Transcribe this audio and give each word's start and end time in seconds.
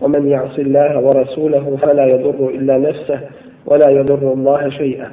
ومن 0.00 0.28
يعص 0.28 0.58
الله 0.58 0.98
ورسوله 0.98 1.76
فلا 1.82 2.06
يضر 2.06 2.48
إلا 2.48 2.78
نفسه 2.78 3.20
ولا 3.66 3.90
يضر 3.90 4.32
الله 4.32 4.70
شيئا. 4.70 5.10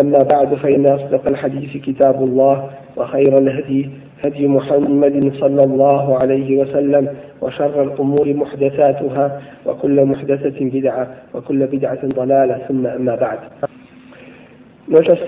أما 0.00 0.18
بعد 0.18 0.54
فإن 0.54 0.86
أصدق 0.86 1.28
الحديث 1.28 1.82
كتاب 1.82 2.24
الله 2.24 2.70
وخير 2.96 3.38
الهدي 3.38 3.90
هدي 4.22 4.48
محمد 4.48 5.32
صلى 5.40 5.62
الله 5.64 6.18
عليه 6.18 6.58
وسلم 6.58 7.08
وشر 7.40 7.82
الأمور 7.82 8.34
محدثاتها 8.34 9.42
وكل 9.66 10.04
محدثة 10.04 10.58
بدعة 10.60 11.06
وكل 11.34 11.66
بدعة 11.66 12.06
ضلالة. 12.06 12.58
ثم 12.68 12.86
أما 12.86 13.14
بعد 13.16 13.38
نجس 14.88 15.20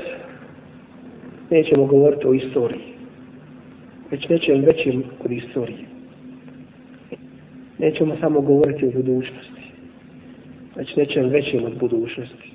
nećemo 1.50 1.86
govoriti 1.86 2.26
o 2.26 2.34
istoriji, 2.34 2.80
već 4.10 4.28
nečem. 4.28 5.97
Nećemo 7.78 8.16
samo 8.20 8.40
govoriti 8.40 8.86
o 8.86 8.90
budućnosti, 8.90 9.62
znači, 10.74 10.94
već 10.96 10.96
nečem 10.96 11.28
većem 11.28 11.64
od 11.64 11.78
budućnosti. 11.78 12.52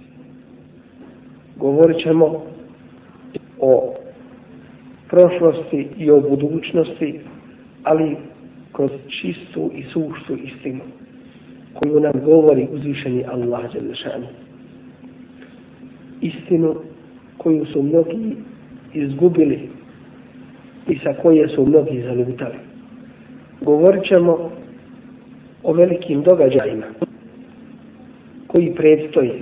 Govorit 1.55 1.97
ćemo 1.97 2.43
o 3.59 3.93
prošlosti 5.09 5.87
i 5.97 6.11
o 6.11 6.21
budućnosti, 6.21 7.19
ali 7.83 8.15
kroz 8.73 8.91
čistu 9.07 9.71
i 9.75 9.83
suštu 9.83 10.37
istinu 10.43 10.81
koju 11.73 11.99
nam 11.99 12.13
govori 12.25 12.67
uzvišeni 12.71 13.23
Allah 13.27 13.73
Đelešanu. 13.73 14.27
Istinu 16.21 16.75
koju 17.37 17.65
su 17.65 17.83
mnogi 17.83 18.35
izgubili 18.93 19.69
i 20.87 20.99
sa 21.03 21.13
koje 21.13 21.49
su 21.49 21.65
mnogi 21.65 22.01
zalutali. 22.01 22.55
Govorit 23.61 24.03
ćemo 24.03 24.51
o 25.63 25.73
velikim 25.73 26.21
događajima 26.21 26.85
koji 28.47 28.75
predstoje, 28.75 29.41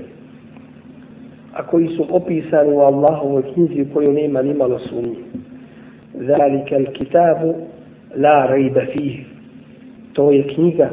a 1.54 1.68
koji 1.68 1.88
su 1.88 2.06
opisani 2.10 2.74
u 2.74 2.80
Allahovoj 2.80 3.44
knjizi 3.54 3.82
u 3.82 3.94
kojoj 3.94 4.14
nema 4.14 4.42
ni 4.42 4.54
malo 4.54 4.80
sumnje. 4.80 5.16
Zalika 6.14 6.76
al 6.76 6.86
kitabu 6.94 7.56
la 8.16 8.46
rejba 8.46 8.82
fih. 8.94 9.26
To 10.14 10.32
je 10.32 10.48
knjiga 10.48 10.90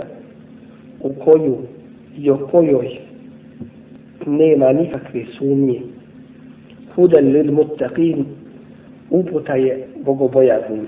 u 1.00 1.12
koju 1.12 1.56
i 2.18 2.30
o 2.30 2.36
kojoj 2.36 2.88
nema 4.26 4.72
nikakve 4.72 5.24
sumnje. 5.38 5.80
Hudan 6.94 7.24
lil 7.32 7.52
muttaqin 7.52 8.24
uputa 9.10 9.54
je 9.54 9.86
bogobojaznim. 10.04 10.86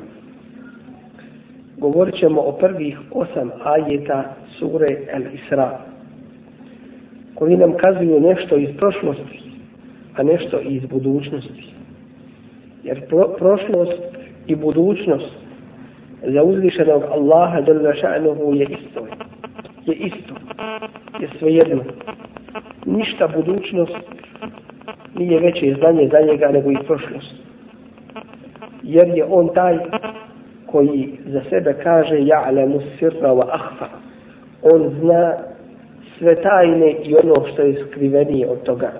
Govorit 1.80 2.14
ćemo 2.14 2.40
o 2.40 2.52
prvih 2.52 2.98
osam 3.10 3.50
ajeta 3.64 4.34
sure 4.58 4.96
El 5.12 5.22
Isra, 5.34 5.78
koji 7.34 7.56
nam 7.56 7.72
kazuju 7.76 8.20
nešto 8.20 8.56
iz 8.56 8.68
prošlosti, 8.76 9.40
a 10.16 10.22
nešto 10.22 10.60
iz 10.60 10.86
budućnosti. 10.86 11.64
Jer 12.84 13.08
pro, 13.08 13.28
prošlost 13.38 14.02
i 14.46 14.56
budućnost 14.56 15.32
za 16.22 16.42
uzvišenog 16.42 17.02
Allaha 17.02 17.60
dole 17.60 17.94
ša'nuhu 17.94 18.54
je 18.54 18.66
isto. 18.70 19.06
Je 19.86 19.94
isto. 19.94 20.34
Je 21.20 21.28
svejedno. 21.38 21.82
Ništa 22.86 23.28
budućnost 23.28 23.96
nije 25.19 25.40
veće 25.40 25.74
znanje 25.78 26.08
za 26.12 26.20
njega 26.20 26.48
nego 26.52 26.70
i 26.70 26.76
prošlost. 26.86 27.34
Jer 28.82 29.08
je 29.08 29.24
on 29.24 29.48
taj 29.54 29.78
koji 30.72 31.19
za 31.26 31.41
sebe 31.50 31.75
kaže 31.82 32.14
ja'lamu 32.14 32.81
sirra 32.98 33.32
wa 33.32 33.47
akhfa. 33.50 33.86
On 34.62 34.91
zna 35.00 35.34
sve 36.19 36.42
tajne 36.42 36.92
i 37.04 37.14
ono 37.14 37.47
što 37.53 37.62
je 37.62 37.86
skrivenije 37.86 38.48
od 38.48 38.62
toga. 38.62 38.92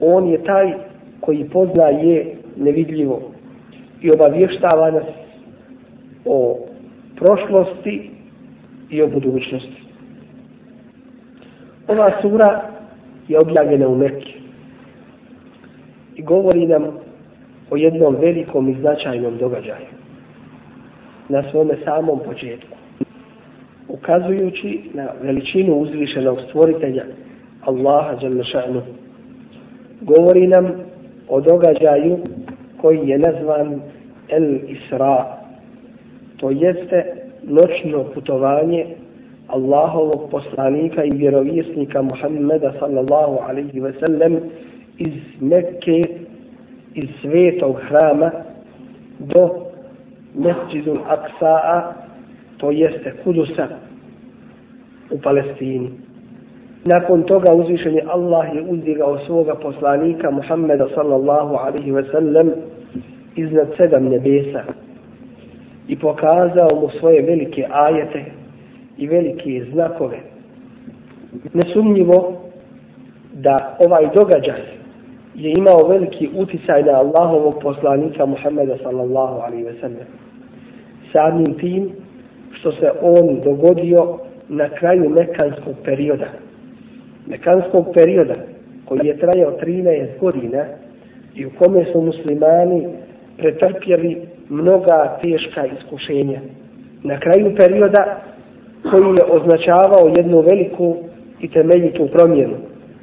On 0.00 0.28
je 0.28 0.44
taj 0.44 0.72
koji 1.20 1.48
poznaje 1.48 2.36
nevidljivo 2.56 3.20
i 4.02 4.10
obavještava 4.10 4.90
nas 4.90 5.04
o 6.24 6.58
prošlosti 7.16 8.10
i 8.90 9.02
o 9.02 9.06
budućnosti. 9.06 9.82
Ova 11.88 12.12
sura 12.22 12.62
je 13.28 13.38
objavljena 13.38 13.88
u 13.88 13.96
Mekke 13.96 14.32
i 16.16 16.22
govori 16.22 16.66
nam 16.66 16.84
o 17.70 17.76
jednom 17.76 18.16
velikom 18.20 18.68
i 18.68 18.80
značajnom 18.80 19.38
događaju 19.38 19.97
na 21.28 21.50
svome 21.50 21.74
samom 21.84 22.20
početku 22.24 22.76
ukazujući 23.88 24.80
na 24.94 25.08
veličinu 25.22 25.74
uzvišenog 25.74 26.38
stvoritelja 26.48 27.04
Allaha 27.60 28.14
Đalešanu 28.14 28.82
govori 30.00 30.46
nam 30.46 30.72
o 31.28 31.40
događaju 31.40 32.18
koji 32.80 33.08
je 33.08 33.18
nazvan 33.18 33.80
El 34.28 34.54
Isra 34.68 35.38
to 36.36 36.50
jeste 36.50 37.04
noćno 37.42 38.04
putovanje 38.14 38.86
Allahovog 39.46 40.30
poslanika 40.30 41.04
i 41.04 41.10
vjerovjesnika 41.10 42.02
Muhammeda 42.02 42.72
sallallahu 42.78 43.38
alaihi 43.48 43.80
ve 43.80 43.92
sellem 43.92 44.40
iz 44.98 45.12
Mekke 45.40 46.06
iz 46.94 47.08
svetog 47.22 47.76
hrama 47.88 48.30
do 49.18 49.67
Mesjidul 50.34 50.98
Aksa'a 51.08 51.92
to 52.58 52.70
jeste 52.70 53.12
Kudusa 53.24 53.68
u 55.10 55.20
Palestini. 55.20 55.90
Nakon 56.84 57.22
toga 57.22 57.54
uzvišen 57.54 57.94
je 57.94 58.04
Allah 58.08 58.54
je 58.54 58.62
uzdigao 58.62 59.18
svoga 59.26 59.54
poslanika 59.54 60.30
Muhammeda 60.30 60.86
sallallahu 60.94 61.54
alaihi 61.54 61.90
ve 61.90 62.04
sellem 62.10 62.52
iznad 63.36 63.68
sedam 63.76 64.04
nebesa 64.04 64.62
i 65.88 65.96
pokazao 65.98 66.80
mu 66.80 66.88
svoje 67.00 67.22
velike 67.22 67.66
ajete 67.70 68.24
i 68.98 69.06
velike 69.06 69.64
znakove. 69.72 70.18
Nesumnjivo 71.54 72.40
da 73.32 73.76
ovaj 73.86 74.08
događaj 74.14 74.77
je 75.38 75.50
imao 75.50 75.88
veliki 75.88 76.28
uticaj 76.36 76.82
na 76.82 76.92
Allahovog 76.92 77.54
poslanika 77.62 78.26
Muhammeda 78.26 78.76
sallallahu 78.82 79.40
alaihi 79.40 79.64
ve 79.64 79.74
sellem. 79.80 80.06
Samim 81.12 81.54
tim 81.54 81.90
što 82.50 82.72
se 82.72 82.90
on 83.02 83.40
dogodio 83.44 84.18
na 84.48 84.68
kraju 84.68 85.10
mekanskog 85.10 85.74
perioda. 85.84 86.26
Mekanskog 87.26 87.86
perioda 87.94 88.34
koji 88.84 89.06
je 89.06 89.18
trajao 89.18 89.52
13 89.62 90.06
godina 90.20 90.64
i 91.34 91.46
u 91.46 91.50
kome 91.58 91.84
su 91.92 92.00
muslimani 92.00 92.88
pretrpjeli 93.36 94.22
mnoga 94.48 95.18
teška 95.22 95.66
iskušenja. 95.66 96.40
Na 97.02 97.20
kraju 97.20 97.54
perioda 97.56 98.20
koji 98.82 99.16
je 99.16 99.24
označavao 99.30 100.16
jednu 100.16 100.40
veliku 100.40 100.96
i 101.40 101.48
temeljitu 101.48 102.08
promjenu, 102.12 102.56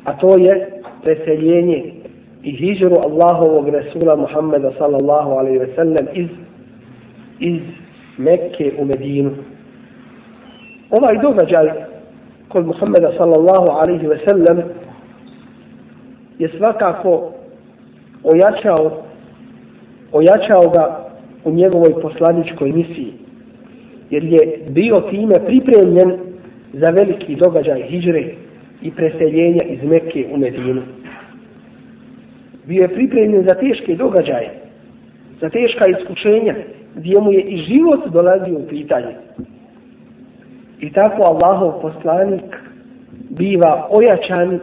a 0.04 0.18
to 0.18 0.38
je 0.38 0.72
preseljenje 1.04 1.84
i 2.46 2.52
hijđru 2.52 2.96
Allahovog 2.96 3.70
Resula 3.70 4.16
Muhammeda 4.16 4.72
sallallahu 4.78 5.32
alaihi 5.32 5.58
ve 5.58 5.70
sellem 5.76 6.08
iz, 6.14 6.28
iz 7.40 7.62
Mekke 8.18 8.74
u 8.80 8.86
Medinu. 8.86 9.32
Ovaj 10.90 11.18
događaj 11.22 11.72
kod 12.48 12.66
Muhammeda 12.66 13.12
sallallahu 13.18 13.68
alaihi 13.72 14.08
ve 14.08 14.20
sellem 14.28 14.62
je 16.40 16.50
svakako 16.58 17.32
ojačao 18.24 18.92
ojačao 20.12 20.70
ga 20.70 21.06
u 21.44 21.52
njegovoj 21.52 22.02
poslaničkoj 22.02 22.72
misiji. 22.72 23.14
Jer 24.10 24.24
je 24.24 24.60
bio 24.70 25.02
time 25.02 25.36
pripremljen 25.46 26.20
za 26.74 26.90
veliki 26.92 27.36
događaj 27.36 27.82
hijre 27.82 28.34
i 28.82 28.92
preseljenja 28.92 29.64
iz 29.64 29.84
Mekke 29.84 30.26
u 30.34 30.38
Medinu. 30.38 30.82
Bio 32.68 32.82
je 32.82 32.94
pripremljen 32.94 33.44
za 33.50 33.56
teške 33.56 33.96
događaje, 33.96 34.50
za 35.42 35.50
teška 35.50 35.86
iskušenja, 36.00 36.56
gdje 36.96 37.22
mu 37.22 37.32
je 37.32 37.42
i 37.42 37.58
život 37.58 38.08
dolazio 38.08 38.58
u 38.58 38.68
pitanje. 38.68 39.16
I 40.80 40.94
tako 40.94 41.22
Allahov 41.24 41.82
poslanik 41.82 42.56
biva 43.30 43.90
ojačan 43.90 44.60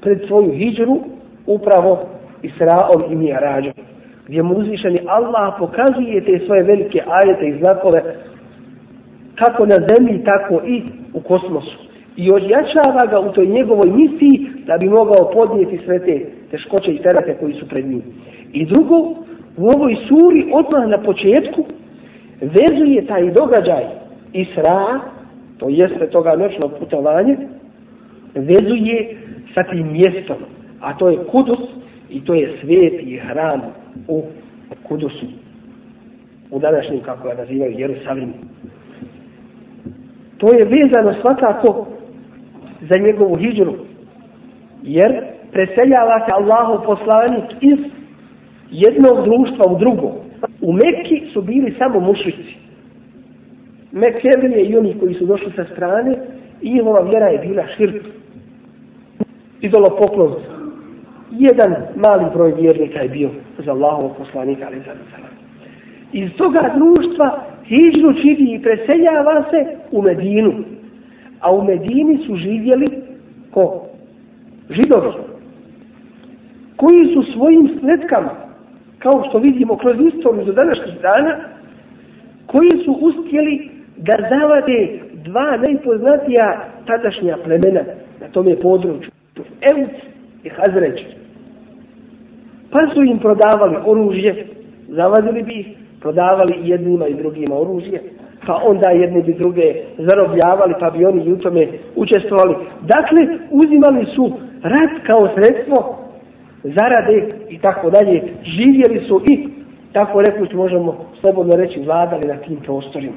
pred 0.00 0.20
svoju 0.26 0.52
hijđru 0.52 1.00
upravo 1.46 2.08
Israom 2.42 3.12
i 3.12 3.14
Mijarađom. 3.14 3.72
Gdje 4.26 4.42
mu 4.42 4.54
uzvišeni 4.54 5.00
Allah 5.06 5.54
pokazuje 5.58 6.24
te 6.24 6.46
svoje 6.46 6.62
velike 6.62 7.02
ajete 7.06 7.48
i 7.48 7.58
znakove 7.58 8.02
kako 9.34 9.66
na 9.66 9.74
zemlji, 9.74 10.24
tako 10.24 10.62
i 10.66 10.82
u 11.14 11.20
kosmosu. 11.20 11.78
I 12.16 12.32
odjačava 12.32 13.06
ga 13.10 13.20
u 13.20 13.32
toj 13.32 13.46
njegovoj 13.46 13.90
misiji 13.90 14.50
da 14.66 14.78
bi 14.78 14.88
mogao 14.88 15.30
podnijeti 15.32 15.80
sve 15.84 15.98
te 15.98 16.26
teškoće 16.50 16.92
i 16.92 17.02
terate 17.02 17.36
koji 17.40 17.54
su 17.54 17.68
pred 17.68 17.86
njim. 17.86 18.02
I 18.52 18.66
drugo, 18.66 18.96
u 19.56 19.64
ovoj 19.74 19.96
suri 20.08 20.50
odmah 20.52 20.88
na 20.88 21.02
početku 21.04 21.64
vezuje 22.40 23.06
taj 23.06 23.30
događaj 23.30 23.84
Isra, 24.32 25.00
to 25.58 25.68
jeste 25.68 26.06
toga 26.06 26.36
noćnog 26.36 26.72
putovanja, 26.78 27.36
vezuje 28.34 29.16
sa 29.54 29.62
tim 29.62 29.92
mjestom, 29.92 30.36
a 30.80 30.98
to 30.98 31.08
je 31.08 31.16
Kudus 31.16 31.60
i 32.10 32.24
to 32.24 32.34
je 32.34 32.52
sveti 32.60 33.16
hram 33.16 33.60
u 34.08 34.22
Kudusu. 34.88 35.26
U 36.50 36.58
današnjem, 36.58 37.00
kako 37.00 37.28
ga 37.28 37.34
nazivaju, 37.34 37.78
Jerusalimu. 37.78 38.32
To 40.38 40.46
je 40.46 40.64
vezano 40.64 41.14
svakako 41.20 41.86
za 42.80 42.98
njegovu 42.98 43.36
hijđru, 43.36 43.74
jer 44.82 45.24
preseljava 45.52 46.26
se 46.26 46.32
Allahov 46.32 46.84
poslanik 46.84 47.44
iz 47.60 47.78
jednog 48.70 49.24
društva 49.24 49.72
u 49.72 49.78
drugo. 49.78 50.12
U 50.60 50.72
Mekki 50.72 51.22
su 51.32 51.42
bili 51.42 51.74
samo 51.78 52.00
mušici. 52.00 52.56
Mekkevrije 53.92 54.64
i 54.64 54.76
oni 54.76 54.94
koji 55.00 55.14
su 55.14 55.26
došli 55.26 55.52
sa 55.56 55.64
strane, 55.72 56.16
i 56.62 56.74
njihova 56.74 57.00
vjera 57.00 57.26
je 57.26 57.38
bila 57.38 57.64
širk. 57.76 58.04
Idolo 59.60 59.86
poklon. 60.00 60.34
Jedan 61.30 61.74
mali 61.96 62.24
broj 62.34 62.52
vjernika 62.52 63.00
je 63.00 63.08
bio 63.08 63.30
za 63.58 63.72
Allahovog 63.72 64.16
poslanika, 64.16 64.64
ali 64.66 64.76
za 64.76 64.92
Iz 66.12 66.30
toga 66.36 66.74
društva 66.76 67.42
hijđu 67.64 68.20
čini 68.22 68.54
i 68.54 68.62
preseljava 68.62 69.44
se 69.50 69.76
u 69.92 70.02
Medinu. 70.02 70.52
A 71.40 71.52
u 71.52 71.64
Medini 71.64 72.18
su 72.26 72.36
živjeli 72.36 72.90
ko? 73.50 73.86
Židovi. 74.70 75.12
Koji 76.76 77.14
su 77.14 77.32
svojim 77.32 77.78
sledkama 77.80 78.46
kao 78.98 79.24
što 79.28 79.38
vidimo 79.38 79.76
kroz 79.76 79.96
istoriju 80.00 80.44
do 80.44 80.52
današnjih 80.52 81.00
dana, 81.02 81.38
koji 82.46 82.70
su 82.84 82.92
uspjeli 82.92 83.70
da 83.96 84.12
zavade 84.30 84.98
dva 85.24 85.56
najpoznatija 85.56 86.64
tadašnja 86.86 87.36
plemena 87.44 87.80
na 88.20 88.28
tome 88.32 88.56
području. 88.56 89.10
Evuc 89.72 89.90
i 90.44 90.48
Hazreć. 90.48 91.00
Pa 92.70 92.78
su 92.94 93.02
im 93.02 93.18
prodavali 93.18 93.76
oružje, 93.86 94.46
zavadili 94.88 95.42
bi 95.42 95.60
ih, 95.60 95.66
prodavali 96.00 96.54
jednima 96.62 97.08
i 97.08 97.14
drugima 97.14 97.54
oružje, 97.54 98.02
pa 98.46 98.60
onda 98.64 98.90
jedni 98.90 99.22
bi 99.22 99.34
druge 99.34 99.74
zarobljavali, 99.98 100.74
pa 100.80 100.90
bi 100.90 101.04
oni 101.04 101.32
u 101.32 101.38
tome 101.38 101.68
učestvovali. 101.96 102.54
Dakle, 102.80 103.38
uzimali 103.50 104.06
su 104.14 104.32
rat 104.62 105.06
kao 105.06 105.20
sredstvo 105.34 105.96
zarade 106.62 107.34
i 107.48 107.58
tako 107.58 107.90
dalje, 107.90 108.22
živjeli 108.42 109.06
su 109.08 109.22
i, 109.26 109.48
tako 109.92 110.22
rekuć 110.22 110.52
možemo 110.52 110.96
slobodno 111.20 111.56
reći, 111.56 111.80
vladali 111.80 112.26
na 112.26 112.36
tim 112.36 112.56
prostorima. 112.56 113.16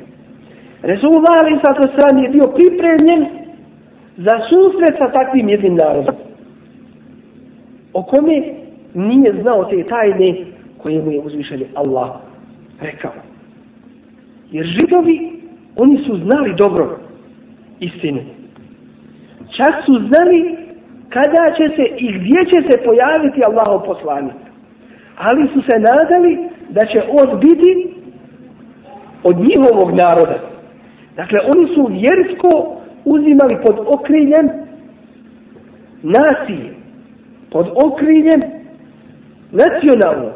Resulullah 0.82 1.36
Ali 1.44 1.60
Sato 1.66 1.84
Sram 1.96 2.24
je 2.24 2.30
bio 2.30 2.54
pripremljen 2.56 3.26
za 4.18 4.36
susret 4.50 4.98
sa 4.98 5.12
takvim 5.12 5.50
jednim 5.50 5.76
narodom. 5.76 6.16
O 7.94 8.04
kome 8.04 8.44
nije 8.94 9.42
znao 9.42 9.66
te 9.66 9.84
tajne 9.84 10.36
koje 10.78 11.02
mu 11.02 11.12
je 11.12 11.20
uzvišeni 11.20 11.66
Allah 11.76 12.10
rekao. 12.82 13.29
Jer 14.52 14.66
židovi, 14.66 15.32
oni 15.76 15.98
su 16.06 16.18
znali 16.18 16.56
dobro 16.58 17.00
istinu. 17.80 18.22
Čak 19.58 19.76
su 19.86 19.94
znali 19.94 20.58
kada 21.10 21.46
će 21.58 21.76
se 21.76 21.84
i 21.98 22.08
gdje 22.18 22.40
će 22.52 22.60
se 22.70 22.84
pojaviti 22.86 23.44
Allahov 23.44 23.86
poslanik. 23.86 24.40
Ali 25.18 25.48
su 25.54 25.62
se 25.62 25.80
nadali 25.80 26.50
da 26.70 26.86
će 26.86 27.02
on 27.02 27.40
biti 27.40 27.94
od 29.24 29.36
njihovog 29.38 29.90
naroda. 29.90 30.40
Dakle, 31.16 31.40
oni 31.48 31.68
su 31.76 31.90
vjersko 31.92 32.82
uzimali 33.06 33.58
pod 33.66 33.76
okriljem 33.88 34.50
nacije, 36.04 36.74
pod 37.52 37.68
okriljem 37.86 38.42
nacionalnog. 39.52 40.34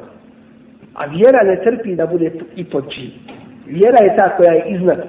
A 0.94 1.06
vjera 1.06 1.44
ne 1.44 1.64
trpi 1.64 1.96
da 1.96 2.06
bude 2.08 2.32
i 2.56 2.64
pod 2.64 2.92
čim. 2.92 3.12
Vjera 3.66 4.00
je 4.04 4.16
ta 4.18 4.38
koja 4.38 4.54
je 4.54 4.66
iznad. 4.76 5.00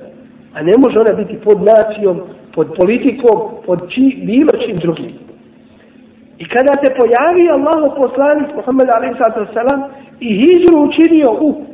A 0.55 0.62
ne 0.62 0.73
može 0.79 0.99
ona 0.99 1.12
biti 1.12 1.39
pod 1.45 1.59
nacijom, 1.62 2.21
pod 2.55 2.69
politikom, 2.77 3.41
pod 3.67 3.91
či, 3.91 4.23
bilo 4.23 4.51
čim 4.65 4.77
drugim. 4.79 5.12
I 6.39 6.49
kada 6.49 6.75
se 6.83 6.95
pojavi 6.99 7.49
Allahu 7.49 7.97
poslanik 7.97 8.49
Muhammed 8.56 8.89
a.s. 8.89 9.56
i 10.21 10.29
hijđu 10.29 10.71
učinio 10.89 11.31
u, 11.41 11.65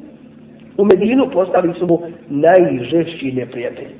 u 0.77 0.85
Medinu, 0.85 1.31
postali 1.33 1.75
su 1.79 1.87
mu 1.87 2.01
najžešći 2.29 3.33
neprijatelji. 3.33 3.95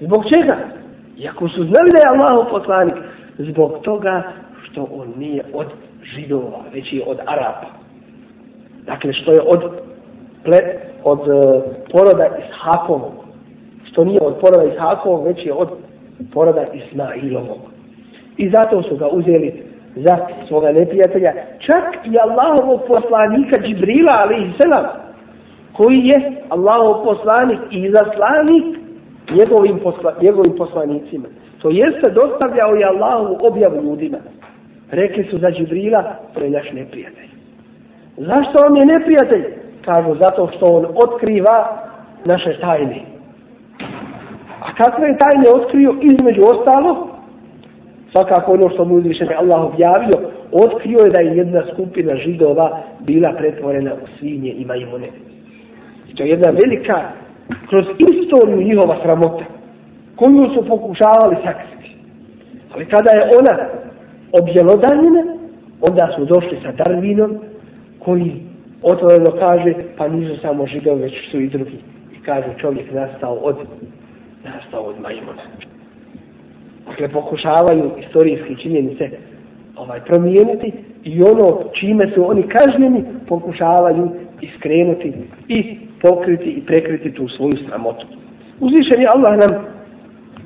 Zbog 0.00 0.24
čega? 0.34 0.56
Iako 1.18 1.48
su 1.48 1.62
znali 1.62 1.90
da 1.92 1.98
je 1.98 2.12
Allahu 2.14 2.50
poslanik, 2.50 2.94
zbog 3.38 3.78
toga 3.82 4.22
što 4.62 4.88
on 4.92 5.12
nije 5.18 5.44
od 5.52 5.66
židova, 6.14 6.60
već 6.74 6.92
je 6.92 7.02
od 7.06 7.18
Arapa. 7.26 7.66
Dakle, 8.86 9.12
što 9.12 9.32
je 9.32 9.40
od, 9.46 9.89
dakle, 10.50 10.72
od 11.04 11.20
e, 11.20 11.62
poroda 11.92 12.26
Ishakovog. 12.38 13.12
Što 13.90 14.04
nije 14.04 14.18
od 14.22 14.34
poroda 14.40 14.64
Ishakovog, 14.64 15.26
već 15.26 15.46
je 15.46 15.52
od 15.52 15.68
poroda 16.32 16.64
Ismailovog. 16.72 17.58
I 18.36 18.50
zato 18.50 18.82
su 18.82 18.96
ga 18.96 19.08
uzeli 19.08 19.62
za 19.96 20.18
svoga 20.48 20.72
neprijatelja. 20.72 21.32
Čak 21.58 22.06
i 22.06 22.18
Allahovog 22.18 22.80
poslanika 22.88 23.60
Džibrila, 23.60 24.14
ali 24.18 24.34
i 24.34 24.52
selam, 24.60 24.86
koji 25.72 25.98
je 25.98 26.32
Allahov 26.48 27.04
poslanik 27.04 27.60
i 27.70 27.90
zaslanik 27.90 28.64
njegovim, 29.38 29.78
posla, 29.78 30.14
njegovim 30.22 30.52
poslanicima. 30.56 31.28
To 31.62 31.70
jeste 31.70 32.10
dostavljao 32.10 32.74
je 32.74 32.84
Allahovu 32.84 33.38
objavu 33.40 33.82
ljudima. 33.82 34.18
Rekli 34.90 35.24
su 35.30 35.38
za 35.38 35.50
Džibrila, 35.50 36.14
to 36.34 36.40
je 36.40 36.50
naš 36.50 36.72
neprijatelj. 36.72 37.30
Zašto 38.16 38.56
on 38.66 38.76
je 38.76 38.86
neprijatelj? 38.86 39.44
Kažu, 39.84 40.14
zato 40.14 40.50
što 40.56 40.66
on 40.66 40.86
otkriva 41.04 41.86
naše 42.24 42.60
tajne. 42.60 43.00
A 44.60 44.74
kakve 44.74 45.08
je 45.08 45.18
tajne 45.18 45.62
otkrio 45.62 45.94
između 46.00 46.40
ostalo? 46.42 47.10
svakako 48.12 48.52
ono 48.52 48.68
što 48.70 48.84
mu 48.84 48.94
uzvišenje 48.94 49.34
Allah 49.34 49.60
objavio, 49.64 50.18
otkrio 50.52 50.98
je 51.04 51.10
da 51.10 51.20
je 51.20 51.36
jedna 51.36 51.62
skupina 51.72 52.16
židova 52.16 52.78
bila 53.00 53.32
pretvorena 53.38 53.94
u 53.94 54.06
svinje 54.18 54.50
i 54.50 54.64
majmune. 54.64 55.08
I 56.08 56.14
to 56.14 56.22
je 56.22 56.30
jedna 56.30 56.50
velika, 56.62 57.02
kroz 57.68 57.84
istoriju 57.98 58.62
njihova 58.62 58.96
sramota, 59.02 59.44
koju 60.16 60.54
su 60.54 60.68
pokušavali 60.68 61.36
sakriti. 61.44 61.96
Ali 62.74 62.86
kada 62.86 63.10
je 63.10 63.28
ona 63.40 63.68
objelodanjena, 64.42 65.22
onda 65.80 66.12
su 66.16 66.24
došli 66.24 66.58
sa 66.62 66.72
Darwinom, 66.72 67.38
koji 67.98 68.42
otvoreno 68.82 69.30
kaže, 69.38 69.74
pa 69.96 70.08
nisu 70.08 70.40
samo 70.40 70.66
židovi, 70.66 71.02
već 71.02 71.30
su 71.30 71.40
i 71.40 71.48
drugi. 71.48 71.78
I 72.16 72.22
kaže, 72.24 72.48
čovjek 72.60 72.92
nastao 72.92 73.34
od, 73.34 73.56
nastao 74.44 74.82
od 74.82 75.00
majmuna 75.00 75.42
dakle 76.90 77.08
pokušavaju 77.08 77.90
istorijske 77.98 78.54
činjenice 78.62 79.10
ovaj 79.76 80.00
promijeniti 80.00 80.72
i 81.04 81.22
ono 81.22 81.62
čime 81.72 82.10
su 82.14 82.30
oni 82.30 82.42
kažnjeni 82.42 83.04
pokušavaju 83.28 84.10
iskrenuti 84.40 85.12
i 85.48 85.78
pokriti 86.02 86.50
i 86.50 86.66
prekriti 86.66 87.14
tu 87.14 87.28
svoju 87.28 87.56
sramotu. 87.68 88.06
Uzvišen 88.60 89.00
je 89.00 89.08
Allah 89.14 89.38
nam 89.38 89.64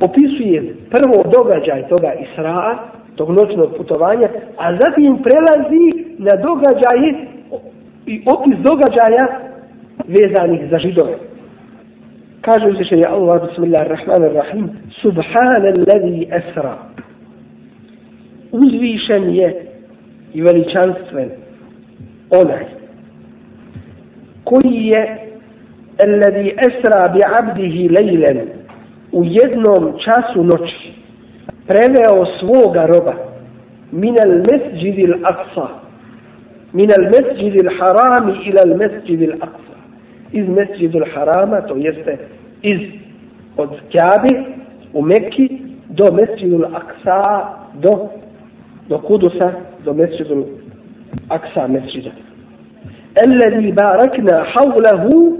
opisuje 0.00 0.76
prvo 0.91 1.25
događaj 1.38 1.88
toga 1.88 2.12
Israa, 2.12 2.79
tog 3.17 3.31
noćnog 3.31 3.76
putovanja, 3.76 4.29
a 4.57 4.76
zatim 4.76 5.19
prelazi 5.23 5.87
na 6.19 6.35
događaje 6.43 7.14
i 8.06 8.23
opis 8.26 8.58
događaja 8.58 9.26
vezanih 10.08 10.70
za 10.70 10.78
židove. 10.78 11.14
Kaže 12.40 12.66
uzvišen 12.66 12.99
je 12.99 13.08
Allah, 13.08 13.49
bismillahirrahmanirrahim, 13.49 14.70
Subhanallazi 15.02 15.90
alladhi 15.90 16.28
asra. 16.32 16.78
Uzvišen 18.52 19.34
je 19.34 19.66
i 20.34 20.42
veličanstven 20.42 21.30
onaj 22.30 22.64
koji 24.44 24.87
je 24.87 25.25
الذي 26.02 26.54
asra 26.68 27.08
bi 27.08 27.20
abdihi 27.40 27.88
lejlen 27.88 28.40
u 29.12 29.25
jednom 29.25 29.99
času 29.99 30.44
noći 30.44 30.92
preveo 31.66 32.26
svoga 32.38 32.87
roba 32.87 33.14
min 33.92 34.14
al 34.25 34.42
aqsa 35.32 35.84
min 36.75 36.90
al 36.99 37.04
mesjid 37.14 37.54
il 37.62 37.71
harami 37.78 38.33
ila 38.49 38.61
al 38.66 38.75
mesjid 38.76 39.21
il 39.21 39.33
aqsa. 39.33 39.76
Iz 40.33 40.49
mesjid 40.49 40.95
il 40.95 41.07
harama, 41.14 41.61
to 41.69 41.76
jeste 41.76 42.19
iz 42.62 42.81
od 43.57 43.71
Kjabi 43.90 44.35
u 44.93 45.02
Mekki 45.02 45.49
do 45.88 46.12
mesjid 46.12 46.52
il 46.52 46.66
aqsa, 46.81 47.21
do, 47.75 48.11
do 48.88 48.99
Kudusa, 48.99 49.50
do 49.85 49.95
mesjid 49.95 50.31
il 50.31 50.45
aqsa 51.28 51.69
mesjida. 51.69 52.11
Barakna 53.75 54.45
hawlahu 54.52 55.38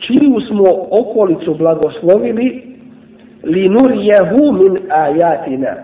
čiju 0.00 0.40
smo 0.48 0.64
okolicu 0.90 1.54
blagoslovili 1.54 2.76
li 3.44 3.68
min 3.70 4.78
ajatina 4.90 5.76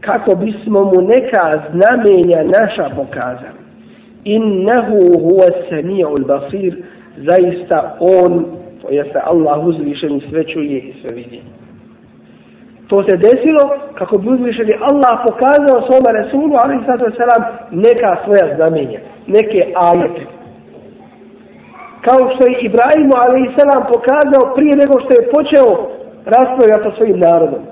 kako 0.00 0.34
bismo 0.36 0.84
mu 0.84 1.00
neka 1.02 1.62
znamenja 1.72 2.42
naša 2.60 2.94
pokazali 2.96 3.61
innahu 4.24 4.98
huwa 5.24 5.48
sami'ul 5.70 6.24
basir 6.24 6.76
zaista 7.16 7.96
on 8.00 8.44
to 8.82 8.88
jeste 8.90 9.20
Allah 9.24 9.66
uzvišeni 9.66 10.22
sve 10.30 10.44
čuje 10.44 10.78
i 10.78 10.94
sve 11.02 11.10
vidi 11.10 11.40
to 12.88 13.02
se 13.02 13.16
desilo 13.16 13.64
kako 13.94 14.18
bi 14.18 14.28
uzvišeni 14.28 14.74
Allah 14.90 15.14
pokazao 15.28 15.86
svoma 15.86 16.10
Resulu 16.18 16.54
ali 16.62 16.84
sato 16.86 17.04
selam 17.10 17.42
neka 17.70 18.16
svoja 18.24 18.56
znamenja 18.56 19.00
neke 19.26 19.60
ajete 19.88 20.24
kao 22.06 22.20
što 22.32 22.42
je 22.50 22.60
Ibrahimu 22.68 23.14
ali 23.24 23.50
selam 23.56 23.82
pokazao 23.94 24.54
prije 24.56 24.74
nego 24.82 24.94
što 25.02 25.12
je 25.18 25.30
počeo 25.36 25.70
raspravljati 26.34 26.84
sa 26.84 26.96
svojim 26.96 27.18
narodom. 27.28 27.62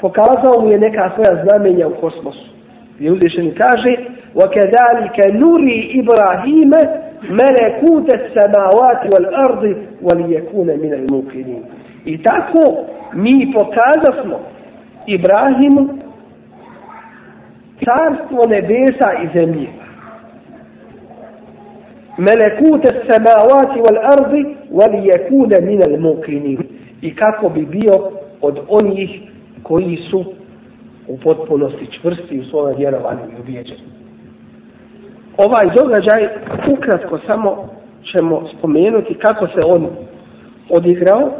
Pokazao 0.00 0.54
mu 0.60 0.68
je 0.72 0.78
neka 0.78 1.10
svoja 1.14 1.44
znamenja 1.44 1.88
u 1.88 1.94
kosmosu. 2.00 2.48
Gdje 2.96 3.12
uzvišeni 3.12 3.54
kaže 3.54 3.92
وَكَذَلِكَ 4.35 5.17
نُرِي 5.27 5.99
إِبْرَاهِيمَ 5.99 6.71
مَلَكُوتَ 7.29 8.13
السَّمَاوَاتِ 8.13 9.01
وَالْأَرْضِ 9.13 9.63
وَلِيَكُونَ 10.01 10.67
مِنَ 10.67 10.93
الْمُقِنِينَ 10.93 11.63
I 12.05 12.17
tako 12.23 12.85
mi 13.13 13.53
pokazasmo 13.53 14.39
Ibrahimu 15.07 15.89
carstvo 17.85 18.47
nebesa 18.49 19.13
i 19.23 19.27
zemlje. 19.33 19.67
ملكوت 22.17 22.91
السماوات 22.91 23.77
والأرض 23.77 24.55
وليكون 24.71 25.49
من 25.61 25.83
الموقنين 25.83 26.59
i 27.01 27.15
kako 27.15 27.49
bi 27.49 27.65
bio 27.65 28.11
od 28.41 28.59
onih 28.69 29.21
koji 29.63 29.97
su 30.11 30.25
u 31.07 31.17
potpunosti 31.17 31.87
čvrsti 31.91 32.39
u 32.39 32.43
svojom 32.43 32.77
vjerovanju 32.77 33.21
i 33.21 33.41
ubijeđenju. 33.41 33.87
Ovaj 35.46 35.66
događaj 35.76 36.28
ukratko 36.72 37.18
samo 37.26 37.68
ćemo 38.02 38.48
spomenuti 38.58 39.14
kako 39.14 39.46
se 39.46 39.60
on 39.74 39.88
odigrao, 40.70 41.30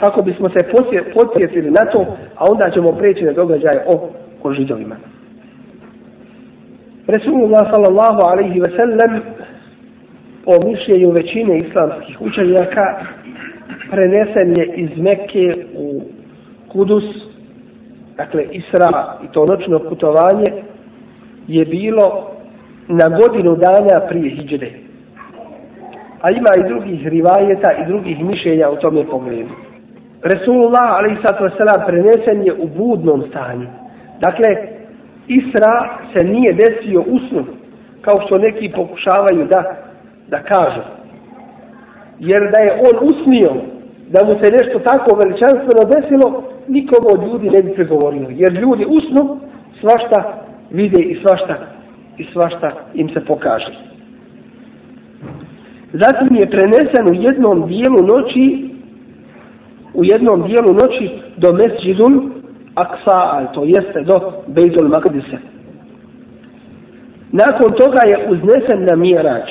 kako 0.00 0.22
bismo 0.22 0.48
se 0.48 0.70
podsjetili 1.14 1.70
na 1.70 1.84
to, 1.92 2.16
a 2.36 2.44
onda 2.50 2.70
ćemo 2.70 2.88
preći 2.98 3.24
na 3.24 3.32
događaj 3.32 3.76
o, 3.76 4.08
o 4.42 4.52
židovima. 4.52 4.96
Resulullah 7.06 7.62
sallallahu 7.72 8.20
alaihi 8.30 8.60
ve 8.60 8.70
sellem 8.76 9.22
po 10.44 10.52
mišljenju 10.68 11.10
većine 11.10 11.58
islamskih 11.58 12.20
učenjaka 12.20 13.06
prenesen 13.90 14.56
je 14.56 14.74
iz 14.76 14.90
Mekke 14.98 15.66
u 15.76 16.02
Kudus, 16.72 17.04
dakle 18.16 18.44
Isra 18.52 19.18
i 19.24 19.32
to 19.32 19.46
noćno 19.46 19.78
putovanje 19.78 20.52
je 21.48 21.64
bilo 21.64 22.30
na 22.90 23.08
godinu 23.18 23.56
dana 23.56 24.06
prije 24.08 24.30
Hidžde. 24.30 24.70
A 26.20 26.26
ima 26.32 26.52
i 26.58 26.68
drugih 26.68 27.06
rivajeta 27.06 27.72
i 27.72 27.86
drugih 27.86 28.24
mišljenja 28.24 28.70
u 28.70 28.76
tome 28.76 29.04
pogledu. 29.04 29.54
Resulullah 30.22 30.90
a.s. 30.90 31.86
prenesen 31.88 32.46
je 32.46 32.52
u 32.52 32.66
budnom 32.76 33.22
stanju. 33.30 33.66
Dakle, 34.20 34.46
Isra 35.28 35.98
se 36.12 36.24
nije 36.24 36.52
desio 36.52 37.00
usnu, 37.06 37.44
kao 38.00 38.20
što 38.26 38.42
neki 38.42 38.72
pokušavaju 38.76 39.46
da, 39.46 39.62
da 40.28 40.38
kažu. 40.42 40.80
Jer 42.18 42.42
da 42.52 42.64
je 42.64 42.72
on 42.72 43.08
usnio, 43.10 43.52
da 44.08 44.20
mu 44.24 44.30
se 44.30 44.50
nešto 44.58 44.78
tako 44.78 45.16
veličanstveno 45.16 45.82
desilo, 45.94 46.42
nikomu 46.68 47.08
od 47.14 47.22
ljudi 47.28 47.50
ne 47.50 47.62
bi 47.62 47.74
pregovorio. 47.74 48.26
Jer 48.30 48.52
ljudi 48.52 48.84
usnu, 48.84 49.40
svašta 49.80 50.44
vide 50.70 51.02
i 51.02 51.20
svašta, 51.22 51.56
i 52.20 52.26
svašta 52.32 52.72
im 52.94 53.08
se 53.08 53.24
pokaže. 53.24 53.72
Zatim 55.92 56.36
je 56.36 56.50
prenesen 56.50 57.04
u 57.10 57.14
jednom 57.14 57.68
dijelu 57.68 58.00
noći, 58.12 58.70
u 59.94 60.04
jednom 60.04 60.42
dijelu 60.42 60.72
noći 60.72 61.10
do 61.36 61.52
Mesđidun, 61.52 62.32
Aksa, 62.74 63.46
to 63.54 63.64
jeste 63.64 64.00
do 64.02 64.32
Bejzul 64.46 64.88
Makdisa. 64.88 65.38
Nakon 67.32 67.72
toga 67.78 68.02
je 68.10 68.30
uznesen 68.30 68.84
na 68.90 68.96
Mirađ. 68.96 69.48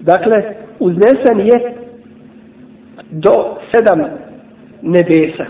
Dakle, 0.00 0.54
uznesen 0.78 1.38
je 1.40 1.74
do 3.10 3.56
sedam 3.72 4.00
nebesa. 4.82 5.46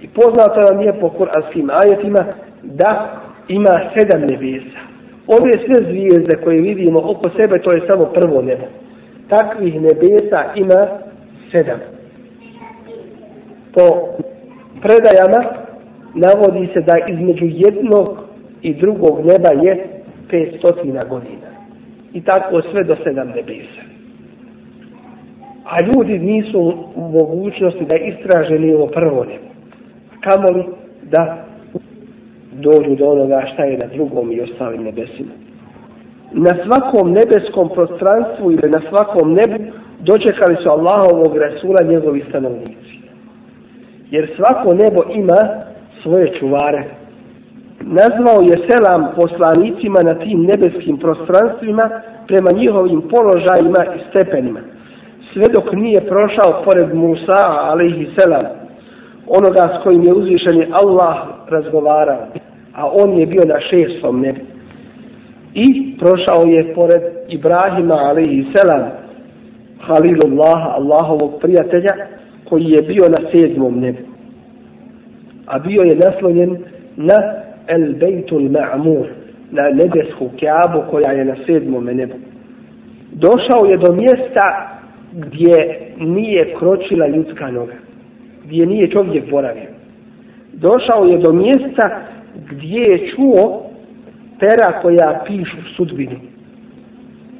I 0.00 0.08
poznato 0.08 0.60
nam 0.70 0.82
je 0.82 1.00
po 1.00 1.08
kuranskim 1.08 1.70
ajetima 1.70 2.24
da 2.62 3.20
ima 3.48 3.80
sedam 3.96 4.20
nebesa. 4.20 4.91
Ove 5.26 5.52
sve 5.66 5.90
zvijezde 5.90 6.36
koje 6.44 6.60
vidimo 6.60 6.98
oko 7.04 7.30
sebe, 7.40 7.58
to 7.58 7.72
je 7.72 7.86
samo 7.86 8.02
prvo 8.14 8.42
nebo. 8.42 8.64
Takvih 9.28 9.74
nebesa 9.74 10.40
ima 10.56 10.88
sedam. 11.52 11.80
Po 13.74 13.84
predajama 14.80 15.40
navodi 16.14 16.68
se 16.74 16.80
da 16.80 16.94
između 17.08 17.46
jednog 17.48 18.18
i 18.62 18.74
drugog 18.74 19.18
neba 19.18 19.62
je 19.62 19.86
500 20.30 21.08
godina. 21.08 21.48
I 22.12 22.20
tako 22.20 22.62
sve 22.62 22.84
do 22.84 22.96
sedam 23.04 23.28
nebesa. 23.28 23.82
A 25.64 25.84
ljudi 25.84 26.18
nisu 26.18 26.74
u 26.94 27.00
mogućnosti 27.00 27.84
da 27.84 27.94
istraže 27.96 28.58
ni 28.58 28.74
ovo 28.74 28.86
prvo 28.86 29.24
nebo. 29.24 29.48
Kamoli 30.20 30.64
da 31.02 31.44
dođu 32.52 32.96
do 32.96 33.06
onoga 33.06 33.42
šta 33.52 33.64
je 33.64 33.78
na 33.78 33.86
drugom 33.86 34.32
i 34.32 34.40
ostalim 34.40 34.82
nebesima. 34.82 35.32
Na 36.32 36.52
svakom 36.64 37.12
nebeskom 37.12 37.68
prostranstvu 37.74 38.52
ili 38.52 38.70
na 38.70 38.80
svakom 38.88 39.32
nebu 39.32 39.64
dočekali 40.00 40.56
su 40.62 40.68
Allahovog 40.68 41.36
Rasula 41.36 41.80
njegovi 41.88 42.24
stanovnici 42.28 42.92
jer 44.14 44.30
svako 44.36 44.74
nebo 44.74 45.02
ima 45.22 45.40
svoje 46.02 46.32
čuvare. 46.38 46.84
Nazvao 47.80 48.40
je 48.50 48.56
selam 48.68 49.02
poslanicima 49.16 50.00
na 50.02 50.14
tim 50.24 50.42
nebeskim 50.42 50.96
prostranstvima 50.98 51.90
prema 52.26 52.50
njihovim 52.60 53.02
položajima 53.12 53.82
i 53.96 53.98
stepenima. 54.10 54.60
Sve 55.32 55.44
dok 55.54 55.72
nije 55.72 56.00
prošao 56.08 56.62
pored 56.64 56.94
Musa, 56.94 57.40
alaihi 57.70 58.08
selam, 58.18 58.46
onoga 59.26 59.78
s 59.80 59.82
kojim 59.82 60.02
je 60.02 60.14
uzvišeni 60.14 60.66
Allah 60.72 61.16
razgovarao, 61.48 62.26
a 62.74 62.88
on 62.88 63.18
je 63.18 63.26
bio 63.26 63.42
na 63.46 63.60
šestom 63.60 64.20
nebu. 64.20 64.40
I 65.54 65.96
prošao 65.98 66.42
je 66.46 66.74
pored 66.74 67.02
Ibrahima, 67.28 67.94
alaihi 67.94 68.46
selam, 68.54 68.90
Halilullaha, 69.80 70.74
Allahovog 70.76 71.40
prijatelja, 71.40 72.06
koji 72.44 72.64
je 72.64 72.82
bio 72.82 73.08
na 73.08 73.30
sedmom 73.32 73.80
nebu. 73.80 73.98
A 75.46 75.58
bio 75.58 75.82
je 75.82 75.96
naslonjen 75.96 76.58
na 76.96 77.14
El 77.66 77.92
Bejtul 77.92 78.42
Ma'mur, 78.42 79.06
na 79.50 79.62
nebesku 79.62 80.30
Kaabu 80.40 80.82
koja 80.90 81.12
je 81.12 81.24
na 81.24 81.36
sedmom 81.46 81.84
nebu. 81.84 82.14
Došao 83.12 83.66
je 83.70 83.76
do 83.76 83.92
mjesta 83.92 84.68
gdje 85.12 85.80
nije 85.98 86.54
kročila 86.58 87.06
ljudska 87.06 87.50
noga, 87.50 87.72
gdje 88.52 88.66
nije 88.66 88.90
čovjek 88.90 89.30
boravio. 89.30 89.70
Došao 90.52 91.04
je 91.04 91.18
do 91.18 91.32
mjesta 91.32 92.00
gdje 92.50 92.80
je 92.80 93.10
čuo 93.10 93.62
pera 94.40 94.80
koja 94.82 95.22
pišu 95.26 95.56
sudbinu. 95.76 96.16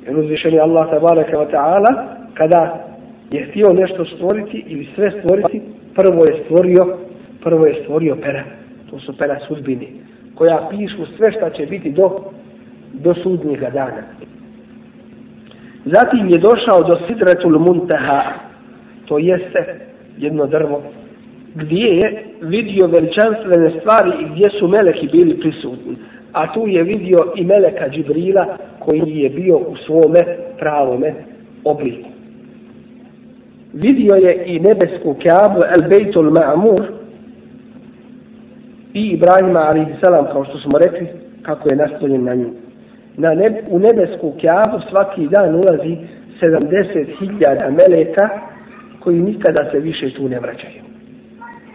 Jer 0.07 0.19
uzvišeni 0.19 0.59
Allah 0.59 0.91
tabaraka 0.91 1.37
wa 1.37 1.51
ta'ala, 1.51 2.05
kada 2.35 2.85
je 3.31 3.47
htio 3.47 3.73
nešto 3.73 4.05
stvoriti 4.05 4.65
ili 4.67 4.89
sve 4.95 5.11
stvoriti, 5.19 5.63
prvo 5.95 6.25
je 6.25 6.45
stvorio, 6.45 6.97
prvo 7.43 7.67
je 7.67 7.83
stvorio 7.83 8.17
pera. 8.17 8.45
To 8.91 8.99
su 8.99 9.19
pera 9.19 9.39
sudbine, 9.49 9.87
koja 10.35 10.69
pišu 10.71 11.07
sve 11.17 11.33
što 11.33 11.51
će 11.51 11.67
biti 11.67 11.91
do, 11.91 12.11
do 12.93 13.15
sudnjega 13.15 13.71
dana. 13.71 14.03
Zatim 15.85 16.29
je 16.29 16.39
došao 16.39 16.89
do 16.89 17.07
Sidretul 17.07 17.59
Muntaha, 17.59 18.23
to 19.07 19.19
jeste 19.19 19.81
jedno 20.19 20.47
drvo 20.47 20.83
gdje 21.55 21.87
je 21.87 22.25
vidio 22.41 22.87
veličanstvene 22.87 23.81
stvari 23.81 24.11
i 24.21 24.29
gdje 24.33 24.51
su 24.59 24.69
meleki 24.69 25.09
bili 25.13 25.41
prisutni. 25.41 25.97
A 26.33 26.53
tu 26.53 26.67
je 26.67 26.83
vidio 26.83 27.19
i 27.37 27.45
meleka 27.45 27.89
Džibrila 27.89 28.57
koji 28.79 29.19
je 29.19 29.31
bio 29.31 29.57
u 29.57 29.77
svome 29.77 30.21
pravome 30.59 31.15
obliku. 31.65 32.09
Vidio 33.73 34.15
je 34.15 34.45
i 34.47 34.61
nebesku 34.61 35.17
Kaabu, 35.25 35.61
El 35.77 35.89
Bejtul 35.89 36.31
Ma'mur, 36.31 36.83
i 38.95 39.03
Ibrahima 39.09 39.61
alaihi 39.61 39.95
salam, 40.05 40.27
kao 40.33 40.45
što 40.45 40.59
smo 40.59 40.79
rekli, 40.79 41.09
kako 41.43 41.69
je 41.69 41.77
nastavljen 41.77 42.25
na 42.25 42.35
nju. 42.35 42.51
Na 43.17 43.35
neb, 43.35 43.55
u 43.69 43.79
nebesku 43.79 44.33
Kaabu 44.43 44.79
svaki 44.91 45.29
dan 45.29 45.55
ulazi 45.55 45.97
70.000 46.41 47.71
meleka 47.71 48.29
koji 49.01 49.21
nikada 49.21 49.71
se 49.71 49.79
više 49.79 50.15
tu 50.15 50.29
ne 50.29 50.41
vraćaju. 50.41 50.92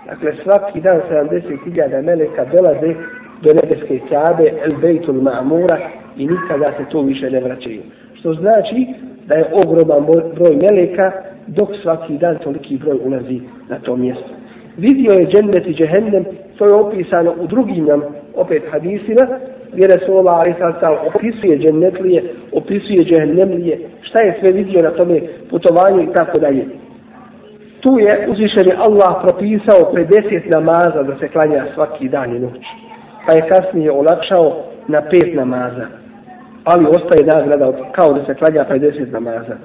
Dakle, 0.10 0.34
svaki 0.44 0.82
dan 0.82 1.02
70.000 1.12 2.02
meleka 2.02 2.46
dolaze 2.46 2.96
do 3.42 3.50
nebeske 3.54 4.00
kabe, 4.10 4.54
El 4.66 4.74
Bejtul 4.82 5.22
Ma'mura 5.22 5.78
i 6.18 6.28
nikada 6.28 6.72
se 6.78 6.86
to 6.92 7.02
više 7.02 7.30
ne 7.32 7.40
vraćaju. 7.40 7.82
Što 8.20 8.34
znači 8.34 8.88
da 9.28 9.36
je 9.36 9.52
ogroman 9.54 10.06
broj 10.36 10.56
meleka 10.56 11.12
dok 11.48 11.70
svaki 11.82 12.18
dan 12.18 12.38
toliki 12.38 12.78
broj 12.78 12.98
ulazi 13.06 13.42
na 13.70 13.80
to 13.80 13.96
mjesto. 13.96 14.30
Vidio 14.78 15.12
je 15.12 15.28
džennet 15.28 15.68
i 15.68 15.74
džehennem, 15.74 16.26
to 16.58 16.66
je 16.66 16.74
opisano 16.74 17.34
u 17.40 17.48
drugim 17.48 17.86
nam 17.86 18.02
opet 18.36 18.64
hadisima, 18.72 19.28
gdje 19.74 19.88
Resulullah 19.88 20.40
Ali 20.40 20.54
Sasal 20.60 20.98
opisuje 21.08 21.58
džennetlije, 21.58 22.24
opisuje 22.52 23.00
džehennemlije, 23.00 23.80
šta 24.02 24.24
je 24.24 24.38
sve 24.40 24.52
vidio 24.52 24.80
na 24.84 24.92
tome 24.92 25.22
putovanju 25.50 26.04
i 26.04 26.14
tako 26.14 26.40
dalje. 26.40 26.66
Tu 27.80 28.00
je 28.00 28.28
uzvišeni 28.30 28.72
Allah 28.78 29.22
propisao 29.24 29.94
50 29.94 30.56
namaza 30.56 31.04
da 31.04 31.20
se 31.20 31.28
klanja 31.28 31.66
svaki 31.74 32.10
dan 32.10 32.36
i 32.36 32.40
noć. 32.40 32.66
Pa 33.26 33.34
je 33.34 33.50
kasnije 33.50 33.92
olakšao 33.92 34.64
na 34.88 35.02
pet 35.02 35.36
namaza. 35.36 35.88
Ali 36.64 36.86
ostaje 36.86 37.26
nagrada 37.26 37.72
kao 37.92 38.14
da 38.14 38.26
se 38.26 38.34
klanja 38.34 38.66
50 38.70 39.12
namaza. 39.12 39.58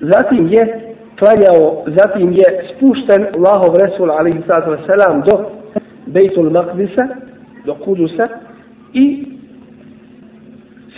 Zatim 0.00 0.48
je 0.48 0.94
klanjao, 1.18 1.84
zatim 1.86 2.32
je 2.32 2.44
spušten 2.70 3.26
Allahov 3.34 3.76
Resul 3.84 4.10
alaihi 4.10 4.42
sallatu 4.46 4.70
wasalam 4.70 5.24
do 5.24 5.50
Bejtul 6.06 6.50
Maqdisa, 6.50 7.08
do 7.64 7.74
Kudusa 7.74 8.28
i 8.92 9.26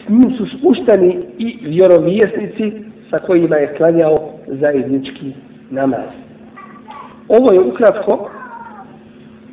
s 0.05 0.09
njim 0.09 0.31
su 0.37 0.47
spušteni 0.59 1.19
i 1.39 1.59
vjerovjesnici 1.63 2.73
sa 3.11 3.19
kojima 3.19 3.57
je 3.57 3.75
klanjao 3.77 4.38
zajednički 4.51 5.33
namaz. 5.71 6.09
Ovo 7.29 7.53
je 7.53 7.61
ukratko 7.61 8.31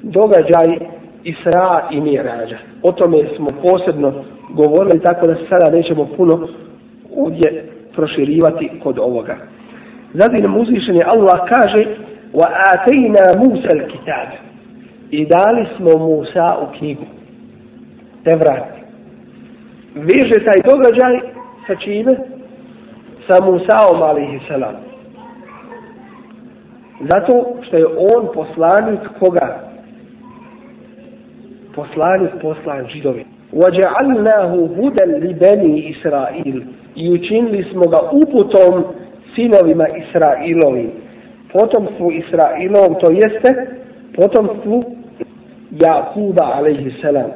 događaj 0.04 0.88
Isra 1.24 1.88
i 1.92 2.02
Mirađa. 2.02 2.58
O 2.84 2.92
tome 2.92 3.18
smo 3.36 3.52
posebno 3.64 4.24
govorili, 4.50 5.04
tako 5.04 5.28
da 5.28 5.36
sada 5.50 5.78
nećemo 5.78 6.08
puno 6.18 6.48
ovdje 7.16 7.66
proširivati 7.96 8.72
kod 8.84 9.00
ovoga. 9.00 9.38
Zatim 10.14 10.42
nam 10.42 10.58
uzvišen 10.58 10.96
je 10.96 11.02
Allah 11.06 11.40
kaže 11.54 11.96
wa 12.34 12.48
مُوسَ 12.88 13.38
Musa 13.38 13.68
al-kitab 13.68 14.30
i 15.12 15.26
dali 15.26 15.66
smo 15.78 16.08
Musa 16.08 16.48
u 16.62 16.78
knjigu. 16.78 17.04
Te 18.24 18.32
vrati. 18.40 18.80
Veže 19.96 20.46
taj 20.46 20.60
događaj 20.72 21.20
sa 21.68 21.76
čime? 21.76 22.16
Sa 23.27 23.45
Musaom 23.45 24.03
alihi 24.03 24.41
salam. 24.49 24.75
Zato 27.01 27.47
što 27.63 27.77
je 27.77 27.87
on 27.87 28.29
poslanik 28.35 29.01
koga? 29.19 29.61
Poslanik 31.75 32.31
poslan 32.43 32.87
židovi. 32.87 33.25
وَجَعَلْنَاهُ 33.53 34.53
هُدًا 34.79 35.07
لِبَنِي 35.07 35.91
إِسْرَائِيلِ 35.93 36.63
I 36.95 37.13
učinili 37.13 37.67
smo 37.73 37.83
ga 37.83 37.97
uputom 38.13 38.85
sinovima 39.35 39.87
Israilovim. 39.89 40.91
Potomstvu 41.53 42.13
Israilovom, 42.13 42.95
to 43.01 43.13
jeste 43.13 43.67
potomstvu 44.17 44.85
Jakuba, 45.71 46.45
alaihi 46.55 46.95
salam. 47.03 47.31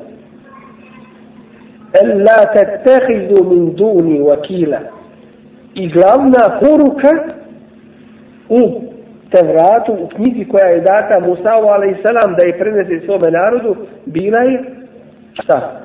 En 2.03 2.19
la 2.19 2.41
tettehidu 2.55 3.45
min 3.45 3.75
duni 3.77 4.21
wakila. 4.21 4.79
I 5.74 5.88
glavna 5.88 6.60
poruka 6.62 7.10
u 8.50 8.82
Tevratu, 9.32 9.94
u 10.04 10.08
knjizi 10.08 10.46
koja 10.50 10.66
je 10.66 10.82
data 10.82 11.20
Musa'u, 11.20 11.68
alaihi 11.68 12.02
salam, 12.04 12.36
da 12.36 12.46
je 12.48 12.58
prenese 12.60 13.06
svome 13.06 13.32
narodu, 13.32 13.76
bila 14.06 14.42
je 14.42 14.64
šta? 15.34 15.82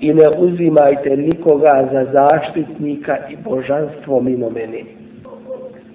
I 0.00 0.14
ne 0.14 0.24
uzimajte 0.38 1.16
nikoga 1.16 1.88
za 1.92 2.06
zaštitnika 2.12 3.16
i 3.30 3.36
božanstvo 3.36 4.20
mimo 4.20 4.50
mene. 4.50 4.82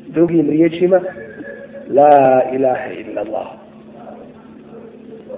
Drugim 0.08 0.50
riječima 0.50 1.00
la 1.90 2.42
ilaha 2.54 2.92
illa 2.92 3.22
Allah 3.22 3.48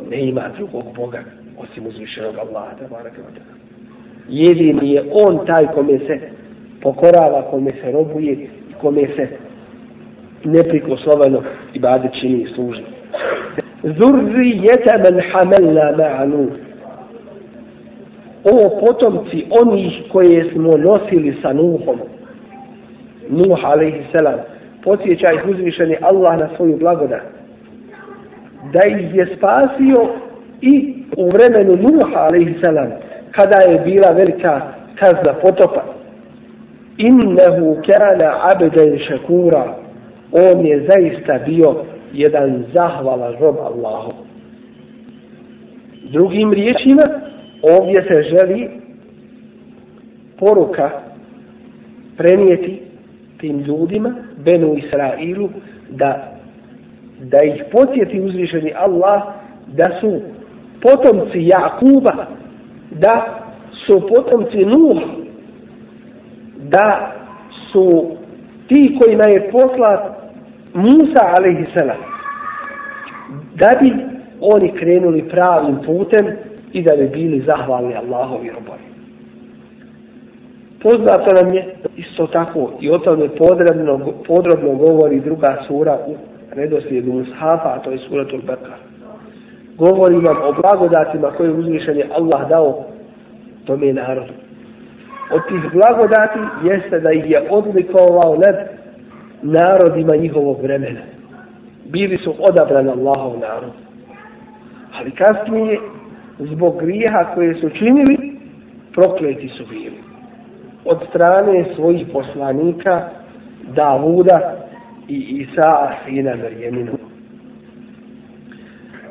ne 0.09 0.27
ima 0.27 0.49
drugog 0.57 0.83
Boga 0.95 1.19
osim 1.57 1.87
uzvišenog 1.87 2.35
Allaha 2.37 2.71
jedini 4.29 4.91
je 4.91 5.03
on 5.11 5.45
taj 5.45 5.67
kome 5.73 5.99
se 5.99 6.19
pokorava, 6.85 7.41
kome 7.41 7.71
se 7.71 7.91
robuje 7.91 8.31
i 8.33 8.73
kome 8.81 9.07
se 9.15 9.27
neprikosloveno 10.43 11.41
i 11.73 11.79
bade 11.79 12.09
čini 12.19 12.41
i 12.41 12.53
služi 12.55 12.83
Zurrijeta 13.83 14.97
men 15.03 15.21
hamelna 15.31 15.87
ma'anu 15.97 16.47
ovo 18.51 18.79
potomci 18.79 19.45
onih 19.61 19.93
koje 20.11 20.51
smo 20.53 20.71
nosili 20.77 21.37
sa 21.41 21.53
Nuhom 21.53 21.99
Nuh 23.29 23.59
alaihi 23.63 24.03
podsjeća 24.83 25.31
ih 25.31 25.49
uzvišeni 25.49 25.97
Allah 26.01 26.39
na 26.39 26.49
svoju 26.55 26.77
blagodat. 26.77 27.21
Da 28.73 28.79
ih 28.89 29.15
je 29.15 29.35
spasio 29.37 30.09
i 30.61 30.95
u 31.17 31.29
vremenu 31.29 31.73
Nuha, 31.81 32.19
alaihissalam, 32.19 32.91
kada 33.31 33.71
je 33.71 33.79
bila 33.79 34.09
velika 34.15 34.61
kazna 34.99 35.33
potopa. 35.41 35.94
Innehu 36.97 37.81
kana 37.81 38.49
abden 38.51 38.99
šakura. 39.07 39.75
On 40.31 40.65
je 40.65 40.87
zaista 40.89 41.39
bio 41.45 41.75
jedan 42.13 42.63
zahvala 42.73 43.31
rob 43.39 43.55
Allahu. 43.59 44.11
Drugim 46.11 46.53
riječima, 46.53 47.03
ovdje 47.79 48.03
se 48.03 48.23
želi 48.23 48.69
poruka 50.39 50.89
prenijeti 52.17 52.81
tim 53.37 53.59
ljudima, 53.59 54.13
Benu 54.37 54.75
Israilu, 54.77 55.49
da, 55.89 56.37
da 57.19 57.37
ih 57.45 57.63
podsjeti 57.71 58.21
uzvišeni 58.21 58.73
Allah 58.75 59.23
da 59.67 59.89
su 60.01 60.21
potomci 60.81 61.47
Jakuba, 61.47 62.25
da 62.91 63.25
su 63.85 64.01
potomci 64.07 64.65
Nuh, 64.65 65.24
da 66.75 67.11
su 67.71 68.05
ti 68.67 68.97
kojima 68.99 69.23
je 69.33 69.51
poslat 69.51 70.01
Musa 70.73 71.23
alaihissalam, 71.37 72.01
da 73.55 73.69
bi 73.81 73.93
oni 74.41 74.71
krenuli 74.71 75.29
pravim 75.29 75.77
putem 75.85 76.25
i 76.73 76.81
da 76.81 76.95
bi 76.95 77.07
bili 77.07 77.45
zahvalni 77.49 77.95
Allahovi 77.95 78.49
robovi. 78.49 78.85
Poznato 80.83 81.43
nam 81.43 81.53
je 81.53 81.75
isto 81.97 82.27
tako 82.27 82.71
i 82.79 82.91
o 82.91 82.97
tome 82.97 83.29
podrobno, 83.29 84.13
podrobno 84.27 84.75
govori 84.75 85.19
druga 85.19 85.63
sura 85.67 85.97
u 86.07 86.15
redoslijedu 86.55 87.13
Mushafa, 87.13 87.69
a 87.75 87.79
to 87.79 87.91
je 87.91 87.97
suratul 87.97 88.39
Bekar. 88.39 88.79
Govori 89.77 90.15
nam 90.15 90.37
o 90.43 90.53
blagodatima 90.61 91.31
koje 91.31 91.51
uzvišen 91.51 91.97
je 91.97 92.09
Allah 92.15 92.49
dao 92.49 92.83
tome 93.65 93.93
narodu 93.93 94.44
Od 95.32 95.40
tih 95.48 95.72
blagodati 95.72 96.38
jeste 96.64 97.00
da 97.00 97.12
ih 97.12 97.30
je 97.30 97.46
odlikovao 97.50 98.36
nad 98.36 98.56
narodima 99.42 100.16
njihovog 100.16 100.62
vremena. 100.62 101.00
Bili 101.84 102.18
su 102.18 102.34
odabrani 102.38 102.90
Allahov 102.90 103.38
narod. 103.38 103.72
Ali 104.98 105.10
kasnije, 105.10 105.80
zbog 106.38 106.80
grijeha 106.80 107.34
koje 107.34 107.54
su 107.54 107.70
činili, 107.70 108.36
prokleti 108.94 109.48
su 109.48 109.66
bili 109.66 110.10
od 110.84 110.98
strane 111.08 111.64
svojih 111.74 112.06
poslanika 112.12 113.08
Davuda 113.74 114.56
i 115.08 115.16
Isa 115.16 115.92
sina 116.04 116.36
Marjeminu. 116.36 116.92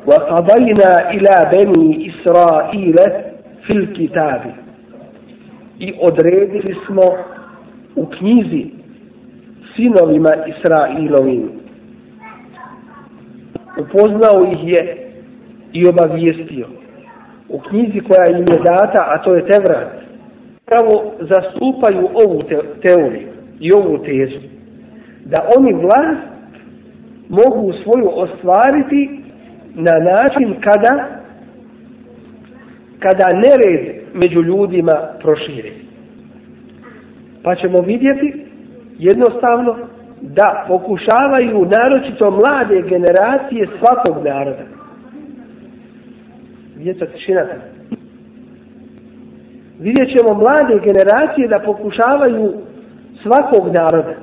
وقضينا 0.08 1.12
إلى 1.12 1.36
بني 1.54 2.12
إسرائيل 2.12 2.96
في 3.64 3.74
الكتاب 3.74 4.42
i 5.79 5.95
odredili 6.01 6.77
smo 6.87 7.03
u 7.97 8.07
knjizi 8.07 8.67
sinovima 9.77 10.31
Israilovim 10.47 11.51
upoznao 13.79 14.53
ih 14.53 14.69
je 14.69 15.11
i 15.73 15.89
obavijestio. 15.89 16.67
U 17.49 17.61
knjizi 17.61 18.01
koja 18.01 18.39
im 18.39 18.49
je 18.49 18.59
data, 18.65 19.05
a 19.09 19.23
to 19.23 19.35
je 19.35 19.47
Tevrat, 19.47 19.93
pravo 20.67 21.13
zastupaju 21.21 22.09
ovu 22.25 22.43
te 22.43 22.59
teoriju 22.83 23.29
i 23.61 23.73
ovu 23.73 23.99
tezu. 23.99 24.41
Da 25.25 25.49
oni 25.57 25.73
vlast 25.73 26.35
mogu 27.29 27.73
svoju 27.73 28.11
ostvariti 28.15 29.21
na 29.75 29.99
način 29.99 30.55
kada 30.61 31.09
kada 32.99 33.29
nered 33.35 33.94
među 34.15 34.43
ljudima 34.43 34.93
proširi. 35.23 35.73
Pa 37.43 37.55
ćemo 37.55 37.81
vidjeti 37.81 38.45
jednostavno 38.99 39.77
da 40.21 40.65
pokušavaju 40.69 41.69
naročito 41.77 42.31
mlade 42.31 42.83
generacije 42.89 43.69
svakog 43.79 44.25
naroda. 44.25 44.65
Vidjeti 46.77 47.07
tišina. 47.13 47.47
Vidjet 49.81 50.09
ćemo 50.09 50.39
mlade 50.39 50.81
generacije 50.85 51.49
da 51.49 51.59
pokušavaju 51.59 52.53
svakog 53.23 53.75
naroda. 53.75 54.15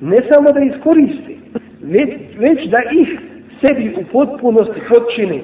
Ne 0.00 0.16
samo 0.30 0.48
da 0.54 0.60
iskoristi, 0.60 1.38
već, 1.82 2.10
već 2.38 2.68
da 2.70 2.78
ih 3.00 3.20
sebi 3.64 3.94
u 4.00 4.04
potpunosti 4.12 4.80
potčini. 4.88 5.42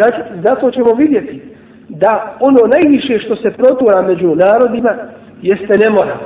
Zato, 0.00 0.22
zato 0.44 0.70
ćemo 0.70 0.94
vidjeti 0.98 1.53
da 1.88 2.38
ono 2.40 2.60
najviše 2.78 3.18
što 3.18 3.36
se 3.36 3.50
protura 3.50 4.02
među 4.02 4.26
narodima 4.26 4.90
jeste 5.42 5.78
nemoral. 5.88 6.18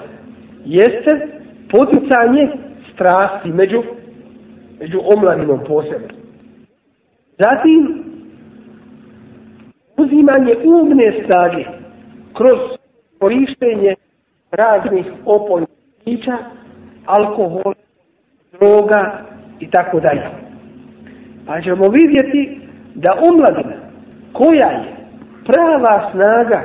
Jeste 0.65 1.29
poticanje 1.71 2.49
strasti 2.93 3.49
među, 3.53 3.83
među 4.81 5.01
omladinom 5.17 5.61
posebno. 5.67 6.09
Zatim, 7.39 8.05
uzimanje 9.97 10.55
umne 10.65 11.13
snage 11.27 11.65
kroz 12.35 12.59
korištenje 13.19 13.95
raznih 14.51 15.07
opojnih 15.25 15.69
pića, 16.05 16.39
alkohol, 17.07 17.75
droga 18.53 19.21
i 19.61 19.71
tako 19.71 20.01
dalje. 20.01 20.23
Pa 21.47 21.61
ćemo 21.61 21.85
vidjeti 21.89 22.61
da 22.95 23.13
omladina 23.33 23.77
koja 24.33 24.67
je 24.67 24.98
prava 25.49 26.11
snaga 26.13 26.61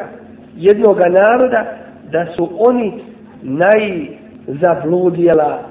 jednog 0.56 0.98
naroda, 1.20 1.66
da 2.12 2.26
su 2.36 2.50
oni 2.68 2.94
najzabludjela, 3.42 5.64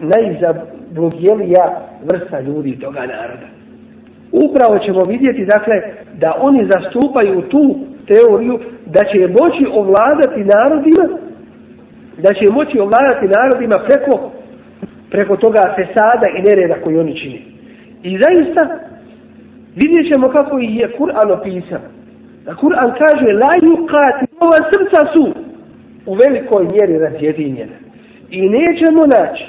najzabludjelija 0.00 1.80
vrsta 2.04 2.40
ljudi 2.40 2.78
toga 2.78 3.00
naroda. 3.00 3.46
Upravo 4.32 4.78
ćemo 4.84 5.00
vidjeti, 5.08 5.44
dakle, 5.44 5.82
da 6.20 6.34
oni 6.40 6.68
zastupaju 6.72 7.42
tu 7.42 7.76
teoriju 8.06 8.60
da 8.86 9.00
će 9.00 9.28
moći 9.40 9.66
ovladati 9.72 10.44
narodima, 10.54 11.08
da 12.16 12.34
će 12.34 12.52
moći 12.52 12.78
ovladati 12.78 13.26
narodima 13.38 13.78
preko 13.86 14.30
preko 15.10 15.36
toga 15.36 15.74
fesada 15.76 16.26
i 16.38 16.42
nereda 16.42 16.74
koji 16.84 16.98
oni 16.98 17.20
čini. 17.20 17.42
I 18.02 18.18
zaista 18.22 18.78
vidjet 19.76 20.12
ćemo 20.12 20.28
kako 20.28 20.58
ih 20.58 20.80
je 20.80 20.92
Kur'an 20.98 21.32
opisao. 21.32 21.80
Da 22.44 22.54
Kur'an 22.54 22.92
kaže 22.92 23.32
la 23.32 23.52
yuqati, 23.62 24.26
ova 24.40 24.58
srca 24.70 25.00
su 25.14 25.24
u 26.06 26.14
velikoj 26.14 26.64
mjeri 26.64 26.98
razjedinjena. 26.98 27.76
I 28.30 28.48
nećemo 28.48 29.02
naći 29.18 29.44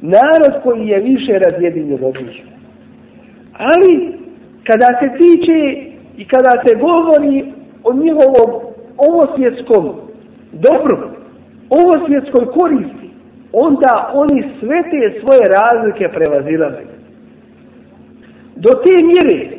narod 0.00 0.62
koji 0.62 0.86
je 0.86 1.00
više 1.00 1.38
razjedinjen 1.38 2.04
od 2.04 2.14
njih. 2.14 2.42
Ali 3.52 4.14
kada 4.64 4.86
se 5.00 5.08
tiče 5.18 5.58
i 6.16 6.24
kada 6.24 6.50
se 6.66 6.76
govori 6.76 7.52
o 7.84 7.92
njihovom 7.94 8.50
ovosvjetskom 8.96 9.92
dobru, 10.52 11.08
ovosvjetskoj 11.70 12.46
koristi, 12.46 13.10
onda 13.52 14.10
oni 14.14 14.44
sve 14.60 14.82
te 14.82 15.20
svoje 15.20 15.40
razlike 15.58 16.08
prevazilaze. 16.08 16.84
Do 18.56 18.70
te 18.84 19.04
mjere 19.04 19.50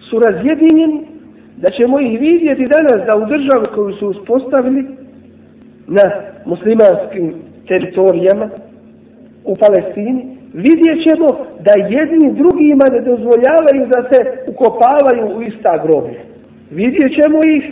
su 0.00 0.18
razjedinjeni 0.18 1.13
da 1.56 1.70
ćemo 1.70 2.00
ih 2.00 2.20
vidjeti 2.20 2.68
danas 2.76 3.06
da 3.06 3.16
u 3.16 3.26
državu 3.26 3.66
koju 3.74 3.92
su 3.92 4.08
uspostavili 4.08 4.84
na 5.86 6.04
muslimanskim 6.44 7.34
teritorijama 7.68 8.48
u 9.44 9.56
Palestini, 9.56 10.36
vidjet 10.52 10.98
ćemo 11.06 11.28
da 11.66 11.72
jedni 11.98 12.32
drugima 12.40 12.84
ne 12.92 13.00
dozvoljavaju 13.00 13.82
da 13.94 14.00
se 14.10 14.18
ukopavaju 14.52 15.36
u 15.36 15.42
ista 15.42 15.82
groblja. 15.84 16.20
Vidjet 16.70 17.12
ćemo 17.18 17.44
ih 17.44 17.64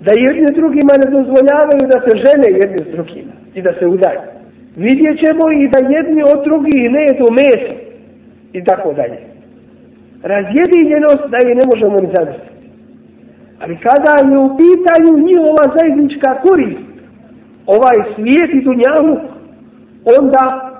da 0.00 0.12
jedni 0.26 0.48
drugima 0.54 0.92
ne 1.02 1.10
dozvoljavaju 1.16 1.82
da 1.92 1.98
se 2.04 2.12
žene 2.24 2.48
jedni 2.60 2.80
s 2.84 2.88
drugima 2.94 3.32
i 3.54 3.62
da 3.62 3.72
se 3.78 3.86
udaju 3.86 4.36
vidjet 4.76 5.16
ćemo 5.24 5.44
i 5.52 5.68
da 5.68 5.78
jedni 5.96 6.22
od 6.22 6.44
drugih 6.44 6.90
ne 6.90 7.02
jedu 7.08 7.26
meso 7.40 7.74
i 8.52 8.64
tako 8.64 8.92
dalje. 8.92 9.18
Razjedinjenost 10.22 11.24
da 11.32 11.38
je 11.48 11.54
ne 11.54 11.64
možemo 11.72 11.96
ni 12.00 12.08
zamisliti. 12.16 12.55
Ali 13.60 13.78
kada 13.86 14.30
je 14.30 14.38
u 14.38 14.56
pitanju 14.62 15.26
njihova 15.26 15.64
zajednička 15.76 16.40
korist, 16.40 16.80
ovaj 17.66 17.96
svijet 18.14 18.50
i 18.54 18.64
dunjavu, 18.64 19.20
onda 20.18 20.72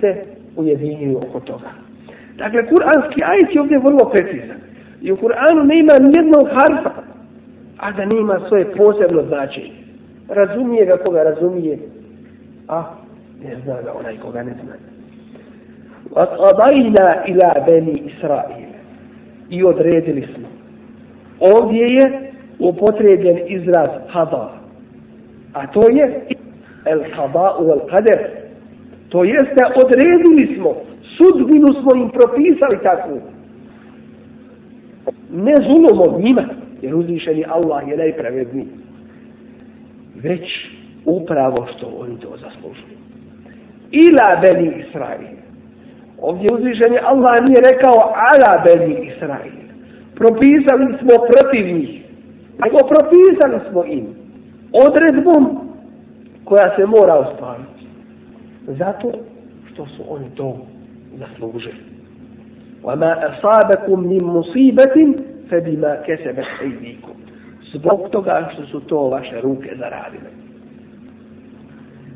se 0.00 0.24
ujedinjuju 0.56 1.18
oko 1.18 1.40
toga. 1.40 1.70
Dakle, 2.38 2.68
kuranski 2.68 3.22
ajit 3.24 3.54
je 3.54 3.60
ovdje 3.60 3.78
vrlo 3.78 4.10
precizan. 4.12 4.56
I 5.02 5.12
u 5.12 5.16
Kur'anu 5.16 5.64
ne 5.64 5.78
ima 5.78 5.92
nijednog 6.00 6.48
harfa, 6.48 7.02
a 7.78 7.92
da 7.92 8.04
ne 8.04 8.16
ima 8.16 8.40
svoje 8.48 8.76
posebno 8.76 9.22
značenje. 9.22 9.72
Razumije 10.28 10.86
ga 10.86 10.96
koga 10.96 11.22
razumije, 11.22 11.78
a 12.68 12.84
ne 13.44 13.56
zna 13.64 13.82
ga 13.82 13.92
onaj 14.00 14.16
koga 14.18 14.42
ne 14.42 14.54
zna. 14.62 14.74
وَقَضَيْنَا 16.10 17.24
ila 17.26 17.54
بَنِي 17.66 18.02
Israil. 18.06 18.68
I 19.50 19.64
odredili 19.64 20.28
smo. 20.34 20.48
Ovdje 21.54 21.86
je 21.86 22.32
upotrebljen 22.58 23.38
izraz 23.46 23.88
hada. 24.08 24.52
A 25.52 25.66
to 25.66 25.82
je 25.90 26.22
el 26.84 27.00
hada 27.12 27.56
u 27.60 27.70
el 27.70 27.80
kader. 27.90 28.30
To 29.08 29.24
jeste 29.24 29.62
odredili 29.84 30.56
smo. 30.56 30.74
Sudbinu 31.16 31.66
smo 31.66 32.02
im 32.02 32.10
propisali 32.10 32.78
takvu. 32.82 33.20
Ne 35.32 35.54
zulom 35.56 36.14
od 36.14 36.24
njima. 36.24 36.44
Jer 36.82 36.94
uzvišeni 36.94 37.44
Allah 37.48 37.88
je 37.88 37.96
najpravedniji. 37.96 38.66
Već 40.14 40.42
upravo 41.04 41.66
što 41.76 41.86
oni 41.86 42.20
to 42.20 42.28
zaslužuju 42.36 43.02
ila 43.92 44.40
beni 44.42 44.84
Israil. 44.88 45.36
Ovdje 46.18 46.52
uzvišeni 46.52 46.98
Allah 47.02 47.34
nije 47.42 47.60
rekao 47.72 47.96
ala 48.30 48.64
beni 48.66 49.06
Israil 49.06 49.61
Propisali 50.15 50.85
smo 50.99 51.13
protiv 51.31 51.75
njih. 51.75 52.03
Nego 52.63 52.77
propisali 52.93 53.59
smo 53.69 53.83
im 53.83 54.05
odredbom 54.85 55.43
koja 56.43 56.75
se 56.75 56.85
mora 56.85 57.15
ostvariti. 57.15 57.85
Zato 58.67 59.11
što 59.73 59.85
su 59.85 60.03
oni 60.09 60.25
to 60.35 60.57
zaslužili. 61.19 61.97
وَمَا 62.83 63.13
أَصَابَكُمْ 63.29 63.99
مِنْ 64.11 64.23
مُصِيبَةٍ 64.23 64.97
فَبِمَا 65.49 65.93
كَسَبَتْ 66.07 66.49
أَيْدِيكُمْ 66.61 67.15
Zbog 67.73 68.09
toga 68.11 68.49
što 68.53 68.65
su 68.65 68.79
to 68.79 69.09
vaše 69.09 69.41
ruke 69.41 69.69
zaradile. 69.79 70.29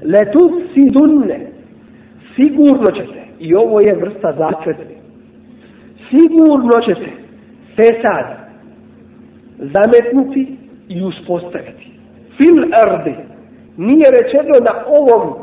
لَتُفْسِدُنَّ 0.04 1.52
sigurno 2.36 2.92
će 2.92 3.04
se, 3.14 3.22
i 3.40 3.56
ovo 3.56 3.82
je 3.82 3.96
vrsta 3.96 4.34
zakletve, 4.38 4.96
sigurno 6.10 6.82
će 6.86 6.96
se 6.96 7.12
fesad 7.77 8.27
zametnuti 9.59 10.57
i 10.89 11.03
uspostaviti. 11.03 11.91
Fil 12.37 12.65
ardi 12.87 13.15
nije 13.77 14.07
rečeno 14.19 14.55
na 14.69 14.75
ovom 15.01 15.35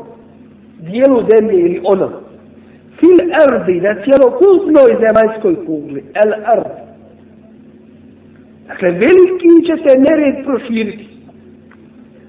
dijelu 0.78 1.18
zemlje 1.30 1.60
ili 1.60 1.80
onom. 1.84 2.12
Fil 3.00 3.18
ardi 3.44 3.80
na 3.80 3.94
cijelokupnoj 4.02 4.90
zemaljskoj 5.04 5.66
kugli. 5.66 6.04
El 6.24 6.32
ard. 6.44 6.72
Dakle, 8.68 8.90
veliki 8.90 9.66
će 9.66 9.74
se 9.84 9.98
nered 9.98 10.44
proširiti. 10.44 11.08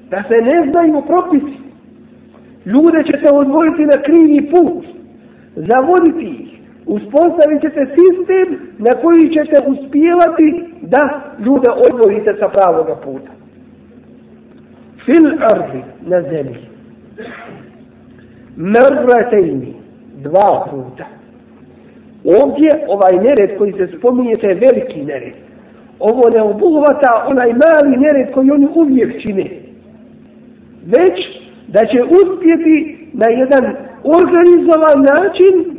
Da 0.10 0.24
se 0.24 0.46
ne 0.46 0.72
znaju 0.72 1.04
propisi 1.08 1.66
ljude 2.66 3.04
ćete 3.06 3.30
odvojiti 3.34 3.84
na 3.86 3.98
krivi 4.06 4.50
put, 4.52 4.86
zavoditi 5.56 6.26
ih, 6.26 6.55
uspostavit 6.86 7.62
ćete 7.62 7.86
sistem 7.96 8.60
na 8.78 8.92
koji 9.02 9.34
ćete 9.34 9.58
uspijevati 9.68 10.64
da 10.82 11.22
ljude 11.40 11.70
odvojite 11.92 12.36
sa 12.40 12.48
pravoga 12.48 12.96
puta. 12.96 13.32
Fil 15.06 15.28
ardi 15.54 15.84
na 16.02 16.22
zemlji. 16.22 16.60
Mrratejni, 18.58 19.74
dva 20.16 20.68
puta. 20.72 21.06
Ovdje 22.42 22.70
ovaj 22.88 23.24
nered 23.24 23.58
koji 23.58 23.74
se 23.74 23.88
spominje, 23.98 24.38
to 24.38 24.48
je 24.48 24.56
veliki 24.56 25.06
nered. 25.06 25.34
Ovo 26.00 26.30
ne 26.30 26.42
obuhvata 26.42 27.26
onaj 27.28 27.54
mali 27.54 27.98
nered 27.98 28.32
koji 28.34 28.52
oni 28.52 28.68
uvijek 28.76 29.22
čine. 29.22 29.50
Već 30.86 31.18
da 31.68 31.80
će 31.80 32.04
uspjeti 32.04 32.98
na 33.14 33.30
jedan 33.30 33.76
organizovan 34.04 35.00
način 35.14 35.76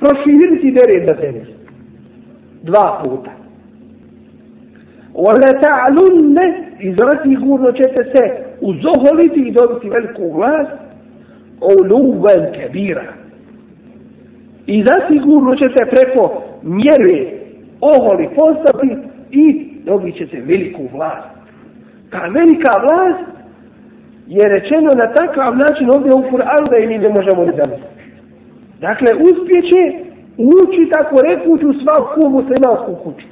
proširiti 0.00 0.70
deret 0.70 1.06
na 1.10 1.14
zemlji. 1.22 1.54
Dva 2.62 3.00
puta. 3.02 3.30
Ole 5.14 5.50
ta'lunne 5.64 6.46
i 6.80 6.94
zasigurno 7.00 7.72
ćete 7.72 8.04
se 8.14 8.22
uzoholiti 8.60 9.40
i 9.40 9.52
dobiti 9.52 9.88
veliku 9.88 10.32
vlast 10.32 10.70
uluven 11.60 12.52
kebira. 12.52 13.12
I 14.66 14.84
zasigurno 14.84 15.56
ćete 15.56 15.90
preko 15.90 16.42
mjere 16.62 17.40
oholi 17.80 18.28
postati 18.36 18.96
i 19.30 19.70
dobit 19.84 20.16
ćete 20.16 20.40
veliku 20.40 20.82
vlast. 20.92 21.28
Ta 22.10 22.20
velika 22.20 22.72
vlast 22.86 23.24
je 24.26 24.48
rečeno 24.48 24.90
na 25.02 25.12
takav 25.14 25.56
način 25.56 25.90
ovdje 25.90 26.12
u 26.14 26.22
Kur'anu 26.30 26.70
da 26.70 26.76
i 26.78 26.86
mi 26.86 26.98
ne 26.98 27.08
možemo 27.08 27.44
ni 27.44 27.52
zamisliti. 27.56 27.89
Dakle, 28.86 29.10
uspjeće 29.28 29.82
ući 30.58 30.82
tako 30.94 31.16
rekuću 31.28 31.68
svaku 31.82 32.20
muslimansku 32.36 32.92
kuću. 33.04 33.26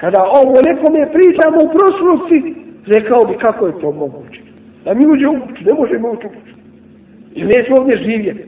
Kada 0.00 0.20
ovo 0.40 0.54
nekome 0.70 1.12
pričamo 1.16 1.58
u 1.62 1.72
prošlosti, 1.76 2.38
rekao 2.94 3.20
bi 3.28 3.34
kako 3.44 3.66
je 3.66 3.80
to 3.80 3.92
moguće. 3.92 4.40
Da 4.84 4.94
mi 4.94 5.02
uđe 5.12 5.26
u 5.28 5.36
kuću, 5.42 5.62
ne 5.68 5.74
možemo 5.80 6.06
ući 6.14 6.26
u 6.26 6.32
kuću. 6.36 6.54
I 7.34 7.40
neće 7.44 7.70
ovdje 7.78 8.04
živjeti. 8.08 8.44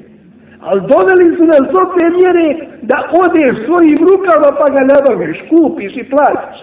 Ali 0.67 0.81
doveli 0.93 1.37
su 1.37 1.45
nas 1.53 1.65
do 1.75 1.83
te 1.95 2.07
mjere 2.19 2.49
da 2.91 2.99
odeš 3.25 3.55
svojim 3.67 3.99
rukama 4.09 4.49
pa 4.61 4.67
ga 4.75 4.83
nabaviš, 4.93 5.39
kupiš 5.51 5.93
i 5.97 6.09
platiš. 6.13 6.59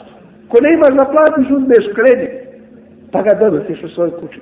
Ko 0.50 0.56
ne 0.64 0.70
imaš 0.74 0.94
da 1.00 1.06
platiš, 1.14 1.48
uzmeš 1.58 1.86
kredit. 1.98 2.34
Pa 3.12 3.20
ga 3.26 3.34
donosiš 3.42 3.84
u 3.84 3.90
svoju 3.96 4.12
kuću. 4.20 4.42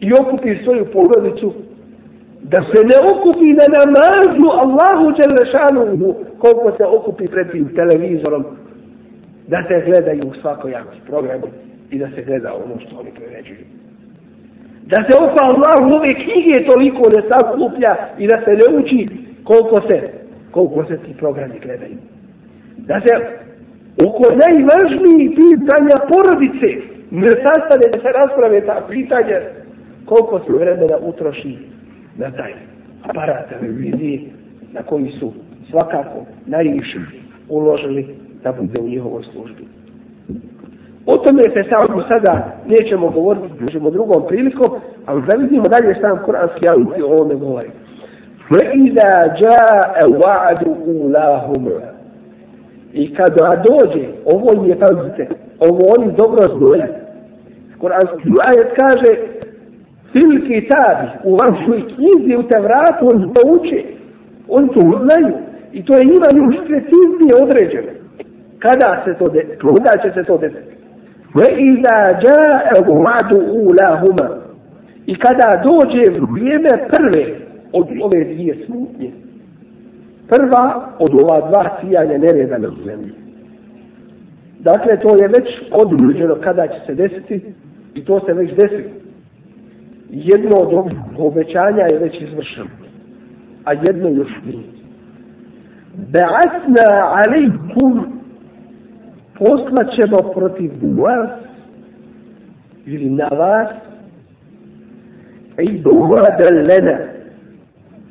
I 0.00 0.08
okupiš 0.20 0.64
svoju 0.64 0.84
porodicu 0.94 1.52
da 2.52 2.58
se 2.70 2.80
ne 2.90 2.96
okupi 3.10 3.48
na 3.60 3.66
namazu 3.76 4.46
Allahu 4.64 5.06
Đelešanuhu 5.18 6.14
koliko 6.38 6.76
se 6.76 6.84
okupi 6.84 7.28
pred 7.28 7.50
tim 7.50 7.68
televizorom 7.74 8.44
da 9.48 9.58
se 9.68 9.82
gledaju 9.86 10.22
u 10.28 10.34
svakojaki 10.40 10.98
programu 11.06 11.48
i 11.90 11.98
da 11.98 12.08
se 12.14 12.22
gleda 12.22 12.54
ono 12.54 12.80
što 12.80 13.00
oni 13.00 13.10
priređuju 13.10 13.64
da 14.92 14.98
se 15.06 15.12
oko 15.24 15.38
Allahu 15.50 15.88
ove 15.98 16.12
knjige 16.22 16.56
toliko 16.70 17.02
ne 17.14 17.20
sakuplja 17.30 17.92
i 18.18 18.26
da 18.26 18.36
se 18.44 18.52
ne 18.60 18.66
uči 18.78 19.08
koliko 19.44 19.76
se, 19.88 19.98
koliko 20.50 20.84
se 20.84 20.96
ti 21.04 21.12
programi 21.18 21.58
gledaju. 21.64 21.96
Da 22.76 23.00
se 23.04 23.12
oko 24.06 24.24
najvažnijih 24.42 25.30
pitanja 25.40 25.96
porodice 26.10 26.70
ne 27.10 27.32
sastane 27.44 27.86
da 27.92 27.98
se 28.02 28.10
rasprave 28.20 28.66
ta 28.66 28.86
pitanja 28.90 29.40
koliko 30.04 30.38
se 30.38 30.52
vremena 30.52 30.96
utroši 31.10 31.58
na 32.19 32.31
taj 32.31 32.53
aparat 33.03 33.49
televizije 33.49 34.21
na 34.73 34.83
koji 34.83 35.11
su 35.19 35.33
svakako 35.69 36.25
najviše 36.45 36.99
uložili 37.49 38.15
da 38.43 38.51
bude 38.51 38.79
u 38.79 38.87
njihovoj 38.87 39.23
službi. 39.33 39.65
O 41.05 41.17
tome 41.17 41.41
se 41.41 41.69
samo 41.69 42.03
sada 42.07 42.55
nećemo 42.67 43.09
govoriti, 43.09 43.63
možemo 43.63 43.89
drugom 43.89 44.27
prilikom, 44.27 44.71
ali 45.05 45.21
da 45.27 45.37
vidimo 45.37 45.63
dalje 45.67 45.95
sam 46.01 46.19
kuranski 46.25 46.69
ajit 46.69 47.03
o 47.03 47.07
ovome 47.07 47.35
govori. 47.35 47.69
فَإِذَا 48.49 49.11
جَاءَ 49.41 49.95
وَعَدُ 50.21 50.61
أُولَاهُمَ 50.87 51.65
I 52.93 53.13
kada 53.15 53.63
dođe, 53.69 54.07
ovo 54.25 54.65
je 54.65 54.79
pazite, 54.79 55.27
ovo 55.59 55.79
oni 55.97 56.13
dobro 56.17 56.57
znaju. 56.57 56.93
Kuranski 57.79 58.29
ajet 58.47 58.69
kaže, 58.79 59.11
fil 60.12 60.46
kitabi, 60.46 61.06
u 61.24 61.36
vašoj 61.36 61.80
knjizi, 61.94 62.36
u 62.36 62.42
tevratu, 62.42 63.02
on 63.12 63.34
to 63.34 63.40
uči, 63.54 63.84
on 64.48 64.68
to 64.68 64.80
uznaju. 64.80 65.34
I 65.72 65.84
to 65.84 65.98
je 65.98 66.04
njima 66.04 66.26
još 66.34 66.56
preciznije 66.66 67.32
određeno. 67.42 67.92
Kada 68.58 69.02
se 69.04 69.14
to 69.18 69.28
desi? 69.28 69.56
Kada 69.58 70.02
će 70.02 70.12
se 70.14 70.24
to 70.24 70.38
desiti? 70.38 70.74
Ve 71.34 71.46
iza 71.62 71.96
džae 72.22 72.76
vladu 72.86 73.38
ulahuma. 73.52 74.28
I 75.06 75.14
kada 75.18 75.62
dođe 75.64 76.02
vrijeme 76.32 76.68
prve 76.92 77.24
od 77.72 77.86
ove 78.02 78.24
dvije 78.24 78.56
smutnje, 78.66 79.10
prva 80.28 80.88
od 80.98 81.14
ova 81.14 81.50
dva 81.50 81.78
sijanja 81.80 82.18
nereda 82.18 82.58
na 82.58 82.68
zemlji. 82.84 83.12
Dakle, 84.58 85.00
to 85.00 85.16
je 85.22 85.28
već 85.28 85.48
odluđeno 85.72 86.34
kada 86.34 86.66
će 86.66 86.80
se 86.86 86.94
desiti 86.94 87.40
i 87.94 88.04
to 88.04 88.20
se 88.26 88.32
već 88.32 88.50
desilo. 88.54 88.90
Jedno 90.10 90.56
od 90.56 90.92
obećanja 91.18 91.82
je 91.82 91.98
već 91.98 92.20
izvršeno, 92.20 92.70
a 93.64 93.72
jedno 93.72 94.08
još 94.08 94.30
nije. 94.46 94.64
Ba'asna 96.12 96.86
alaikum 97.26 98.20
poslaćemo 99.38 100.32
protiv 100.34 100.70
vas 100.82 101.30
ili 102.86 103.10
na 103.10 103.28
vas 103.28 103.68
i 105.58 105.78
duvada 105.78 106.48
lena 106.68 106.98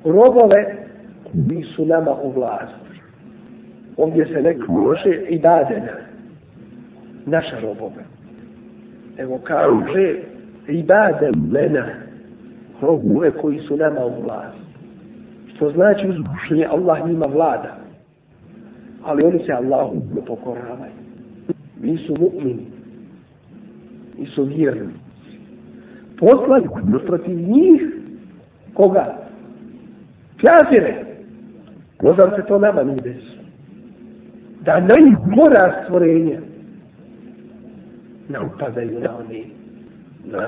robove 0.04 0.76
koji 1.24 1.64
su 1.64 1.86
nama 1.86 2.16
u 2.24 2.32
vlasti. 2.32 3.02
Ovdje 3.98 4.26
se 4.26 4.42
neko 4.42 4.72
može 4.72 5.22
i 5.30 5.40
dade 5.40 5.82
naša 7.26 7.60
robove. 7.60 8.04
Evo 9.18 9.40
kaže 9.44 10.16
i 10.68 10.86
lena 11.52 11.86
robove 12.82 13.32
koji 13.32 13.60
su 13.60 13.78
nama 13.78 14.06
u 14.06 14.22
vlasti. 14.22 14.60
Što 15.56 15.72
znači 15.72 16.08
uzbušenje 16.08 16.66
Allah 16.66 17.08
njima 17.08 17.26
vlada. 17.26 17.76
Ali 19.04 19.24
oni 19.24 19.40
se 19.46 19.52
Allahu 19.52 19.96
ne 20.16 20.26
pokoravaju 20.26 21.00
nisu 21.82 22.14
mu'mini, 22.14 22.66
nisu 24.18 24.44
vjerni. 24.44 24.94
Poslali 26.18 26.70
protiv 27.06 27.40
njih, 27.50 27.82
koga? 28.74 29.18
Kafire. 30.38 31.06
Možda 32.04 32.36
se 32.36 32.48
to 32.48 32.60
nama 32.60 32.84
nije 32.84 33.02
desi. 33.02 33.40
Da 34.62 34.80
najgora 34.80 35.84
stvorenja 35.84 36.40
ne 38.30 38.40
upadaju 38.40 39.00
na 39.00 39.18
onih 39.18 39.46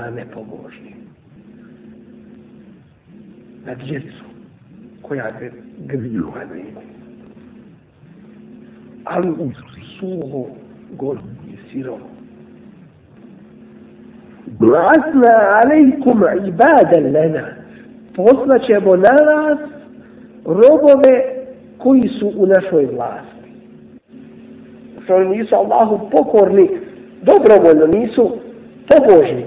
nepobožni. 0.09 0.95
Na 3.65 3.75
djecu 3.75 4.23
koja 5.01 5.31
griju 5.77 6.27
na. 6.35 6.81
Ali 9.03 9.29
u 9.29 9.51
suho 9.99 10.45
goru 10.91 11.19
i 11.47 11.71
sirovo. 11.71 12.09
Blasna 14.45 15.59
alejkum 15.63 16.23
ibadan 16.47 17.13
lena. 17.13 17.47
Poslaćemo 18.15 18.95
na 18.95 19.13
vas 19.25 19.59
robove 20.45 21.41
koji 21.77 22.09
su 22.19 22.31
u 22.37 22.45
našoj 22.45 22.85
vlasti. 22.85 23.51
Što 25.03 25.19
nisu 25.19 25.55
Allahu 25.55 26.09
pokorni, 26.09 26.69
dobrovoljno 27.21 27.99
nisu 27.99 28.37
pobožni, 28.87 29.45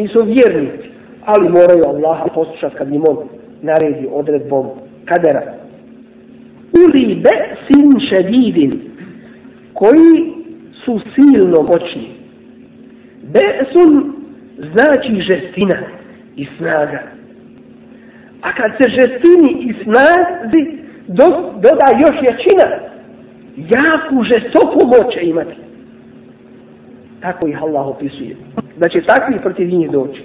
nisu 0.00 0.18
vjernici, 0.24 0.88
ali 1.24 1.48
moraju 1.48 1.84
Allaha 1.84 2.28
poslušati 2.34 2.76
kad 2.76 2.94
im 2.94 3.02
on 3.08 3.16
naredi 3.62 4.08
odredbom 4.12 4.66
kadera. 5.04 5.42
Uli 6.72 7.14
be 7.14 7.56
sin 7.66 8.00
šedidin, 8.08 8.80
koji 9.74 10.32
su 10.84 11.00
silno 11.14 11.62
moćni. 11.62 12.08
Besun 13.22 14.14
znači 14.72 15.20
žestina 15.30 15.78
i 16.36 16.46
snaga. 16.58 17.02
A 18.42 18.52
kad 18.52 18.70
se 18.78 18.90
žestini 18.90 19.62
i 19.62 19.74
snazi 19.82 20.78
do, 21.06 21.24
doda 21.54 21.88
još 22.00 22.16
jačina, 22.22 22.68
jaku 23.56 24.24
žestoku 24.24 24.86
moće 24.86 25.20
imati. 25.22 25.56
Tako 27.20 27.48
ih 27.48 27.62
Allah 27.62 27.86
opisuje. 27.86 28.36
Da 28.78 28.88
će 28.88 29.02
takvi 29.06 29.40
protiv 29.42 29.68
njih 29.68 29.90
doći. 29.90 30.22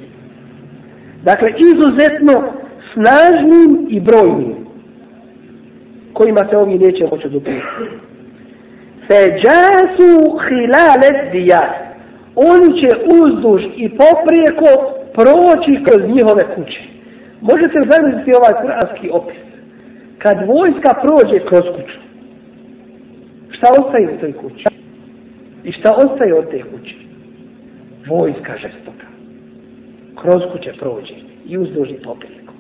Dakle, 1.24 1.50
izuzetno 1.60 2.54
snažnim 2.94 3.88
i 3.90 4.00
brojnim 4.00 4.56
kojima 6.14 6.42
se 6.50 6.58
ovi 6.58 6.80
neće 6.80 7.08
moći 7.12 7.30
dopustiti. 7.30 7.62
Feđasu 9.08 10.12
hilale 10.48 11.32
dijat. 11.32 11.74
Oni 12.36 12.80
će 12.80 12.90
uzduž 13.22 13.64
i 13.76 13.90
poprijeko 13.90 14.70
proći 15.14 15.84
kroz 15.86 16.10
njihove 16.16 16.56
kuće. 16.56 16.82
Možete 17.42 17.78
zamisliti 17.92 18.32
ovaj 18.40 18.62
kuranski 18.62 19.10
opis. 19.12 19.44
kad 20.18 20.38
vojska 20.48 20.92
prođe 21.04 21.46
kroz 21.46 21.62
kuću, 21.76 22.00
šta 23.52 23.68
ostaje 23.80 24.14
u 24.14 24.20
toj 24.20 24.34
kući? 24.34 24.66
I 25.64 25.72
šta 25.72 25.90
ostaje 25.96 26.34
od 26.34 26.52
te 26.52 26.62
kuće? 26.62 26.96
Vojska 28.08 28.54
žestoka. 28.58 29.08
Kroz 30.22 30.42
kuće 30.52 30.74
prođe 30.80 31.14
i 31.46 31.58
uzduži 31.58 31.96
popiljku. 32.04 32.54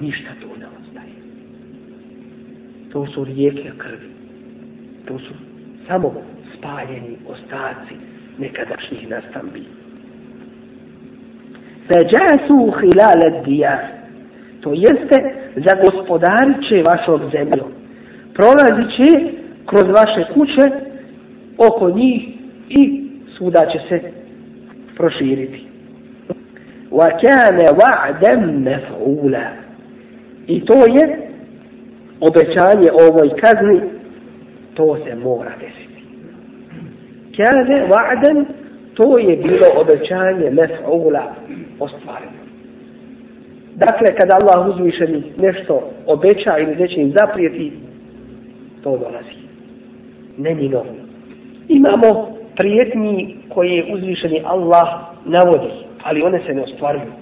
Ništa 0.00 0.30
tu 0.40 0.48
ne 0.60 0.66
ostaje. 0.80 1.14
To 2.92 3.06
su 3.06 3.24
rijeke 3.24 3.70
krvi. 3.78 4.10
To 5.06 5.18
su 5.18 5.34
samo 5.86 6.14
spaljeni 6.58 7.16
ostaci 7.28 7.94
nekadašnjih 8.38 9.08
nastambi. 9.08 9.62
Feđasu 11.86 12.80
hilale 12.80 13.42
dijar. 13.44 13.86
To 14.60 14.72
jeste 14.72 15.34
za 15.56 15.72
gospodarit 15.84 16.68
će 16.68 16.82
vašog 16.82 17.20
zemlju. 17.32 17.64
Prolazit 18.34 18.96
će 18.96 19.38
kroz 19.66 19.82
vaše 19.82 20.32
kuće 20.34 20.64
oko 21.58 21.90
njih 21.90 22.28
i 22.68 23.08
svuda 23.36 23.60
će 23.72 23.78
se 23.88 24.12
proširiti. 24.98 25.66
Wa 26.90 27.08
kana 27.22 27.66
wa'dan 27.80 28.42
maf'ula. 28.64 29.46
I 30.46 30.64
to 30.64 30.74
je 30.74 31.04
obećanje 32.20 32.88
ovoj 33.06 33.28
kazni, 33.40 33.80
to 34.74 34.96
se 35.04 35.14
mora 35.14 35.52
desiti. 35.60 36.02
Kane 37.36 37.86
wa'dan, 37.88 38.44
to 38.94 39.18
je 39.18 39.36
bilo 39.36 39.68
obećanje 39.80 40.50
mef'ula 40.50 41.22
ostvareno. 41.80 42.38
Dakle, 43.74 44.16
kada 44.18 44.36
Allah 44.40 44.74
uzvišeni 44.74 45.22
nešto 45.36 45.90
obeća 46.06 46.58
ili 46.58 46.76
neće 46.76 47.00
im 47.00 47.12
zaprijeti, 47.18 47.72
to 48.82 48.90
dolazi. 48.90 49.38
Neminovno. 50.36 51.02
Imamo 51.68 52.37
prijetnji 52.58 53.36
koje 53.48 53.86
uzvišeni 53.94 54.42
Allah 54.44 54.88
navodi, 55.24 55.72
ali 56.02 56.22
one 56.22 56.40
se 56.46 56.54
ne 56.54 56.62
ostvaruju. 56.62 57.12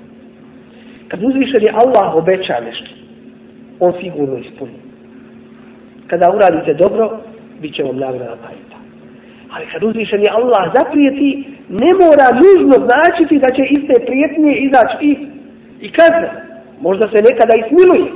Kad 1.09 1.25
uzvišeni 1.25 1.69
Allah 1.83 2.15
obeća 2.15 2.61
nešto, 2.67 2.91
on 3.81 3.93
sigurno 4.01 4.39
ispuni. 4.39 4.79
Kada 6.07 6.33
uradite 6.37 6.75
dobro, 6.75 7.21
bit 7.61 7.75
će 7.75 7.83
vam 7.83 7.97
nagrada 7.97 8.37
pajta. 8.45 8.77
Ali 9.53 9.67
kad 9.73 9.83
uzvišeni 9.83 10.27
Allah 10.31 10.63
zaprijeti, 10.77 11.45
ne 11.69 11.91
mora 12.03 12.29
nužno 12.43 12.77
značiti 12.87 13.43
da 13.45 13.49
će 13.57 13.63
iste 13.77 13.95
prijetnje 14.07 14.53
izaći 14.67 14.97
i, 15.01 15.13
i 15.87 15.89
kazna. 15.93 16.31
Možda 16.81 17.05
se 17.13 17.27
nekada 17.29 17.55
i 17.57 17.67
smiluje. 17.69 18.11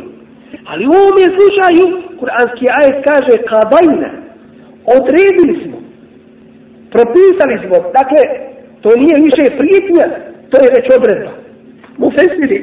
Ali 0.71 0.87
u 0.87 0.93
ovom 1.01 1.17
je 1.23 1.29
slučaju, 1.37 1.85
kuranski 2.19 2.67
ajet 2.79 2.99
kaže, 3.09 3.35
kabajna, 3.53 4.11
odredili 4.97 5.55
smo, 5.65 5.80
propisali 6.95 7.55
smo, 7.65 7.77
dakle, 7.99 8.21
to 8.83 8.89
nije 9.03 9.25
više 9.27 9.45
prijetnja, 9.59 10.07
to 10.51 10.57
je 10.63 10.75
već 10.77 10.87
odredba. 10.97 11.33
Mu 11.99 12.11
fesiri, 12.11 12.59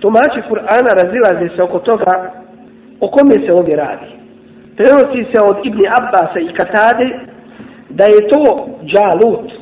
tumači 0.00 0.40
Kur'ana 0.50 0.90
razilaze 1.02 1.56
se 1.56 1.62
oko 1.62 1.78
toga, 1.78 2.32
o 3.00 3.08
kome 3.08 3.34
se 3.34 3.50
ovdje 3.58 3.76
radi. 3.76 4.10
Prenosi 4.76 5.32
se 5.32 5.38
od 5.50 5.56
Ibni 5.66 5.86
Abbasa 5.98 6.40
i 6.40 6.54
Katade, 6.58 7.08
da 7.88 8.04
je 8.04 8.28
to 8.28 8.42
džalut, 8.84 9.52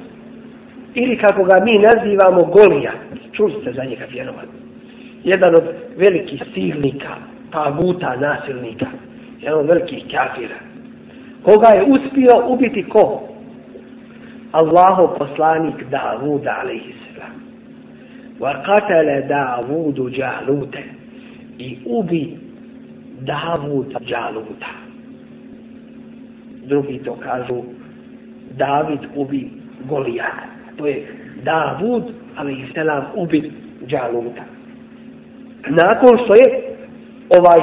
ili 0.94 1.18
kako 1.18 1.44
ga 1.44 1.56
mi 1.64 1.78
nazivamo 1.78 2.40
Golija, 2.44 2.92
čuli 3.32 3.54
ste 3.60 3.72
za 3.72 3.84
njega 3.84 4.04
vjerovati, 4.10 4.56
jedan 5.24 5.54
od 5.54 5.64
velikih 5.96 6.42
silnika, 6.54 7.14
paguta, 7.52 8.16
nasilnika, 8.16 8.86
jedan 9.40 9.60
od 9.60 9.66
velikih 9.66 10.04
kafira, 10.04 10.58
koga 11.42 11.68
je 11.68 11.84
uspio 11.84 12.46
ubiti 12.48 12.88
ko? 12.88 13.29
Allahu 14.52 15.14
poslanik 15.18 15.90
Davud 15.90 16.42
alaihissalam. 16.46 17.34
Wa 18.40 18.62
qatala 18.66 19.22
Davudu 19.28 20.10
Jalute. 20.10 20.82
I 21.58 21.78
ubi 21.86 22.38
Davud 23.22 23.94
Jaluta. 24.00 24.72
Drugi 26.66 26.98
to 27.04 27.14
kažu 27.14 27.62
David 28.56 29.00
ubi 29.14 29.50
Golijata. 29.88 30.46
To 30.76 30.86
je 30.86 31.06
Davud 31.44 32.04
alaihissalam 32.36 33.04
ubi 33.14 33.52
Jaluta. 33.88 34.42
Nakon 35.68 36.18
što 36.24 36.34
je 36.34 36.76
ovaj 37.38 37.60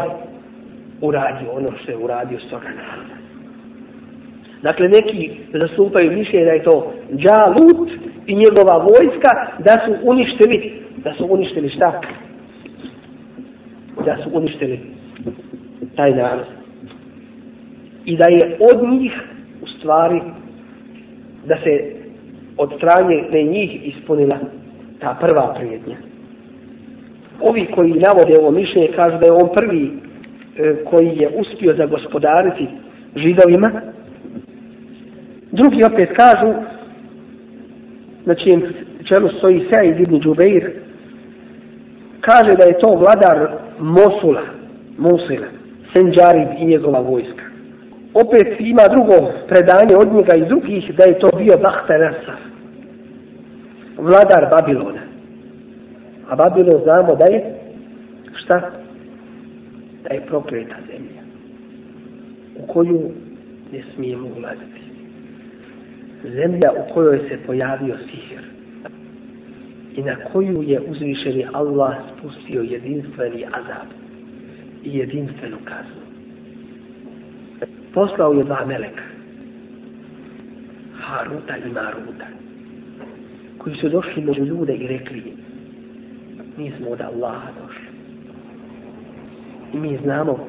uradio 1.02 1.52
ono 1.52 1.71
što 1.78 1.91
je 1.91 1.97
uradio 1.97 2.39
s 2.39 2.50
toga 2.50 2.69
naroda. 2.69 3.17
Dakle, 4.62 4.89
neki 4.89 5.32
zastupaju 5.54 6.12
mišljenje 6.12 6.46
da 6.46 6.52
je 6.52 6.63
to 6.63 6.93
Džalut 7.15 7.89
i 8.28 8.36
njegova 8.36 8.78
vojska 8.78 9.32
da 9.60 9.74
su 9.86 9.96
uništili, 10.04 10.82
da 11.04 11.13
su 11.13 11.28
uništili 11.30 11.70
šta? 11.70 12.02
Da 14.06 14.17
su 14.24 14.30
uništili 14.34 14.80
taj 15.96 16.15
narod. 16.15 16.46
I 18.06 18.17
da 18.17 18.30
je 18.30 18.58
od 18.72 18.89
njih, 18.89 19.12
u 19.62 19.67
stvari, 19.67 20.22
da 21.46 21.56
se 21.63 21.98
od 22.58 22.74
strane 22.78 23.24
ne 23.32 23.43
njih 23.43 23.88
ispunila 23.88 24.38
ta 25.00 25.17
prva 25.22 25.54
prijednja. 25.54 25.98
Ovi 27.41 27.67
koji 27.76 27.93
navode 27.93 28.39
ovo 28.39 28.52
mišljenje 28.52 28.88
kažu 28.96 29.17
da 29.17 29.26
je 29.26 29.32
on 29.32 29.50
prvi 29.56 29.91
e, 30.58 30.76
koji 30.84 31.17
je 31.17 31.30
uspio 31.39 31.76
zagospodariti 31.78 32.67
židovima, 33.15 33.72
Drugi 35.58 35.84
opet 35.84 36.10
kažu, 36.17 36.54
na 38.26 38.36
čijem 38.36 38.62
čelu 39.08 39.30
stoji 39.38 39.67
Sa'id 39.72 40.00
ibn 40.00 40.20
Džubeir, 40.20 40.72
kaže 42.22 42.56
da 42.60 42.65
je 42.65 42.80
to 42.80 42.89
vladar 43.02 43.38
Mosula, 43.80 44.46
Mosula, 44.98 45.48
Senđarib 45.93 46.50
i 46.60 46.65
njegova 46.65 47.00
vojska. 47.00 47.43
Opet 48.13 48.48
ima 48.60 48.86
drugo 48.96 49.32
predanje 49.48 49.96
od 49.96 50.13
njega 50.13 50.36
i 50.36 50.48
drugih 50.48 50.96
da 50.98 51.04
je 51.04 51.20
to 51.20 51.30
bio 51.38 51.56
Bahtarasa, 51.62 52.36
vladar 53.98 54.43
Babilona. 54.56 55.02
A 56.30 56.36
Babilon 56.36 56.82
znamo 56.84 57.15
da 57.15 57.34
je 57.34 57.56
šta? 58.36 58.72
Da 60.04 60.15
je 60.15 60.26
prokleta 60.26 60.76
zemlja 60.88 61.22
u 62.56 62.74
koju 62.74 63.12
ne 63.72 63.84
smijemo 63.96 64.28
ulaziti 64.38 64.87
zemlja 66.36 66.72
u 66.72 66.94
kojoj 66.94 67.20
se 67.30 67.38
pojavio 67.46 67.98
sihir 67.98 68.58
i 69.96 70.02
na 70.02 70.16
koju 70.16 70.63
je 70.63 70.82
uzvišeni 70.82 71.46
Allah 71.54 71.96
spustio 72.18 72.62
jedinstveni 72.62 73.46
azab 73.46 73.88
i 74.84 74.98
jedinstvenu 74.98 75.58
kaznu. 75.63 76.02
Poslao 77.94 78.34
je 78.34 78.44
dva 78.44 78.66
meleka, 78.66 79.04
Haruta 81.00 81.58
i 81.58 81.70
Maruta, 81.70 82.28
koji 83.58 83.76
su 83.76 83.90
došli 83.90 84.24
među 84.24 84.46
ljude 84.46 84.76
i 84.76 84.88
rekli 84.88 85.34
mi 86.58 86.72
smo 86.78 86.90
od 86.90 87.02
Allaha 87.02 87.50
došli. 87.62 87.88
I 89.74 89.78
mi 89.78 89.98
znamo 90.04 90.48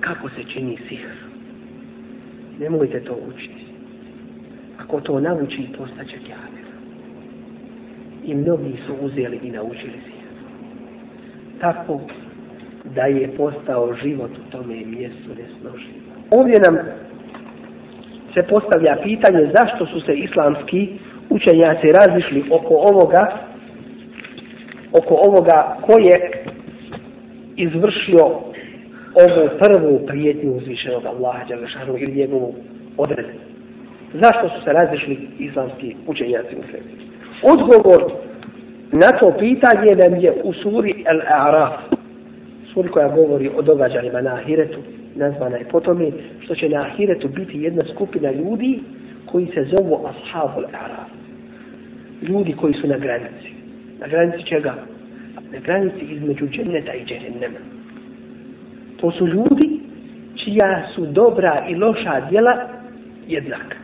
kako 0.00 0.28
se 0.28 0.44
čini 0.52 0.78
sihr. 0.88 1.10
Nemojte 2.58 3.00
to 3.00 3.18
učiti 3.28 3.63
ako 4.84 5.00
to 5.00 5.20
nauči, 5.20 5.68
postaće 5.78 6.16
kjafir. 6.26 6.66
I 8.24 8.34
mnogi 8.34 8.76
su 8.86 8.94
uzeli 9.00 9.40
i 9.42 9.50
naučili 9.50 9.92
se. 9.92 10.14
Tako 11.60 12.00
da 12.94 13.02
je 13.02 13.36
postao 13.36 13.94
život 14.02 14.30
u 14.30 14.50
tome 14.50 14.74
mjestu 14.74 15.28
nesnožljivo. 15.28 16.04
Ovdje 16.30 16.54
nam 16.66 16.76
se 18.34 18.42
postavlja 18.42 18.96
pitanje 19.02 19.52
zašto 19.58 19.86
su 19.86 20.00
se 20.00 20.12
islamski 20.14 20.88
učenjaci 21.30 21.86
razišli 22.00 22.44
oko 22.50 22.74
ovoga 22.74 23.38
oko 24.92 25.14
ovoga 25.14 25.76
ko 25.80 25.98
je 25.98 26.44
izvršio 27.56 28.24
ovu 29.24 29.48
prvu 29.58 30.06
prijetnju 30.06 30.52
uzvišenog 30.52 31.06
Allaha 31.06 31.44
Đalešanu 31.44 31.98
ili 31.98 32.16
njegovu 32.16 32.54
odredbu 32.96 33.43
zašto 34.14 34.48
su 34.48 34.64
se 34.64 34.72
različili 34.72 35.28
islamski 35.38 35.96
učenjaci 36.06 36.56
u. 36.56 36.62
Odgovor 37.42 38.12
na 38.92 39.10
to 39.18 39.34
pitanje 39.38 39.96
nam 39.96 40.20
je 40.20 40.32
u 40.44 40.52
suri 40.52 41.04
Al-A'raf, 41.06 41.70
suri 42.72 42.88
koja 42.88 43.08
govori 43.08 43.50
o 43.56 43.62
događajima 43.62 44.20
na 44.20 44.34
Ahiretu, 44.34 44.78
nazvana 45.14 45.56
je 45.56 45.68
potom 45.68 46.00
je, 46.00 46.12
što 46.40 46.54
će 46.54 46.68
na 46.68 46.80
Ahiretu 46.80 47.28
biti 47.28 47.62
jedna 47.62 47.84
skupina 47.94 48.30
ljudi 48.30 48.80
koji 49.26 49.46
se 49.46 49.66
zovu 49.70 50.06
Ashabu 50.06 50.60
Al-A'raf. 50.60 51.10
Ljudi 52.22 52.52
koji 52.52 52.74
su 52.74 52.86
na 52.86 52.98
granici. 52.98 53.50
Na 54.00 54.06
granici 54.06 54.46
čega? 54.46 54.74
Na 55.52 55.58
granici 55.64 56.04
između 56.10 56.46
dženneta 56.46 56.92
i 56.94 57.04
džehennema. 57.04 57.58
To 59.00 59.10
su 59.10 59.26
ljudi 59.26 59.80
čija 60.44 60.86
su 60.94 61.06
dobra 61.06 61.66
i 61.68 61.74
loša 61.74 62.20
djela 62.30 62.68
jednaka. 63.28 63.83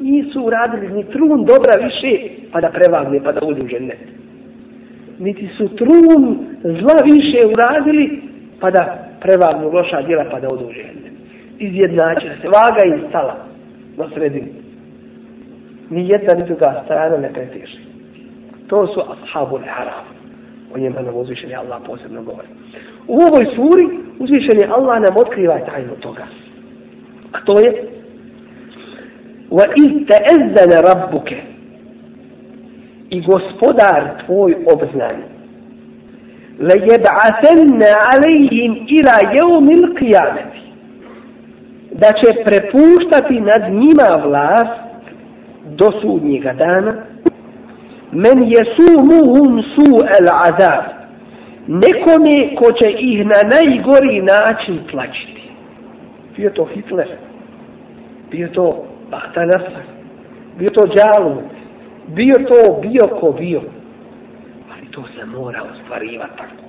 Nisu 0.00 0.42
uradili 0.42 0.92
ni 0.92 1.04
trun 1.04 1.44
dobra 1.44 1.84
više 1.84 2.28
pa 2.52 2.60
da 2.60 2.68
prevagne 2.68 3.20
pa 3.24 3.32
da 3.32 3.46
uđu 3.46 3.64
u 3.64 3.68
ženet. 3.68 3.98
Niti 5.18 5.48
su 5.56 5.68
trun 5.68 6.38
zla 6.62 6.94
više 7.04 7.38
uradili 7.46 8.20
pa 8.60 8.70
da 8.70 9.08
prevagnu 9.20 9.70
loša 9.70 10.02
djela 10.02 10.24
pa 10.30 10.40
da 10.40 10.48
uđu 10.48 10.64
u 10.64 10.72
ženet. 10.72 11.12
Izjednačila 11.58 12.34
se, 12.42 12.48
vaga 12.48 12.94
je 12.94 13.08
stala 13.08 13.36
na 13.96 14.08
sredini. 14.14 14.52
Ni 15.90 16.08
jedna 16.08 16.34
ni 16.34 16.44
druga 16.46 16.82
strana 16.84 17.16
ne 17.16 17.32
preteže. 17.32 17.78
To 18.66 18.86
su 18.86 19.00
ashabu 19.00 19.58
haram. 19.66 20.04
O 20.74 20.78
njima 20.78 21.00
nam 21.00 21.16
uzvišeni 21.16 21.54
Allah 21.54 21.80
posebno 21.86 22.22
govori. 22.22 22.48
U 23.08 23.14
ovoj 23.14 23.46
suri 23.54 23.98
uzvišeni 24.18 24.64
Allah 24.70 25.00
nam 25.00 25.16
otkriva 25.16 25.58
tajnu 25.58 25.94
toga. 26.00 26.26
A 27.32 27.40
to 27.44 27.60
je 27.60 27.97
wa 29.50 29.64
iz 29.76 30.06
teezzene 30.08 30.82
rabbuke. 30.82 31.36
I 33.10 33.20
gospodar 33.20 34.22
tvoj 34.26 34.56
obznani. 34.72 35.24
Le 36.58 36.74
jeb'atenne 36.88 37.90
alejhim 38.12 38.72
ila 38.98 39.14
jeumil 39.34 39.94
qiyameti. 39.94 40.62
Da 41.92 42.08
će 42.20 42.44
prepuštati 42.44 43.40
nad 43.40 43.72
njima 43.72 44.08
vlast 44.24 44.80
do 45.76 45.92
sudnjega 46.00 46.52
dana. 46.52 46.94
Men 48.12 48.42
jesumuhum 48.42 49.62
su 49.62 49.88
el 50.18 50.28
azab 50.48 50.98
nekome 51.68 52.54
ko 52.56 52.72
će 52.72 52.90
ih 52.90 53.26
na 53.26 53.40
najgori 53.54 54.22
način 54.22 54.78
tlačiti. 54.90 55.42
Bio 56.36 56.50
to 56.50 56.64
Hitler. 56.64 57.08
Bio 58.30 58.48
to 58.48 58.84
Pa, 59.10 59.16
Bahtanasar 59.16 59.82
bio 60.58 60.70
to 60.70 60.86
Džalum 60.86 61.38
bio 62.06 62.34
to 62.34 62.80
bio 62.80 63.20
ko 63.20 63.32
bio 63.32 63.62
ali 64.72 64.90
to 64.90 65.04
se 65.16 65.26
mora 65.26 65.62
ostvarivati 65.72 66.36
tako 66.36 66.68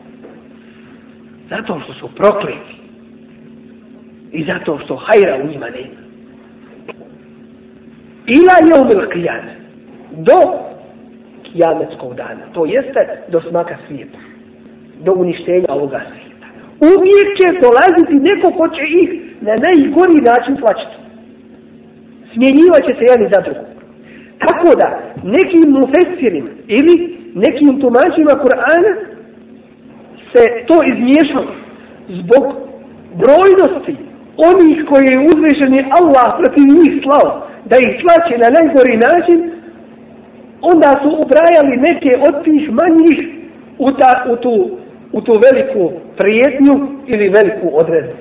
zato 1.50 1.80
što 1.84 1.94
su 1.94 2.16
prokleti 2.16 2.76
i 4.32 4.44
zato 4.44 4.80
što 4.86 4.96
hajra 4.96 5.44
u 5.44 5.48
njima 5.48 5.66
nema 5.66 6.00
ila 8.38 8.56
je 8.68 8.82
umil 8.82 9.10
kijane 9.12 9.56
do 10.12 10.40
kijametskog 11.44 12.16
dana. 12.16 12.44
To 12.54 12.66
jeste 12.66 13.02
do 13.28 13.42
smaka 13.42 13.76
svijeta. 13.88 14.20
Do 15.06 15.12
uništenja 15.14 15.70
ovoga 15.70 16.02
svijeta. 16.10 16.48
Uvijek 16.92 17.28
će 17.40 17.48
dolaziti 17.66 18.26
neko 18.30 18.48
ko 18.58 18.68
će 18.76 18.84
ih 19.02 19.10
na 19.42 19.54
najgori 19.66 20.20
način 20.30 20.56
plaćati. 20.62 20.99
Smjenjivat 22.34 22.82
će 22.88 22.93
se 22.97 23.03
jedan 23.09 23.30
za 23.34 23.41
drugu. 23.45 23.65
Tako 24.45 24.69
da, 24.82 24.88
nekim 25.38 25.63
mufesirima 25.77 26.51
ili 26.77 26.95
nekim 27.45 27.82
tumačima 27.82 28.34
Kur'ana 28.43 28.91
se 30.34 30.43
to 30.67 30.75
izmiješalo 30.91 31.51
zbog 32.19 32.45
brojnosti 33.21 33.95
onih 34.49 34.77
koji 34.89 35.05
je 35.11 35.25
uzvišeni 35.32 35.80
Allah 35.99 36.27
protiv 36.39 36.65
njih 36.77 36.91
slao 37.03 37.30
da 37.69 37.75
ih 37.77 37.91
tlače 38.01 38.36
na 38.43 38.49
najgori 38.57 38.95
način 39.07 39.39
onda 40.61 40.89
su 41.01 41.09
ubrajali 41.23 41.84
neke 41.88 42.11
od 42.27 42.43
tih 42.43 42.63
manjih 42.80 43.19
u, 43.77 43.88
ta, 43.91 44.25
u, 44.32 44.36
tu, 44.36 44.77
u 45.11 45.21
tu 45.21 45.34
veliku 45.45 45.91
prijetnju 46.17 46.73
ili 47.07 47.30
veliku 47.30 47.67
odredu. 47.82 48.13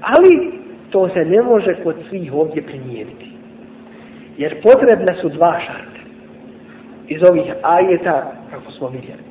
Ali 0.00 0.57
to 0.90 1.08
se 1.08 1.24
ne 1.24 1.42
može 1.42 1.74
kod 1.82 1.96
svih 2.08 2.34
ovdje 2.34 2.62
primijeniti. 2.62 3.32
Jer 4.38 4.62
potrebne 4.62 5.14
su 5.20 5.28
dva 5.28 5.60
šarte. 5.66 6.00
Iz 7.08 7.20
ovih 7.30 7.52
ajeta, 7.62 8.32
kako 8.50 8.72
smo 8.72 8.88
vidjeli. 8.88 9.22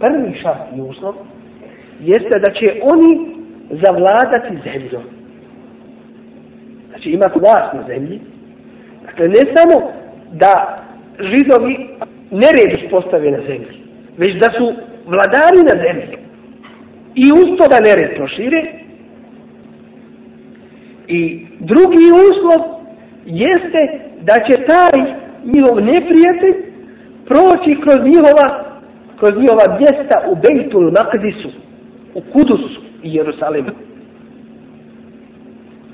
Prvi 0.00 0.38
šart 0.42 0.76
i 0.76 0.80
uslov 0.80 1.14
jeste 2.00 2.38
da 2.38 2.52
će 2.52 2.80
oni 2.82 3.34
zavladati 3.70 4.58
zemljom. 4.64 5.02
Znači 6.88 7.10
imati 7.10 7.38
vlast 7.38 7.74
na 7.74 7.82
zemlji, 7.86 8.20
Dakle, 9.06 9.28
ne 9.28 9.42
samo 9.54 9.92
da 10.32 10.78
židovi 11.20 11.88
nered 12.30 12.90
postave 12.90 13.30
na 13.30 13.38
zemlji, 13.38 13.78
već 14.18 14.34
da 14.34 14.48
su 14.56 14.64
vladari 15.06 15.60
na 15.70 15.76
zemlji 15.86 16.18
i 17.14 17.32
uz 17.32 17.58
to 17.58 17.64
da 17.68 17.78
nered 17.88 18.16
prošire. 18.16 18.83
I 21.08 21.46
drugi 21.60 22.06
uslov 22.28 22.60
jeste 23.26 23.80
da 24.28 24.34
će 24.46 24.54
taj 24.66 24.94
njihov 25.44 25.76
neprijatelj 25.80 26.56
proći 27.28 27.80
kroz 27.82 27.98
njihova 28.12 28.64
kroz 29.18 29.32
njihova 29.42 29.66
mjesta 29.80 30.16
u 30.30 30.32
Bejtul 30.44 30.86
Makdisu, 30.98 31.50
u 32.14 32.20
Kudusu 32.32 32.80
i 33.02 33.08
Jerusalimu. 33.18 33.72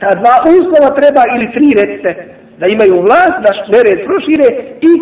Ta 0.01 0.11
dva 0.21 0.37
uslova 0.59 0.91
treba 1.01 1.23
ili 1.35 1.47
tri 1.55 1.69
recite 1.81 2.11
da 2.61 2.67
imaju 2.67 2.95
vlast, 3.07 3.37
da 3.45 3.51
nered 3.75 3.99
prošire 4.09 4.49
i 4.91 4.93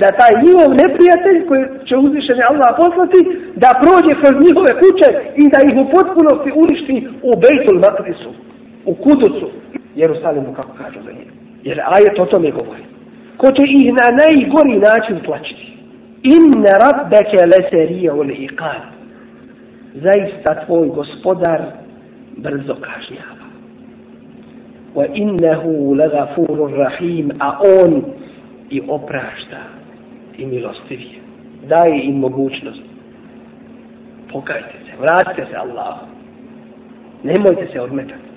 da 0.00 0.08
taj 0.20 0.32
njihov 0.44 0.68
neprijatelj 0.82 1.38
koji 1.48 1.62
će 1.88 1.94
uzvišenje 2.06 2.44
Allah 2.50 2.70
poslati, 2.82 3.20
da 3.62 3.70
prođe 3.82 4.12
kroz 4.20 4.34
njihove 4.46 4.72
kuće 4.82 5.08
i 5.42 5.44
da 5.52 5.58
ih 5.68 5.74
u 5.82 5.84
potpunosti 5.94 6.50
uništi 6.64 6.96
u 7.28 7.30
Bejtul 7.42 7.78
Maqdisu 7.84 8.30
u 8.86 8.94
Kuducu, 8.94 9.50
Jerusalimu, 9.94 10.54
kako 10.54 10.72
kažu 10.82 10.98
za 11.04 11.12
njega. 11.12 11.30
Jer 11.62 11.80
ajet 11.80 12.18
o 12.18 12.26
tome 12.26 12.50
govori. 12.50 12.82
Ko 13.36 13.46
će 13.46 13.62
ih 13.66 13.92
na 14.00 14.08
najgori 14.22 14.78
način 14.78 15.24
tlačiti. 15.24 15.76
Inne 16.22 16.72
rabbeke 16.84 17.38
leserije 17.52 18.12
ul 18.12 18.30
iqad. 18.30 18.82
Zaista 19.94 20.66
tvoj 20.66 20.88
gospodar 20.88 21.62
brzo 22.36 22.74
kažnjava 22.74 23.46
wa 24.96 25.04
innahu 25.12 25.94
lagafurur 25.94 26.72
rahim 26.72 27.32
a 27.38 27.60
on 27.60 28.04
i 28.70 28.82
oprašta 28.88 29.60
i 30.38 30.46
milostivije 30.46 31.20
daje 31.68 32.04
im 32.04 32.14
mogućnost 32.14 32.80
pokajte 34.32 34.78
se, 34.86 34.92
vratite 35.00 35.46
se 35.50 35.56
Allah 35.56 35.96
nemojte 37.22 37.68
se 37.72 37.80
odmetati 37.80 38.35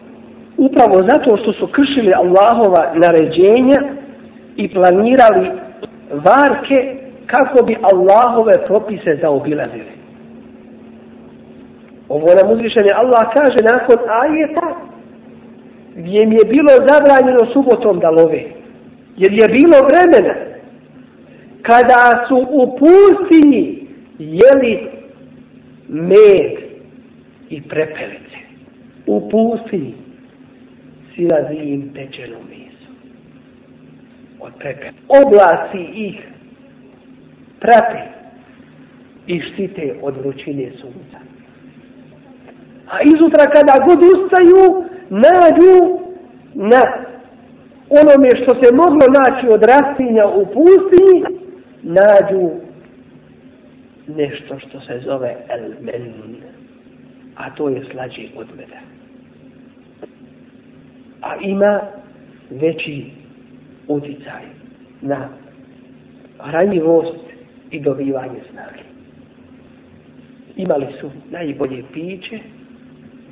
upravo 0.67 0.97
zato 1.11 1.37
što 1.37 1.53
su 1.53 1.67
kršili 1.67 2.13
Allahova 2.13 2.93
naređenja 3.03 3.79
i 4.55 4.73
planirali 4.73 5.51
varke 6.11 6.77
kako 7.25 7.65
bi 7.65 7.77
Allahove 7.91 8.53
propise 8.67 9.17
zaobilazili 9.21 9.99
ovo 12.09 12.27
nam 12.37 12.51
uzvišenje 12.51 12.91
Allah 12.95 13.23
kaže 13.37 13.59
nakon 13.73 13.97
ajeta 14.23 14.89
gdje 15.95 16.23
im 16.23 16.31
je 16.31 16.45
bilo 16.49 16.73
zabranjeno 16.89 17.53
subotom 17.53 17.99
da 17.99 18.09
love. 18.09 18.43
Jer 19.17 19.33
je 19.33 19.47
bilo 19.47 19.77
vremena 19.89 20.35
kada 21.61 22.25
su 22.27 22.47
u 22.49 22.77
pustinji 22.79 23.87
jeli 24.19 24.89
med 25.87 26.51
i 27.49 27.61
prepelice. 27.61 28.37
U 29.05 29.29
pustinji 29.29 29.93
silazi 31.19 31.55
im 31.73 31.91
pečeno 31.93 32.39
meso. 32.49 32.91
Od 34.39 34.53
prepelice. 34.57 34.97
Oblasi 35.07 35.83
ih 36.07 36.17
prate 37.59 38.03
i 39.27 39.41
štite 39.41 39.95
od 40.01 40.17
vrućine 40.17 40.71
sunca. 40.81 41.19
A 42.87 42.95
izutra 43.01 43.45
kada 43.45 43.85
god 43.87 43.99
ustaju, 44.03 44.85
nađu 45.09 45.75
na 46.53 46.81
onome 47.89 48.29
što 48.43 48.51
se 48.63 48.75
moglo 48.75 49.05
naći 49.19 49.47
od 49.53 49.63
rastinja 49.63 50.25
u 50.27 50.45
pustinji, 50.45 51.39
nađu 51.83 52.49
nešto 54.07 54.59
što 54.59 54.79
se 54.79 54.99
zove 55.05 55.35
elmen, 55.49 56.35
a 57.35 57.49
to 57.55 57.69
je 57.69 57.85
slađi 57.91 58.29
od 58.35 58.47
meda. 58.57 58.98
A 61.21 61.35
ima 61.41 61.81
veći 62.49 63.05
uticaj 63.87 64.41
na 65.01 65.29
ranjivost 66.39 67.19
i 67.71 67.79
dobivanje 67.79 68.39
snage. 68.51 68.83
Imali 70.55 70.87
su 70.99 71.11
najbolje 71.31 71.83
piće, 71.93 72.39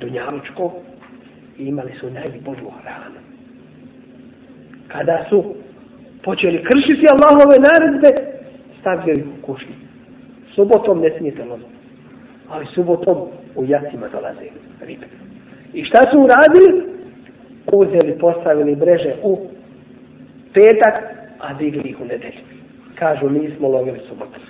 dunjalučko, 0.00 0.72
i 1.58 1.64
imali 1.66 1.92
su 2.00 2.10
najbolju 2.10 2.70
hranu. 2.82 3.20
Kada 4.88 5.26
su 5.28 5.54
počeli 6.24 6.64
kršiti 6.64 7.06
Allahove 7.12 7.56
naredbe, 7.68 8.10
stavljaju 8.80 9.26
u 9.38 9.46
kušnju. 9.46 9.74
Subotom 10.54 11.00
ne 11.00 11.18
smijete 11.18 11.44
lozati. 11.44 11.72
Ali 12.48 12.66
subotom 12.66 13.16
u 13.56 13.64
jacima 13.64 14.08
dolaze 14.08 14.48
ribe. 14.80 15.06
I 15.74 15.84
šta 15.84 15.98
su 16.10 16.18
uradili? 16.20 16.97
Uzeli, 17.72 18.18
postavili 18.18 18.76
breže 18.76 19.14
u 19.22 19.38
petak, 20.54 20.94
a 21.38 21.54
digli 21.54 21.88
ih 21.88 22.00
u 22.00 22.04
nedelju. 22.04 22.42
Kažu, 22.94 23.30
mi 23.30 23.50
smo 23.56 23.68
lovili 23.68 24.00
subotu. 24.08 24.40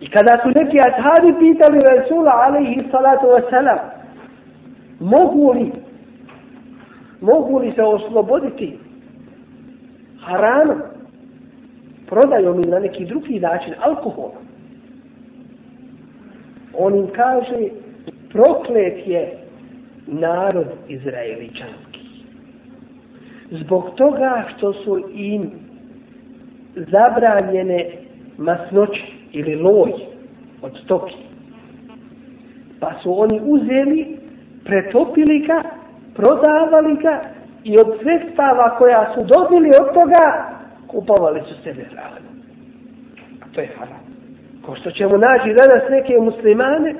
I 0.00 0.10
kada 0.10 0.32
su 0.42 0.48
neki 0.48 0.78
ashabi 0.80 1.38
pitali 1.38 1.80
Rasula 1.80 2.32
alaihi 2.46 2.82
salatu 2.90 3.26
wasalam, 3.26 3.78
mogu 5.00 5.52
li, 5.52 5.72
mogu 7.20 7.58
li 7.58 7.72
se 7.72 7.82
osloboditi 7.82 8.78
haranom, 10.20 10.82
prodajom 12.06 12.60
ili 12.60 12.70
na 12.70 12.78
neki 12.78 13.04
drugi 13.04 13.40
način 13.40 13.74
alkoholom, 13.80 14.44
on 16.78 16.98
im 16.98 17.06
kaže, 17.06 17.68
proklet 18.32 19.06
je 19.06 19.43
narod 20.06 20.66
izraeličanski. 20.88 22.00
Zbog 23.50 23.94
toga 23.96 24.44
što 24.56 24.72
su 24.72 25.08
im 25.14 25.50
zabranjene 26.74 27.90
masnoće, 28.38 29.14
ili 29.34 29.54
loj 29.54 29.92
od 30.62 30.72
stoki. 30.84 31.14
Pa 32.80 32.92
su 33.02 33.20
oni 33.20 33.40
uzeli, 33.44 34.18
pretopili 34.64 35.38
ga, 35.38 35.62
prodavali 36.14 36.96
ga 36.96 37.20
i 37.64 37.78
od 37.78 37.98
sredstava 38.02 38.76
koja 38.78 39.14
su 39.14 39.20
dobili 39.24 39.68
od 39.68 39.86
toga, 39.94 40.24
kupovali 40.86 41.40
su 41.40 41.54
sebe 41.62 41.84
hranu. 41.84 42.30
A 43.42 43.44
to 43.54 43.60
je 43.60 43.70
haram. 43.78 44.04
Ko 44.66 44.74
što 44.74 44.90
ćemo 44.90 45.16
naći 45.16 45.54
danas 45.56 45.90
neke 45.90 46.14
muslimane 46.20 46.94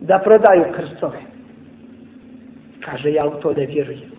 da 0.00 0.18
prodaju 0.18 0.64
krstove. 0.76 1.33
Kaže, 2.84 3.12
ja 3.12 3.26
u 3.26 3.40
to 3.40 3.52
ne 3.52 3.66
vjerujem. 3.66 4.10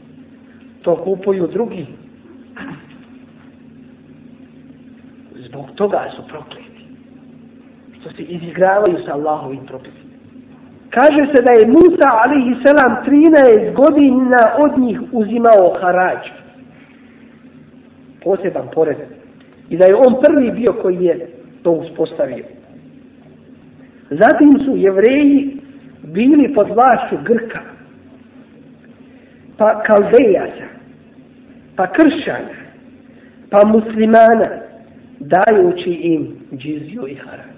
To 0.81 0.95
kupuju 0.95 1.47
drugi. 1.47 1.85
Zbog 5.35 5.65
toga 5.75 6.11
su 6.15 6.27
prokleti 6.27 6.65
što 7.99 8.09
se 8.09 8.23
izigravaju 8.23 8.97
sa 9.05 9.13
Allahovim 9.13 9.65
propisima. 9.65 10.05
Kaže 10.89 11.23
se 11.33 11.41
da 11.45 11.51
je 11.51 11.67
Musa 11.67 12.09
alihi 12.25 12.55
selam 12.65 12.93
13 13.05 13.73
godina 13.73 14.41
od 14.57 14.79
njih 14.79 14.99
uzimao 15.11 15.77
harađ. 15.81 16.23
Poseban 18.23 18.67
pored. 18.73 18.97
I 19.69 19.77
da 19.77 19.85
je 19.85 19.95
on 19.95 20.15
prvi 20.25 20.51
bio 20.51 20.73
koji 20.73 21.03
je 21.03 21.29
to 21.63 21.71
uspostavio. 21.71 22.45
Zatim 24.09 24.51
su 24.65 24.75
jevreji 24.75 25.61
bili 26.03 26.53
pod 26.53 26.67
vlašću 26.67 27.15
Grka, 27.23 27.61
pa 29.57 29.83
Kaldejaca, 29.83 30.67
pa 31.75 31.87
Kršćana, 31.87 32.55
pa 33.49 33.67
muslimana, 33.67 34.49
dajući 35.19 35.89
im 35.89 36.35
džiziju 36.57 37.07
i 37.07 37.15
harač 37.15 37.55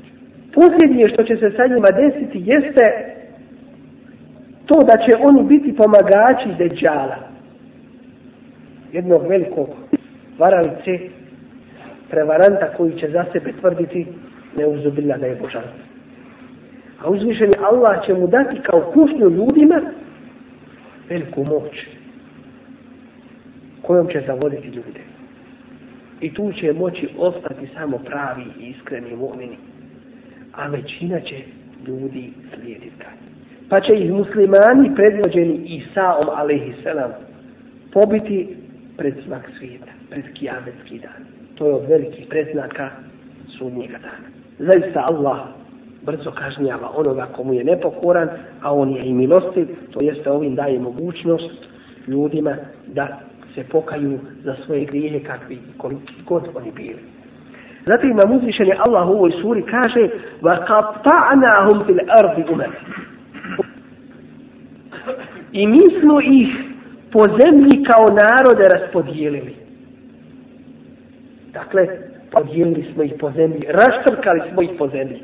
posljednje 0.57 1.03
što 1.13 1.23
će 1.23 1.35
se 1.37 1.51
sa 1.57 1.67
njima 1.67 1.89
desiti 2.01 2.43
jeste 2.45 2.85
to 4.65 4.75
da 4.89 4.95
će 5.05 5.11
oni 5.29 5.43
biti 5.43 5.75
pomagači 5.75 6.49
deđala. 6.57 7.17
Jednog 8.91 9.27
velikog 9.27 9.67
varalice, 10.37 10.99
prevaranta 12.09 12.67
koji 12.77 12.99
će 12.99 13.09
za 13.09 13.25
sebe 13.31 13.53
tvrditi 13.59 14.07
neuzubila 14.57 15.17
da 15.17 15.25
je 15.25 15.35
božanstvo. 15.35 15.83
A 17.03 17.09
uzvišeni 17.09 17.53
Allah 17.71 18.05
će 18.05 18.13
mu 18.13 18.27
dati 18.27 18.61
kao 18.61 18.91
kušnju 18.93 19.29
ljudima 19.29 19.81
veliku 21.09 21.43
moć 21.43 21.87
kojom 23.81 24.07
će 24.07 24.23
zavoditi 24.27 24.67
ljude. 24.67 25.01
I 26.21 26.33
tu 26.33 26.51
će 26.53 26.73
moći 26.73 27.09
ostati 27.17 27.67
samo 27.73 27.97
pravi 27.97 28.43
i 28.59 28.69
iskreni 28.69 29.15
mu'mini 29.15 29.55
a 30.57 30.67
većina 30.67 31.19
će 31.19 31.35
ljudi 31.87 32.33
slijediti 32.53 33.05
Pa 33.69 33.81
će 33.81 33.93
ih 33.93 34.11
muslimani 34.13 34.95
predvođeni 34.95 35.55
Isaom 35.65 36.29
alaihissalam 36.29 37.11
pobiti 37.93 38.57
pred 38.97 39.13
svak 39.25 39.49
svijeta, 39.57 39.91
pred 40.09 40.23
kijametski 40.33 40.99
dan. 40.99 41.25
To 41.55 41.67
je 41.67 41.73
od 41.73 41.89
velikih 41.89 42.25
predznaka 42.29 42.89
sudnjega 43.57 43.97
dana. 43.97 44.27
Zaista 44.59 44.99
Allah 45.05 45.39
brzo 46.06 46.30
kažnjava 46.30 46.90
onoga 46.96 47.26
komu 47.26 47.54
je 47.54 47.64
nepokoran, 47.64 48.28
a 48.62 48.74
on 48.74 48.90
je 48.90 49.04
i 49.04 49.12
milostiv, 49.12 49.68
to 49.90 50.00
jeste 50.00 50.30
ovim 50.30 50.54
daje 50.54 50.78
mogućnost 50.78 51.64
ljudima 52.06 52.56
da 52.86 53.20
se 53.54 53.64
pokaju 53.64 54.18
za 54.44 54.56
svoje 54.66 54.84
grijehe 54.84 55.20
kakvi 55.20 55.58
koliki 55.78 56.14
god 56.26 56.48
oni 56.54 56.72
bili. 56.76 56.98
Zatim 57.86 58.16
nam 58.16 58.36
uzvišen 58.36 58.66
je 58.66 58.76
Allah 58.78 59.08
u 59.08 59.12
ovoj 59.12 59.32
suri 59.42 59.62
kaže 59.62 60.08
وَقَطَعْنَاهُمْ 60.42 61.84
فِي 61.86 61.92
الْأَرْضِ 61.92 62.36
أُمَرِ 62.52 62.70
I 65.52 65.66
mi 65.66 66.00
smo 66.00 66.20
ih 66.20 66.48
po 67.12 67.20
zemlji 67.40 67.84
kao 67.84 68.06
narode 68.06 68.64
raspodijelili. 68.74 69.54
Dakle, 71.52 71.88
podijelili 72.30 72.86
smo 72.94 73.02
ih 73.02 73.12
po 73.20 73.30
zemlji, 73.30 73.66
raštrkali 73.68 74.40
smo 74.52 74.62
ih 74.62 74.70
po 74.78 74.88
zemlji. 74.88 75.20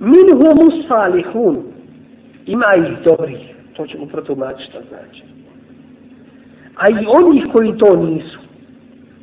Minhumu 0.00 0.82
salihun. 0.88 1.62
Ima 2.46 2.66
ih 2.76 3.04
dobrih. 3.04 3.54
To 3.76 3.86
ćemo 3.86 4.06
protumačiti 4.06 4.70
što 4.70 4.78
znači. 4.88 5.22
A 6.76 6.84
i 6.90 7.06
onih 7.20 7.44
koji 7.52 7.78
to 7.78 7.96
nisu 7.96 8.38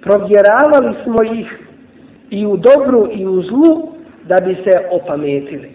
provjeravali 0.02 0.96
smo 1.04 1.24
ih 1.24 1.48
i 2.30 2.46
u 2.46 2.58
dobru 2.58 3.10
i 3.14 3.26
u 3.26 3.42
zlu 3.42 3.92
da 4.28 4.36
bi 4.46 4.56
se 4.56 4.72
opametili. 4.92 5.70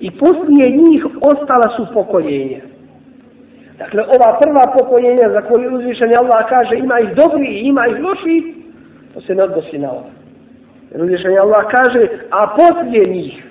I 0.00 0.10
poslije 0.10 0.70
njih 0.70 1.06
ostala 1.20 1.76
su 1.76 1.86
pokoljenja. 1.94 2.60
Dakle, 3.78 4.02
ova 4.02 4.38
prva 4.40 4.74
pokoljenja 4.78 5.28
za 5.32 5.40
koju 5.40 5.74
uzvišenje 5.74 6.14
Allah 6.20 6.48
kaže 6.48 6.78
ima 6.78 7.00
ih 7.00 7.08
dobri 7.16 7.46
i 7.46 7.66
ima 7.66 7.86
ih 7.86 7.96
loši, 8.04 8.54
to 9.14 9.20
se 9.20 9.34
ne 9.34 9.42
odnosi 9.42 9.78
na 9.78 9.90
ovo. 9.90 10.15
Jer 10.90 11.02
uzvišenje 11.02 11.36
Allah 11.40 11.64
kaže, 11.76 12.08
a 12.30 12.46
poslije 12.56 13.06
njih, 13.14 13.44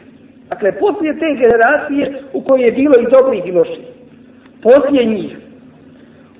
dakle, 0.49 0.71
poslije 0.71 1.19
te 1.19 1.25
generacije 1.43 2.21
u 2.33 2.41
kojoj 2.41 2.65
je 2.65 2.71
bilo 2.71 2.93
i 2.99 3.11
dobri 3.13 3.41
i 3.45 3.51
loši, 3.51 3.81
poslije 4.63 5.05
njih, 5.05 5.37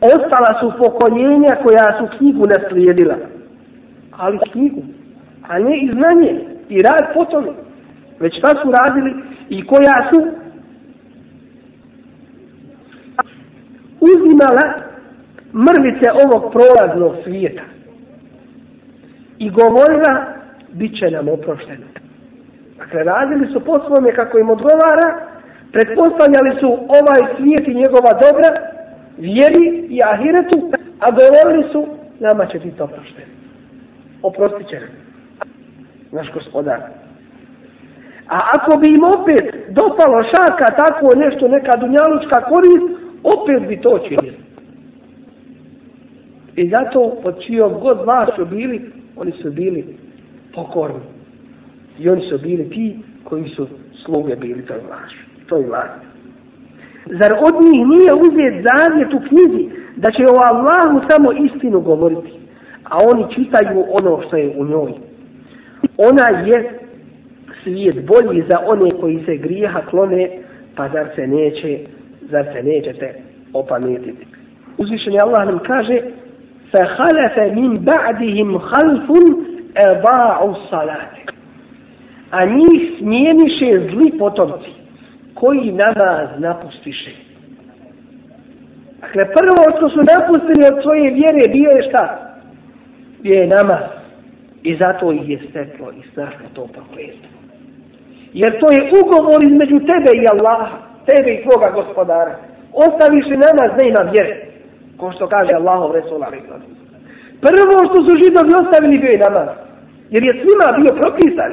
ostala 0.01 0.59
su 0.59 0.73
pokoljenja 0.77 1.55
koja 1.63 1.87
su 1.99 2.17
knjigu 2.17 2.43
naslijedila. 2.45 3.15
Ali 4.11 4.39
knjigu, 4.51 4.81
a 5.47 5.59
ne 5.59 5.77
i 5.77 5.91
znanje 5.91 6.39
i 6.69 6.79
rad 6.81 7.13
po 7.13 7.25
tome. 7.25 7.51
Već 8.19 8.37
šta 8.37 8.47
su 8.47 8.71
radili 8.71 9.13
i 9.49 9.67
koja 9.67 10.09
su 10.13 10.27
uzimala 13.99 14.65
mrvice 15.53 16.07
ovog 16.25 16.53
prolaznog 16.53 17.15
svijeta 17.23 17.61
i 19.37 19.49
govorila 19.49 20.34
bit 20.79 20.99
će 20.99 21.11
nam 21.11 21.27
oprošteno. 21.27 21.87
Dakle, 22.77 23.03
radili 23.03 23.53
su 23.53 23.59
po 23.59 23.75
svome 23.85 24.15
kako 24.15 24.39
im 24.39 24.49
odgovara, 24.49 25.09
pretpostavljali 25.71 26.51
su 26.59 26.69
ovaj 26.99 27.21
svijet 27.37 27.67
i 27.67 27.79
njegova 27.81 28.11
dobra, 28.25 28.49
vjeri 29.17 29.65
i 29.95 29.99
ahiretu, 30.13 30.71
a 30.99 31.07
govorili 31.19 31.63
su, 31.71 31.87
nama 32.19 32.45
će 32.45 32.59
biti 32.59 32.81
oprošteno. 32.81 33.33
Oprostit 34.21 34.67
će 34.69 34.79
naš 36.11 36.31
gospodar. 36.33 36.79
A 38.27 38.37
ako 38.55 38.77
bi 38.79 38.87
im 38.89 39.03
opet 39.17 39.45
dopalo 39.69 40.23
šaka 40.23 40.67
tako 40.83 41.07
nešto, 41.23 41.47
neka 41.47 41.71
dunjalučka 41.77 42.37
korist, 42.51 42.87
opet 43.23 43.67
bi 43.67 43.81
to 43.81 43.99
činili. 44.07 44.37
I 46.55 46.69
zato 46.69 47.17
pod 47.23 47.35
čijom 47.45 47.73
god 47.79 47.97
vlašću 48.05 48.45
bili, 48.45 48.91
oni 49.15 49.31
su 49.31 49.51
bili 49.51 50.04
pokorni. 50.54 51.00
I 51.98 52.08
oni 52.08 52.22
su 52.30 52.38
bili 52.38 52.70
ti 52.70 52.98
koji 53.24 53.48
su 53.48 53.66
sluge 54.04 54.36
bili 54.36 54.66
toj 54.66 54.80
vlašću, 54.88 55.46
toj 55.48 55.64
vlašću. 55.66 56.10
Zar 57.06 57.32
od 57.46 57.54
njih 57.64 57.86
nije 57.86 58.12
uzet 58.14 58.66
zavjet 58.68 59.14
u 59.14 59.20
knjizi 59.28 59.68
da 59.96 60.10
će 60.10 60.22
o 60.22 60.40
Allahu 60.50 61.06
samo 61.10 61.32
istinu 61.32 61.80
govoriti, 61.80 62.32
a 62.84 62.98
oni 63.12 63.34
čitaju 63.34 63.84
ono 63.90 64.22
što 64.26 64.36
je 64.36 64.54
u 64.56 64.64
njoj. 64.64 64.92
Ona 65.96 66.38
je 66.46 66.78
svijet 67.62 67.96
bolji 68.06 68.44
za 68.50 68.58
one 68.66 68.90
koji 69.00 69.24
se 69.24 69.36
grijeha 69.36 69.80
klone, 69.90 70.30
pa 70.76 70.88
zar 70.88 71.08
se 71.14 71.26
neće, 71.26 71.78
zar 72.30 72.46
se 72.52 72.62
nećete 72.62 73.14
opametiti. 73.52 74.26
Uzvišeni 74.78 75.18
Allah 75.22 75.46
nam 75.46 75.58
kaže 75.58 76.00
فَحَلَفَ 76.72 77.36
مِنْ 77.58 77.78
بَعْدِهِمْ 77.78 78.58
خَلْفٌ 78.58 79.08
eba'u 79.75 80.55
salate. 80.69 81.21
A 82.31 82.45
njih 82.45 82.81
smijeniše 82.97 83.89
zli 83.89 84.17
potomci 84.19 84.71
koji 85.33 85.71
namaz 85.71 86.29
napustiše. 86.37 87.11
Dakle, 89.01 89.23
prvo 89.25 89.63
što 89.77 89.89
su 89.89 89.99
napustili 90.13 90.63
od 90.71 90.77
svoje 90.83 91.13
vjere 91.19 91.43
bio 91.51 91.69
je 91.75 91.89
šta? 91.89 92.05
Bio 93.23 93.41
je 93.41 93.47
namaz. 93.47 93.83
I 94.63 94.77
zato 94.81 95.11
ih 95.11 95.29
je 95.29 95.39
steklo 95.49 95.91
i 95.91 96.01
strašno 96.11 96.45
to 96.53 96.67
prokletstvo. 96.67 97.35
Jer 98.33 98.51
to 98.59 98.67
je 98.75 98.89
ugovor 99.01 99.39
između 99.43 99.77
tebe 99.91 100.11
i 100.15 100.27
Allaha, 100.33 100.77
tebe 101.05 101.29
i 101.33 101.43
tvoga 101.45 101.69
gospodara. 101.79 102.35
Ostaviš 102.73 103.25
li 103.25 103.37
namaz, 103.47 103.69
ne 103.79 103.83
ima 103.87 104.03
vjere. 104.11 104.35
Ko 104.97 105.11
što 105.11 105.27
kaže 105.27 105.53
Allahov 105.55 105.91
Resul 105.91 106.23
Ali 106.23 106.39
Prvo 107.45 107.75
što 107.87 107.99
su 108.05 108.11
židovi 108.21 108.51
ostavili 108.61 108.99
bio 108.99 109.11
je 109.11 109.25
namaz. 109.27 109.64
Jer 110.13 110.23
je 110.23 110.33
svima 110.41 110.67
bio 110.79 110.91
propisan. 111.01 111.51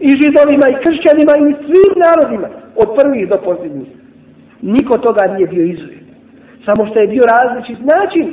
I 0.00 0.08
židovima, 0.20 0.66
i 0.68 0.80
kršćanima, 0.84 1.34
i 1.36 1.58
svim 1.64 1.92
narodima. 2.06 2.48
Od 2.82 2.88
prvih 2.98 3.28
do 3.28 3.36
posljednjih. 3.36 3.88
Niko 4.62 4.98
toga 4.98 5.34
nije 5.34 5.46
bio 5.46 5.64
izuzet. 5.64 6.04
Samo 6.66 6.86
što 6.86 6.98
je 6.98 7.06
bio 7.06 7.22
različit 7.34 7.78
način 7.94 8.26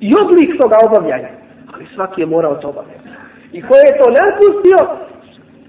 i 0.00 0.10
oblik 0.22 0.50
toga 0.60 0.76
obavljanja. 0.86 1.28
Ali 1.74 1.86
svaki 1.94 2.20
je 2.20 2.26
morao 2.26 2.54
to 2.54 2.68
obavljati. 2.68 3.08
I 3.52 3.62
ko 3.62 3.74
je 3.84 3.98
to 3.98 4.06
napustio, 4.20 4.78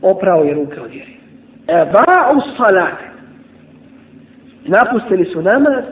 oprao 0.02 0.44
je 0.44 0.54
ruke 0.54 0.82
od 0.82 0.92
vjeri. 0.92 1.14
E 1.68 1.86
salat. 2.58 3.00
Napustili 4.66 5.26
su 5.26 5.42
namaz, 5.42 5.84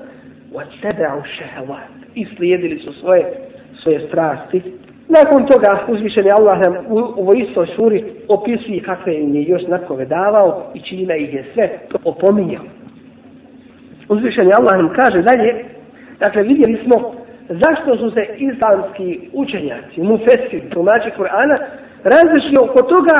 wa 0.54 0.64
teba'u 0.82 1.22
šehevat. 1.38 1.92
I 2.16 2.26
slijedili 2.36 2.80
su 2.80 2.94
svoje, 2.94 3.26
svoje 3.84 4.08
strasti. 4.08 4.62
Nakon 5.18 5.46
toga 5.46 5.86
uzvišen 5.88 6.26
je 6.26 6.38
Allah 6.40 6.60
nam 6.60 6.74
u 6.90 6.98
ovoj 6.98 7.40
istoj 7.40 7.68
suri 7.76 8.04
opisuje 8.28 8.84
kakve 8.84 9.22
im 9.22 9.36
je 9.36 9.44
još 9.44 9.66
znakove 9.66 10.06
davao 10.06 10.64
i 10.74 10.80
čina 10.82 11.16
ih 11.16 11.34
je 11.34 11.46
sve 11.54 11.70
opominjao. 12.04 12.64
Uzvišen 14.10 14.48
je 14.48 14.58
Allah 14.58 14.74
nam 14.78 14.94
kaže 15.00 15.22
dalje, 15.22 15.66
dakle 16.20 16.44
vidjeli 16.44 16.80
smo 16.84 17.14
zašto 17.50 17.98
su 17.98 18.12
se 18.12 18.24
islamski 18.38 19.20
učenjaci, 19.34 20.02
mufesir, 20.02 20.62
tumači 20.74 21.12
Kur'ana, 21.18 21.58
različili 22.04 22.58
oko 22.62 22.82
toga 22.94 23.18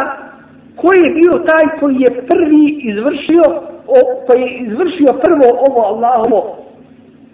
koji 0.76 1.00
je 1.04 1.16
bio 1.20 1.34
taj 1.50 1.80
koji 1.80 1.96
je 1.96 2.24
prvi 2.32 2.64
izvršio, 2.92 3.44
o, 3.88 3.98
koji 4.28 4.42
je 4.42 4.58
izvršio 4.58 5.20
prvo 5.26 5.48
ovo 5.70 5.82
Allahovo 5.92 6.58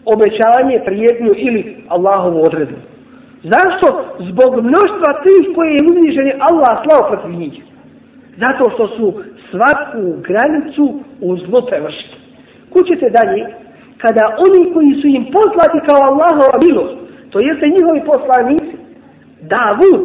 obećanje, 0.05 0.85
prijednju 0.85 1.31
ili 1.37 1.77
Allahovu 1.87 2.41
odredbu. 2.45 2.96
Zašto? 3.43 3.87
Zbog 4.29 4.51
mnoštva 4.69 5.11
tih 5.25 5.55
koje 5.55 5.71
je 5.75 5.85
uzvišen 5.89 6.31
Allah 6.49 6.73
slao 6.83 7.09
protiv 7.09 7.31
njih. 7.39 7.63
Zato 8.43 8.63
što 8.73 8.87
su 8.87 9.13
svaku 9.51 10.03
granicu 10.27 10.85
u 11.21 11.37
zlo 11.37 11.61
prevršili. 11.61 12.17
Kućete 12.73 13.09
dalje, 13.09 13.41
kada 13.97 14.23
oni 14.45 14.73
koji 14.73 15.01
su 15.01 15.07
im 15.07 15.25
poslati 15.37 15.85
kao 15.87 15.99
Allahova 16.09 16.57
milost, 16.65 16.97
to 17.31 17.39
jeste 17.39 17.65
njihovi 17.75 18.01
poslanici, 18.11 18.77
Davud, 19.53 20.01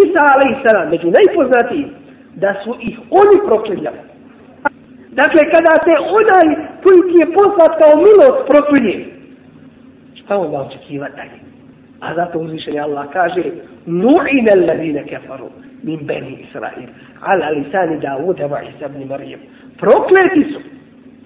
Isa 0.00 0.22
a.s. 0.32 0.64
među 0.90 1.08
najpoznatijim, 1.18 1.88
da 2.34 2.54
su 2.64 2.76
ih 2.80 2.98
oni 3.20 3.36
proklinjali. 3.46 4.00
Dakle, 5.20 5.40
kada 5.54 5.74
te 5.86 5.94
onaj 6.20 6.46
koji 6.82 7.00
ti 7.08 7.16
je 7.22 7.32
poslat 7.38 7.72
kao 7.82 7.92
milost 8.06 8.40
proklinje, 8.50 8.96
šta 10.14 10.36
onda 10.36 10.58
očekiva 10.60 11.08
dalje? 11.08 11.53
A 12.04 12.14
zato 12.14 12.38
uzvišenje 12.38 12.80
Allah 12.80 13.06
kaže 13.12 13.42
Nu'ina 13.86 14.52
alladine 14.56 15.04
kefaru 15.04 15.48
min 15.82 16.06
beni 16.06 16.46
Israil 16.48 16.88
ala 17.20 17.50
lisani 17.50 18.00
Davuda 18.00 18.46
wa 18.46 18.60
Isa 18.62 18.86
ibn 18.86 19.08
Marijem. 19.08 19.40
Prokleti 19.78 20.52
su 20.52 20.60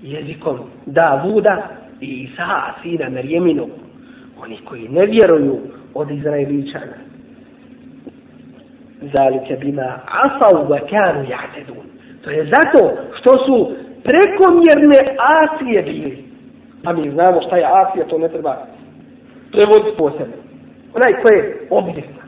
jezikom 0.02 0.58
Davuda 0.86 1.68
i 2.00 2.06
Isa, 2.06 2.74
sina 2.82 3.10
Marijeminu, 3.10 3.68
oni 4.42 4.58
koji 4.64 4.88
ne 4.88 5.02
vjeruju 5.10 5.58
od 5.94 6.10
Izraeličana. 6.10 6.98
Zalike 9.12 9.56
bima 9.56 10.00
asau 10.06 10.68
wa 10.68 10.78
kanu 10.78 11.22
ja'tedun. 11.22 11.86
To 12.24 12.30
je 12.30 12.44
zato 12.44 12.96
što 13.20 13.30
su 13.30 13.72
prekomjerne 14.04 15.16
asije 15.18 15.82
bili. 15.82 16.24
A 16.84 16.92
mi 16.92 17.10
znamo 17.10 17.40
šta 17.42 17.56
je 17.56 17.64
asija, 17.64 18.06
to 18.06 18.18
ne 18.18 18.28
treba 18.28 18.66
prevoditi 19.52 19.96
posebno. 19.98 20.47
Onaj 20.94 21.22
koji 21.22 21.36
je 21.38 21.66
objekta. 21.70 22.22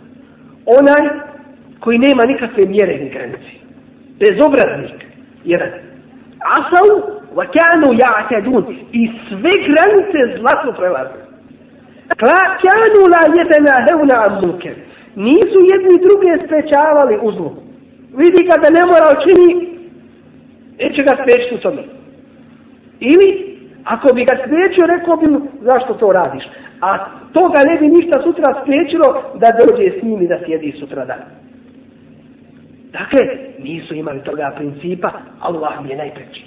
Onaj 0.78 1.02
koji 1.80 1.98
nema 1.98 2.22
nikakve 2.24 2.66
mjere 2.66 2.98
ni 2.98 3.10
granice. 3.10 3.52
Bezobraznik. 4.18 5.04
Jedan. 5.44 5.70
Asau 6.56 6.88
wa 7.36 7.46
kanu 7.56 7.88
ja'tedun. 8.02 8.64
I 8.92 9.10
sve 9.28 9.52
granice 9.66 10.38
zlatno 10.38 10.72
prelaze. 10.72 11.20
Kanu 12.16 13.02
la 13.12 13.22
jedena 13.38 13.74
hevna 13.86 14.16
amuker. 14.26 14.74
Nisu 15.16 15.58
jedni 15.72 15.96
druge 16.06 16.30
sprečavali 16.44 17.18
u 17.22 17.32
zlu. 17.32 17.50
Vidi 18.16 18.48
kada 18.50 18.68
ne 18.70 18.82
mora 18.90 19.06
učini, 19.16 19.48
neće 20.78 21.02
ga 21.02 21.12
spriječiti 21.22 21.54
u 21.54 21.58
tome. 21.58 21.82
Ili, 23.00 23.49
ako 23.94 24.14
bi 24.14 24.24
ga 24.24 24.34
spriječio, 24.44 24.92
rekao 24.94 25.16
bi 25.16 25.26
mu, 25.26 25.40
zašto 25.60 25.94
to 25.94 26.12
radiš? 26.12 26.44
A 26.80 26.90
toga 27.36 27.60
ne 27.70 27.74
bi 27.80 27.86
ništa 27.96 28.22
sutra 28.22 28.48
spriječilo 28.62 29.06
da 29.42 29.48
dođe 29.60 29.86
s 29.98 30.02
njim 30.02 30.22
i 30.22 30.28
da 30.28 30.38
sjedi 30.44 30.72
sutra 30.80 31.04
dan. 31.04 31.22
Dakle, 32.92 33.22
nisu 33.58 33.94
imali 33.94 34.20
toga 34.22 34.52
principa, 34.56 35.10
Allah 35.40 35.72
mi 35.82 35.90
je 35.90 35.96
najpreći. 35.96 36.44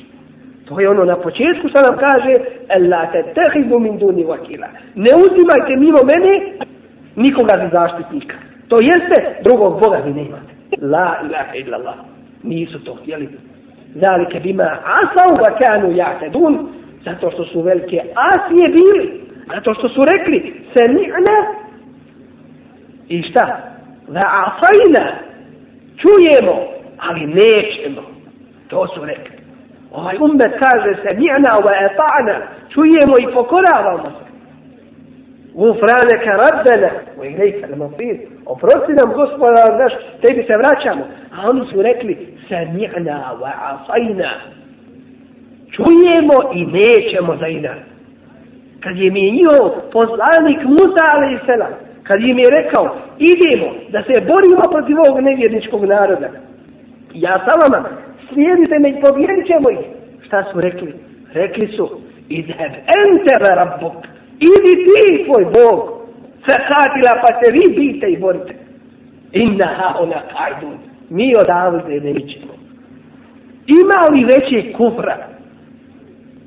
To 0.66 0.80
je 0.80 0.90
ono 0.90 1.04
na 1.06 1.16
početku 1.16 1.68
što 1.70 1.80
nam 1.82 1.96
kaže 2.06 2.34
Ela 2.70 3.12
te 3.12 3.24
tehidu 3.38 3.80
min 3.80 3.98
duni 3.98 4.24
vakila. 4.24 4.68
Ne 4.96 5.12
uzimajte 5.24 5.74
mimo 5.78 6.02
mene 6.12 6.34
nikoga 7.16 7.54
za 7.62 7.70
zaštitnika. 7.74 8.36
To 8.68 8.76
jeste 8.82 9.18
drugog 9.44 9.82
Boga 9.82 9.98
vi 9.98 10.14
ne 10.14 10.24
imate. 10.26 10.54
La 10.82 11.20
ilaha 11.26 11.56
illallah. 11.56 11.96
Nisu 12.44 12.80
to 12.80 12.96
htjeli. 12.96 13.30
Zalike 13.96 14.40
bima 14.40 14.78
asav 15.00 15.38
wa 15.44 15.52
kanu 15.60 15.88
ja'tedun. 15.92 16.68
Zato 17.06 17.32
što 17.32 17.46
su 17.46 17.62
velike 17.62 18.02
asije 18.16 18.70
bili. 18.70 19.24
Zato 19.56 19.74
što 19.74 19.90
su 19.90 20.02
rekli 20.14 20.64
sami'na 20.76 21.38
i 23.08 23.24
šta? 23.24 23.58
Da 24.08 24.54
čujemo, 26.02 26.56
ali 26.98 27.26
nećemo. 27.26 28.02
To 28.68 28.88
su 28.88 29.06
rekli. 29.06 29.38
Ovaj 29.92 30.18
umet 30.20 30.54
kaže 30.64 30.96
se 31.02 31.16
mi'na. 31.16 32.42
Čujemo 32.70 33.16
i 33.20 33.34
pokoravamo 33.34 34.10
se. 34.10 34.24
Gufraneka 35.54 36.32
rabbena. 36.44 36.90
Wa 37.18 37.26
ilajka 37.34 37.68
al-masir. 37.68 38.18
Oprosti 38.46 38.94
nam 38.94 39.14
gospodar 39.14 39.80
naš, 39.80 39.94
tebi 40.22 40.44
se 40.44 40.58
vraćamo. 40.58 41.04
A 41.36 41.48
oni 41.52 41.72
su 41.72 41.82
rekli 41.82 42.38
sami'na 42.50 43.18
wa 43.42 43.52
asajna. 43.70 44.32
Čujemo 45.76 46.38
i 46.54 46.66
nećemo 46.66 47.38
za 47.38 47.48
inar. 47.48 47.78
Kad 48.80 48.98
je 48.98 49.12
mi 49.12 49.32
njihov 49.32 49.70
poslanik 49.92 50.60
Musa 50.66 51.06
a.s. 51.14 51.46
selam, 51.46 51.74
kad 52.04 52.22
im 52.22 52.38
je 52.40 52.50
rekao, 52.60 52.96
idemo 53.32 53.70
da 53.90 54.04
se 54.04 54.26
borimo 54.32 54.66
protiv 54.72 54.98
ovog 55.00 55.24
nevjerničkog 55.24 55.86
naroda. 55.86 56.30
Ja 57.14 57.46
sa 57.46 57.54
vama 57.62 57.90
slijedite 58.30 58.80
me 58.80 58.90
i 58.90 59.02
pobjedit 59.02 59.48
ćemo 59.48 59.70
ih. 59.72 59.86
Šta 60.26 60.44
su 60.52 60.62
rekli? 60.62 60.94
Rekli 61.34 61.68
su, 61.68 61.90
idheb 62.30 62.74
ente 63.00 63.34
rabbuk. 63.40 63.98
Idi 64.40 64.74
ti, 64.86 65.26
tvoj 65.26 65.46
Bog. 65.46 65.80
Fekatila 66.46 67.14
pa 67.22 67.30
se 67.40 67.52
vi 67.52 67.76
bite 67.76 68.08
i 68.08 68.18
borite. 68.18 68.54
Inna 69.32 69.68
ha 69.78 69.96
ona 70.00 70.22
kajdun. 70.34 70.78
Mi 71.10 71.34
odavde 71.42 72.00
ne 72.00 72.12
ićemo. 72.12 72.54
Ima 73.68 74.00
li 74.12 74.26
veće 74.26 74.74
kufra? 74.74 75.33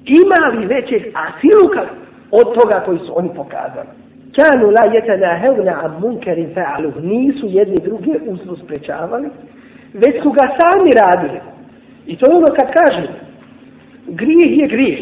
Ima 0.06 0.58
li 0.58 0.66
većeg 0.66 1.02
asiluka 1.26 1.82
od 2.30 2.46
toga 2.58 2.84
koji 2.86 2.98
su 2.98 3.18
oni 3.18 3.30
pokazali? 3.36 3.88
Kanu 4.36 4.66
la 4.76 4.84
jetana 4.94 5.38
hevna 5.42 5.74
am 5.84 5.92
munkerin 6.00 6.54
fa'aluh. 6.54 6.94
Nisu 7.02 7.46
jedni 7.48 7.78
druge 7.84 8.12
uzlu 8.26 8.56
sprečavali, 8.56 9.28
već 9.94 10.22
su 10.22 10.30
ga 10.30 10.44
sami 10.58 10.90
radili. 11.02 11.40
I 12.06 12.16
to 12.16 12.30
je 12.30 12.36
ono 12.36 12.46
kad 12.46 12.68
kažu, 12.78 13.06
grijeh 14.06 14.58
je 14.60 14.66
grijeh, 14.68 14.98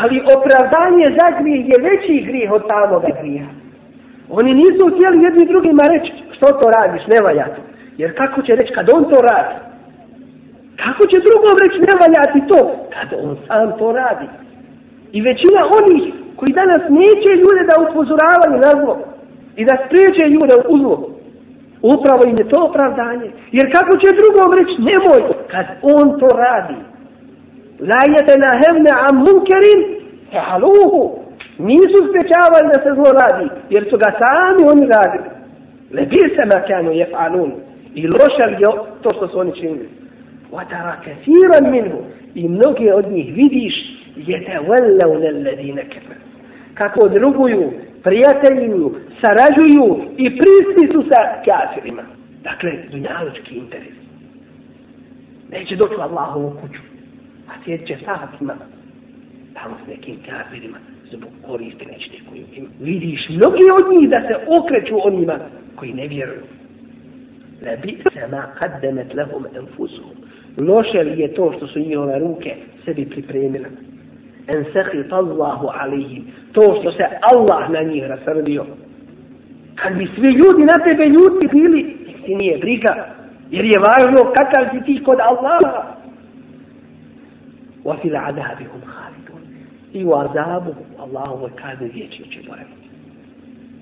ali 0.00 0.24
opravdanje 0.36 1.06
za 1.18 1.26
grijeh 1.40 1.64
je 1.72 1.78
veći 1.88 2.26
grijeh 2.28 2.52
od 2.52 2.62
samoga 2.70 3.08
grijeha. 3.20 3.50
Oni 4.30 4.54
nisu 4.54 4.84
htjeli 4.92 5.24
jedni 5.26 5.44
drugima 5.52 5.82
reći, 5.92 6.12
što 6.36 6.46
to 6.46 6.66
radiš, 6.78 7.02
ne 7.06 7.18
valja 7.24 7.46
to. 7.54 7.62
Jer 7.98 8.16
kako 8.16 8.42
će 8.42 8.54
reći 8.54 8.72
kad 8.72 8.86
on 8.94 9.04
to 9.04 9.18
radi? 9.30 9.54
Kako 10.82 11.02
će 11.10 11.26
drugom 11.26 11.54
reći 11.62 11.78
ne 11.88 11.94
valja 12.02 12.22
ti 12.32 12.40
to? 12.50 12.60
Kad 12.94 13.08
on 13.22 13.36
sam 13.46 13.78
to 13.78 13.86
radi. 14.00 14.28
I 15.16 15.18
većina 15.28 15.60
onih 15.78 16.04
koji 16.38 16.52
danas 16.62 16.82
neće 17.00 17.30
ljude 17.42 17.62
da 17.70 17.82
upozoravaju 17.86 18.54
na 18.64 18.70
zlo 18.80 18.94
i 19.60 19.62
da 19.68 19.74
spriječe 19.84 20.24
ljude 20.34 20.54
u 20.72 20.74
zlo, 20.82 20.96
Upravo 21.94 22.22
im 22.26 22.38
je 22.38 22.48
to 22.52 22.58
opravdanje. 22.68 23.28
Jer 23.56 23.66
kako 23.76 23.92
će 24.02 24.18
drugom 24.20 24.48
reći, 24.58 24.76
nemoj, 24.90 25.20
kad 25.52 25.66
on 25.96 26.06
to 26.20 26.28
radi. 26.44 26.78
La 27.90 28.02
na 28.44 28.52
hevne 28.62 28.90
am 29.06 29.16
munkerin, 29.26 29.80
haluhu. 30.48 31.02
Nisu 31.58 31.98
sprečavali 32.08 32.66
da 32.72 32.78
se 32.84 32.90
zlo 32.98 33.10
radi, 33.22 33.46
jer 33.70 33.82
su 33.90 33.96
ga 34.02 34.10
sami 34.22 34.62
oni 34.72 34.84
radili. 34.96 35.28
Lebi 35.96 36.22
se 36.36 36.44
makanu 36.54 36.90
je 36.92 37.06
falun. 37.12 37.52
I 37.94 38.08
loša 38.08 38.46
li 38.46 38.56
je 38.62 38.70
to 39.02 39.12
što 39.12 39.28
su 39.28 39.38
oni 39.38 39.52
činili. 39.60 39.88
وترى 40.52 40.96
كثيرا 41.06 41.70
minhu. 41.70 42.04
I 42.34 42.48
mnoge 42.48 42.92
od 42.94 43.10
njih 43.12 43.34
vidiš, 43.34 43.74
je 44.16 44.44
te 44.44 44.58
velav. 44.68 45.22
Kako 46.74 47.08
druguju, 47.08 47.72
prijateljuju, 48.02 48.94
sarađuju 49.20 50.04
i 50.16 50.30
prisni 50.38 50.92
su 50.92 51.02
sa 51.10 51.20
kafirima. 51.44 52.02
Dakle, 52.42 52.72
dunjalučki 52.90 53.54
interes. 53.54 53.96
Neće 55.50 55.76
doći 55.76 55.94
u 55.98 56.00
Allahovu 56.00 56.50
kuću, 56.60 56.80
a 57.48 57.52
sjedit 57.64 57.86
će 57.86 57.96
sahatima 58.04 58.54
tamo 59.54 59.76
s 59.84 59.88
nekim 59.88 60.16
kafirima 60.28 60.78
zbog 61.12 61.30
koriste 61.46 61.84
nečite 61.86 62.16
koju 62.28 62.44
ima. 62.56 62.68
vidiš 62.80 63.28
mnogi 63.28 63.64
od 63.78 63.84
njih 63.92 64.10
da 64.10 64.20
se 64.20 64.34
okreću 64.58 64.94
onima 65.04 65.38
koji 65.76 65.92
ne 65.92 66.08
vjeruju. 66.08 66.42
La 67.62 67.76
bi 67.82 67.98
se 68.12 68.26
ma 68.30 68.42
kaddemet 68.58 69.14
lehum 69.14 69.46
enfusuhum. 69.56 70.16
Loše 70.56 71.02
li 71.02 71.20
je 71.20 71.34
to 71.34 71.52
što 71.56 71.66
su 71.66 71.78
njihove 71.78 72.18
ruke 72.18 72.54
sebi 72.84 73.06
pripremile? 73.10 73.68
En 74.48 74.64
sehit 74.72 75.12
Allahu 75.12 75.68
alihim. 75.80 76.24
To 76.52 76.60
što 76.80 76.92
se 76.92 77.04
Allah 77.34 77.70
na 77.70 77.82
njih 77.82 78.04
rasrdio. 78.06 78.64
Kad 79.74 79.96
bi 79.96 80.08
svi 80.14 80.28
ljudi 80.28 80.64
na 80.64 80.84
tebe 80.84 81.04
ljudi 81.04 81.48
bili, 81.52 81.96
ti 82.24 82.34
nije 82.34 82.58
briga. 82.58 83.06
Jer 83.50 83.64
je 83.64 83.78
važno 83.78 84.32
kakav 84.32 84.64
si 84.72 84.84
ti 84.86 85.04
kod 85.04 85.18
Allaha. 85.20 85.96
Wa 87.84 88.00
fil 88.02 88.16
adabihum 88.16 88.80
khalidun. 88.80 89.40
I 89.92 90.04
u 90.04 90.14
azabu 90.14 90.74
Allahovoj 90.98 91.50
kazni 91.62 91.88
vječi 91.94 92.30
će. 92.30 92.40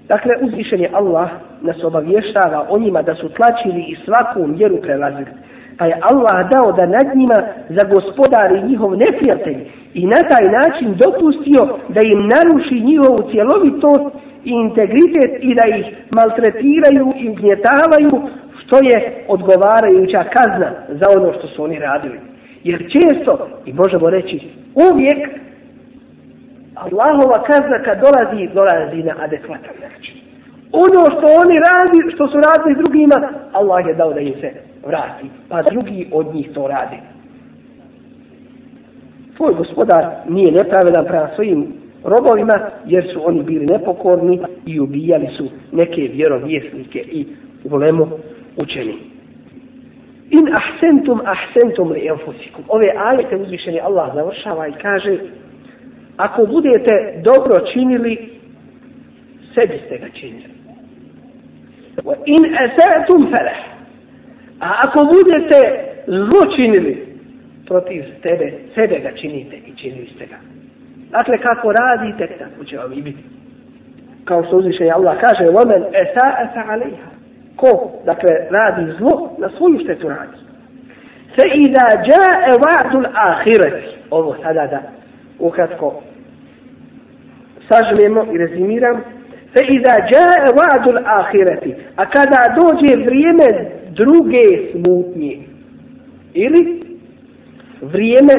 Dakle, 0.08 0.32
uzvišen 0.42 0.80
je 0.80 0.90
Allah 0.92 1.30
nas 1.62 1.84
obavještava 1.84 2.66
o 2.70 2.78
njima 2.78 3.02
da 3.02 3.14
su 3.14 3.28
tlačili 3.28 3.82
i 3.82 3.96
svaku 4.04 4.46
mjeru 4.46 4.80
prelazili. 4.80 5.30
Pa 5.78 5.86
je 5.86 5.96
Allah 6.10 6.36
dao 6.54 6.72
da 6.72 6.86
nad 6.86 7.06
njima 7.14 7.38
za 7.68 7.82
gospodari 7.94 8.62
njihov 8.68 8.96
neprijatelj 8.96 9.58
i 9.94 10.06
na 10.06 10.20
taj 10.30 10.46
način 10.58 10.88
dopustio 11.04 11.62
da 11.94 12.00
im 12.12 12.20
naruši 12.34 12.86
njihovu 12.90 13.30
cjelovitost 13.30 14.06
i 14.44 14.50
integritet 14.50 15.32
i 15.40 15.54
da 15.54 15.64
ih 15.76 15.86
maltretiraju 16.10 17.06
i 17.16 17.28
ugnjetavaju 17.30 18.12
što 18.60 18.76
je 18.90 19.24
odgovarajuća 19.28 20.24
kazna 20.36 20.70
za 20.88 21.06
ono 21.16 21.32
što 21.32 21.46
su 21.48 21.64
oni 21.64 21.78
radili. 21.78 22.18
Jer 22.64 22.78
često, 22.94 23.48
i 23.66 23.72
možemo 23.72 24.10
reći 24.10 24.36
uvijek, 24.90 25.20
Allahova 26.74 27.38
kazna 27.50 27.78
kad 27.84 27.96
dolazi, 28.06 28.54
dolazi 28.54 29.02
na 29.02 29.14
adekvatan 29.18 29.76
način. 29.82 30.14
Ono 30.72 31.02
što 31.14 31.26
oni 31.42 31.56
radi, 31.68 32.14
što 32.14 32.28
su 32.28 32.36
radili 32.48 32.82
drugima, 32.82 33.18
Allah 33.52 33.86
je 33.86 33.94
dao 33.94 34.12
da 34.12 34.20
im 34.20 34.34
se 34.40 34.73
vrati. 34.86 35.26
Pa 35.48 35.62
drugi 35.62 36.08
od 36.12 36.34
njih 36.34 36.50
to 36.54 36.68
radi. 36.68 36.96
Tvoj 39.36 39.54
gospodar 39.54 40.10
nije 40.28 40.52
nepravedan 40.52 41.04
prema 41.06 41.28
svojim 41.34 41.72
robovima, 42.04 42.70
jer 42.86 43.10
su 43.12 43.28
oni 43.28 43.42
bili 43.42 43.66
nepokorni 43.66 44.40
i 44.66 44.80
ubijali 44.80 45.28
su 45.36 45.48
neke 45.72 46.00
vjerovjesnike 46.00 46.98
i 46.98 47.26
volemo 47.64 48.08
učeni. 48.56 48.94
In 50.30 50.48
ahsentum 50.60 51.20
ahsentum 51.24 51.92
li 51.92 52.08
enfusikum. 52.08 52.64
Ove 52.68 52.92
ajete 52.96 53.36
uzvišeni 53.36 53.80
Allah 53.80 54.14
završava 54.14 54.68
i 54.68 54.72
kaže 54.82 55.18
ako 56.16 56.46
budete 56.46 57.20
dobro 57.24 57.66
činili, 57.72 58.30
sebi 59.54 59.80
ste 59.86 59.98
ga 59.98 60.06
činili. 60.14 60.54
Wa 62.04 62.14
in 62.26 62.44
asatum 62.64 63.30
falah. 63.30 63.73
A 64.59 64.67
ako 64.85 64.99
budete 65.13 65.59
zlo 66.07 66.55
činili, 66.55 67.05
protiv 67.67 68.03
tebe, 68.21 68.53
sebe 68.75 68.99
ga 68.99 69.11
činite 69.11 69.55
i 69.55 69.75
činili 69.75 70.09
ste 70.15 70.25
ga. 70.25 70.35
Dakle, 71.09 71.37
kako 71.37 71.71
radite, 71.71 72.27
tako 72.39 72.65
će 72.65 72.77
vam 72.77 72.93
i 72.93 73.01
biti. 73.01 73.23
Kao 74.25 74.43
što 74.43 74.57
uzviše 74.57 74.89
Allah 74.95 75.17
kaže, 75.21 75.51
وَمَنْ 75.51 75.81
أَسَاءَ 76.03 76.47
فَعَلَيْهَا 76.55 77.09
Ko, 77.55 77.91
dakle, 78.05 78.29
radi 78.49 78.91
zlo, 78.97 79.35
na 79.37 79.49
svoju 79.57 79.79
štetu 79.79 80.09
radi. 80.09 80.37
فَإِذَا 81.37 81.87
جَاءَ 82.09 82.43
وَعْدُ 82.63 82.93
الْآخِرَةِ 82.95 83.81
Ovo 84.09 84.35
sada 84.43 84.67
da 84.67 84.81
ukratko 85.39 86.01
sažmemo 87.69 88.33
i 88.33 88.37
rezimiramo. 88.37 88.99
فإذا 89.55 89.95
جاء 90.13 90.55
وعد 90.57 90.87
الآخرة 90.87 91.75
أكذا 91.99 92.55
دوجي 92.55 93.05
vrijeme 93.05 93.47
druge 93.94 94.72
smutnje 94.72 95.38
ili 96.34 96.82
vrijeme 97.80 98.34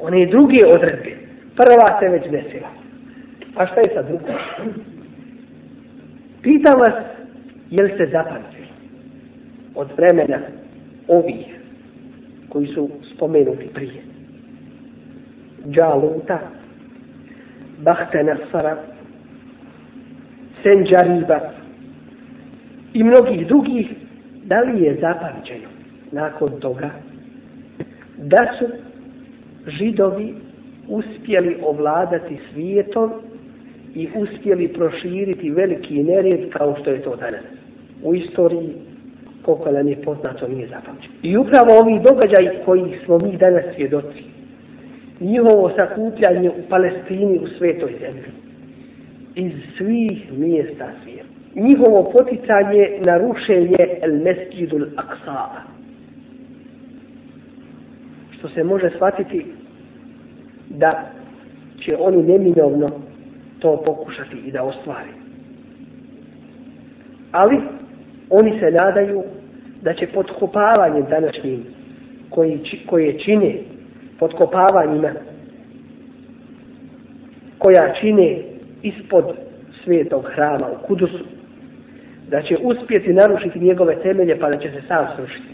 one 0.00 0.26
druge 0.26 0.58
odredbe. 0.66 1.16
Prva 1.56 2.00
se 2.00 2.08
već 2.08 2.22
desila. 2.22 2.68
A 3.56 3.66
šta 3.66 3.80
je 3.80 3.90
sa 3.94 4.02
drugom? 4.02 4.34
Pitam 6.42 6.74
vas 6.78 7.04
jel 7.70 7.88
se 7.88 8.08
zapamtili 8.12 8.66
od 9.74 9.88
vremena 9.96 10.38
ovih 11.08 11.46
koji 12.48 12.66
su 12.66 12.90
spomenuti 13.14 13.68
prije? 13.74 14.02
Džaluta 15.70 16.38
Bahte 17.78 18.22
Nasara 18.24 18.76
Senđariba 20.62 21.40
i 22.94 23.02
mnogih 23.02 23.46
drugih, 23.46 23.86
da 24.46 24.60
li 24.60 24.82
je 24.82 24.98
zapamćeno 25.00 25.68
nakon 26.12 26.60
toga 26.60 26.90
da 28.16 28.48
su 28.58 28.64
židovi 29.66 30.34
uspjeli 30.88 31.56
ovladati 31.62 32.38
svijetom 32.52 33.12
i 33.94 34.08
uspjeli 34.16 34.68
proširiti 34.68 35.50
veliki 35.50 36.02
nered 36.02 36.50
kao 36.50 36.76
što 36.80 36.90
je 36.90 37.02
to 37.02 37.16
danas. 37.16 37.44
U 38.02 38.14
istoriji 38.14 38.74
koliko 39.42 39.70
nam 39.70 39.88
je 39.88 40.02
poznato 40.02 40.48
nije 40.48 40.68
zapamćeno. 40.68 41.14
I 41.22 41.36
upravo 41.36 41.78
ovi 41.80 42.00
događaj 42.10 42.64
koji 42.64 42.98
smo 43.04 43.18
mi 43.18 43.36
danas 43.36 43.64
svjedoci, 43.74 44.22
njihovo 45.20 45.72
sakupljanje 45.76 46.50
u 46.50 46.68
Palestini 46.68 47.38
u 47.38 47.48
svetoj 47.58 47.92
zemlji, 48.00 48.30
iz 49.34 49.52
svih 49.76 50.32
mjesta 50.32 50.88
svijeta. 51.02 51.15
Njihovo 51.56 52.10
poticanje 52.12 52.98
na 53.00 53.18
rušenje 53.18 53.76
El 54.02 54.22
Mesjidul 54.22 54.86
Aksa. 54.96 55.48
Što 58.38 58.48
se 58.48 58.64
može 58.64 58.90
shvatiti 58.90 59.46
da 60.68 61.04
će 61.84 61.96
oni 61.98 62.22
neminovno 62.22 62.90
to 63.58 63.82
pokušati 63.84 64.36
i 64.36 64.52
da 64.52 64.62
ostvari. 64.62 65.10
Ali 67.32 67.60
oni 68.30 68.58
se 68.60 68.70
nadaju 68.70 69.22
da 69.82 69.94
će 69.94 70.06
podkopavanje 70.06 71.02
današnjim 71.10 71.64
koji, 72.30 72.60
koje 72.86 73.18
čine 73.18 73.54
podkopavanjima 74.18 75.10
koja 77.58 77.94
čine 78.00 78.38
ispod 78.82 79.24
svetog 79.84 80.24
hrama 80.34 80.66
u 80.66 80.86
Kudusu, 80.86 81.24
da 82.30 82.42
će 82.42 82.56
uspjeti 82.62 83.12
narušiti 83.12 83.60
njegove 83.60 84.02
temelje 84.02 84.38
pa 84.38 84.50
da 84.50 84.56
će 84.56 84.70
se 84.70 84.80
sam 84.88 85.06
srušiti. 85.16 85.48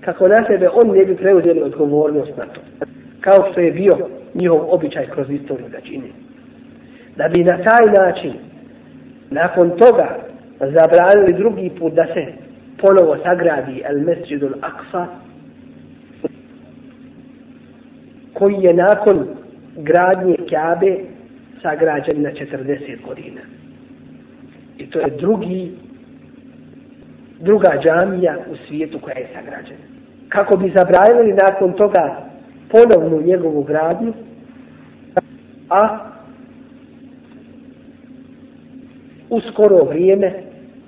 Kako 0.00 0.28
na 0.28 0.46
sebe 0.46 0.68
on 0.68 0.96
ne 0.96 1.04
bi 1.04 1.16
preuzeli 1.16 1.62
odgovornost 1.62 2.36
na 2.36 2.44
to. 2.44 2.60
Kao 3.20 3.52
što 3.52 3.60
je 3.60 3.72
bio 3.72 4.08
njihov 4.34 4.74
običaj 4.74 5.06
kroz 5.06 5.30
istoriju 5.30 5.68
da 5.68 5.80
čini. 5.80 6.12
Da 7.16 7.28
bi 7.28 7.44
na 7.44 7.56
taj 7.56 8.04
način, 8.04 8.32
nakon 9.30 9.70
toga, 9.70 10.18
zabranili 10.60 11.38
drugi 11.38 11.70
put 11.78 11.94
da 11.94 12.06
se 12.14 12.26
ponovo 12.80 13.16
sagradi 13.22 13.82
El 13.84 14.00
Mesjidul 14.00 14.52
Aqsa, 14.60 15.06
koji 18.32 18.56
je 18.62 18.74
nakon 18.74 19.26
gradnje 19.76 20.36
Kjabe 20.48 20.96
sagrađen 21.62 22.22
na 22.22 22.30
40 22.30 23.06
godina. 23.06 23.40
I 24.78 24.86
to 24.90 25.00
je 25.00 25.10
drugi, 25.20 25.70
druga 27.42 27.80
džamija 27.82 28.36
u 28.50 28.56
svijetu 28.66 28.98
koja 29.00 29.18
je 29.18 29.28
sagrađena. 29.34 29.84
Kako 30.28 30.56
bi 30.56 30.72
zabranili 30.76 31.38
nakon 31.48 31.72
toga 31.72 32.32
ponovnu 32.70 33.22
njegovu 33.22 33.62
gradnju, 33.62 34.12
a 35.70 35.98
u 39.30 39.40
skoro 39.40 39.76
vrijeme 39.76 40.32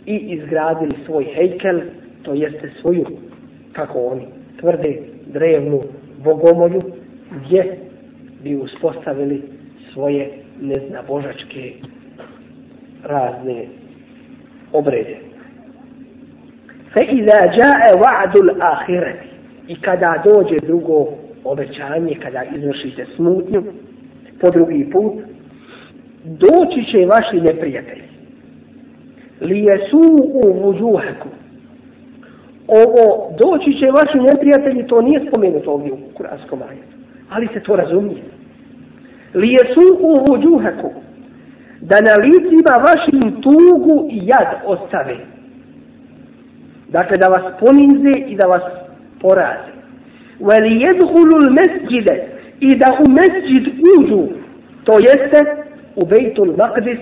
i 0.06 0.16
izgradili 0.16 0.94
svoj 1.06 1.24
hejkel 1.24 1.80
to 2.22 2.34
jeste 2.34 2.70
svoju, 2.80 3.06
kako 3.72 3.98
oni 3.98 4.26
tvrde, 4.60 4.98
drevnu 5.26 5.82
bogomolju, 6.24 6.82
gdje 7.30 7.78
bi 8.42 8.56
uspostavili 8.56 9.42
svoje 9.92 10.30
neznabožačke 10.60 11.72
razne 13.04 13.66
obrede. 14.72 15.23
Fe 16.94 17.04
iza 17.04 17.38
jae 17.58 17.92
wa'dul 18.02 18.50
ahireti 18.60 19.28
i 19.68 19.80
kada 19.80 20.22
dođe 20.24 20.60
drugo 20.66 21.06
obećanje, 21.44 22.14
kada 22.22 22.42
izvršite 22.56 23.06
smutnju 23.16 23.62
po 24.40 24.50
drugi 24.50 24.90
put, 24.92 25.14
doći 26.24 26.84
će 26.90 27.06
vaši 27.06 27.40
neprijatelji. 27.40 28.04
Li 29.40 29.64
jesu 29.64 30.00
u 30.32 30.52
vuđuheku. 30.62 31.28
Ovo, 32.68 33.34
doći 33.38 33.78
će 33.78 33.86
vaši 33.86 34.18
neprijatelji, 34.18 34.86
to 34.86 35.02
nije 35.02 35.26
spomenuto 35.28 35.72
ovdje 35.72 35.92
u 35.92 35.98
kuranskom 36.14 36.62
ajetu. 36.62 36.96
Ali 37.30 37.48
se 37.54 37.60
to 37.60 37.76
razumije. 37.76 38.22
Li 39.34 39.48
jesu 39.48 39.84
u 40.00 40.12
vuđuheku. 40.28 40.90
Da 41.80 41.96
na 42.00 42.14
licima 42.24 42.74
vašim 42.86 43.42
tugu 43.42 44.08
i 44.10 44.26
jad 44.26 44.48
ostave. 44.66 45.16
Dakle, 46.96 47.16
da 47.16 47.28
vas 47.34 47.44
ponize 47.60 48.14
i 48.32 48.36
da 48.36 48.46
vas 48.46 48.64
poraze. 49.22 49.72
Veli 50.48 50.80
jedhulu 50.86 51.36
mesđide 51.58 52.14
i 52.60 52.70
da 52.82 52.88
u 53.04 53.06
mesđid 53.18 53.66
uđu, 53.94 54.22
to 54.84 54.92
jeste 55.08 55.40
u 55.96 56.06
Bejtul 56.06 56.50
Maqdis, 56.60 57.00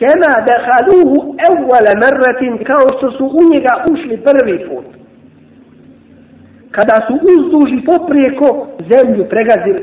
kema 0.00 0.32
dehaluhu 0.48 1.18
evvale 1.48 1.92
merratin 2.02 2.54
kao 2.70 2.86
što 2.96 3.10
su 3.16 3.24
u 3.24 3.42
njega 3.50 3.72
ušli 3.92 4.16
prvi 4.28 4.56
put. 4.68 4.86
Kada 6.70 6.96
su 7.06 7.14
uzduži 7.32 7.78
poprijeko 7.92 8.68
zemlju 8.90 9.24
pregazili. 9.28 9.82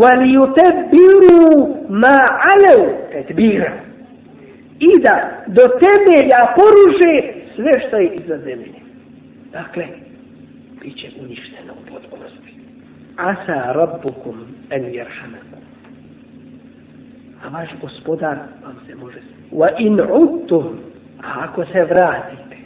Veli 0.00 0.32
jutebiru 0.32 1.46
ma 1.88 2.18
alev 2.52 2.80
tetbira. 3.12 3.72
I 4.80 4.90
da 5.02 5.16
do 5.46 5.64
temelja 5.82 6.40
poruže 6.56 7.35
sve 7.55 7.71
što 7.87 7.97
je 7.97 8.15
iza 8.15 8.37
zemlje. 8.37 8.79
Dakle, 9.51 9.87
bit 10.81 10.97
će 10.97 11.07
uništeno 11.21 11.73
u 11.73 11.93
potpunosti. 11.93 12.53
Asa 13.17 13.71
rabbukum 13.71 14.35
en 14.69 14.85
jerhamakum. 14.93 15.61
A 17.43 17.49
vaš 17.49 17.69
gospodar 17.81 18.37
vam 18.63 18.75
se 18.87 18.95
može... 18.95 19.17
Wa 19.51 19.69
in 19.79 19.99
uttum, 20.01 20.79
a 21.23 21.47
ako 21.49 21.65
se 21.65 21.83
vratite 21.83 22.57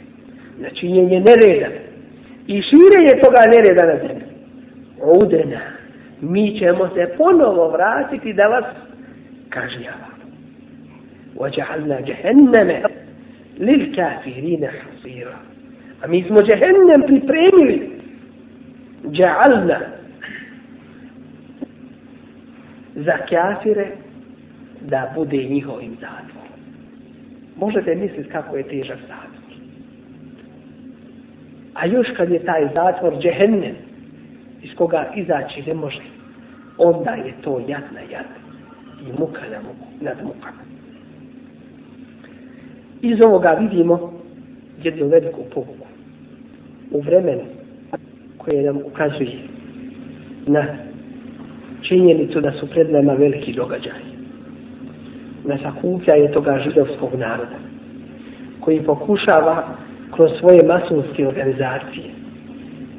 na 0.58 0.68
činjenje 0.70 1.20
nereda 1.20 1.74
i 2.46 2.62
širenje 2.62 3.22
toga 3.24 3.40
nereda 3.56 3.92
na 3.92 4.08
zemlji, 4.08 4.26
udena, 5.20 5.60
mi 6.20 6.58
ćemo 6.58 6.88
se 6.88 7.14
ponovo 7.18 7.68
vratiti 7.68 8.32
da 8.32 8.46
vas 8.46 8.64
kažnjavamo. 9.48 10.16
وجعلنا 11.36 12.00
جهنم 12.00 12.82
lil 13.61 13.95
kafirina 13.95 14.67
hasira. 14.67 15.37
A 16.01 16.07
mi 16.07 16.23
smo 16.23 16.37
džehennem 16.37 17.01
pripremili. 17.07 17.91
Džaalna. 19.11 19.79
Za 22.95 23.17
kafire 23.29 23.87
da 24.81 25.11
bude 25.15 25.37
njihovim 25.37 25.91
zatvorom. 25.91 26.59
Možete 27.57 27.95
misliti 27.95 28.29
kako 28.29 28.57
je 28.57 28.63
težak 28.63 28.97
zatvor. 28.99 29.41
A 31.73 31.85
još 31.85 32.07
kad 32.17 32.29
je 32.31 32.45
taj 32.45 32.67
zatvor 32.73 33.13
džehennem, 33.21 33.75
iz 34.63 34.69
koga 34.75 35.11
izaći 35.15 35.63
ne 35.67 35.73
može, 35.73 36.01
onda 36.77 37.11
je 37.11 37.33
to 37.41 37.59
jadna 37.59 37.99
jadna 37.99 38.41
i 39.01 39.19
muka 39.19 39.41
na, 39.51 39.57
muku, 39.57 39.87
nad 40.01 40.17
mukama. 40.23 40.70
Iz 43.01 43.17
ovoga 43.25 43.57
vidimo 43.59 44.13
jednu 44.83 45.07
veliku 45.07 45.41
pouku 45.53 45.85
u 46.91 47.01
vremenu 47.01 47.41
koje 48.37 48.63
nam 48.63 48.77
ukazuje 48.77 49.37
na 50.47 50.65
činjenicu 51.81 52.41
da 52.41 52.51
su 52.51 52.67
pred 52.67 52.91
nama 52.91 53.13
veliki 53.13 53.53
događaj. 53.53 54.01
Na 55.45 55.57
sakupljanje 55.57 56.27
toga 56.27 56.59
židovskog 56.63 57.15
naroda 57.15 57.57
koji 58.59 58.83
pokušava 58.83 59.75
kroz 60.15 60.31
svoje 60.39 60.59
masonske 60.67 61.27
organizacije 61.27 62.05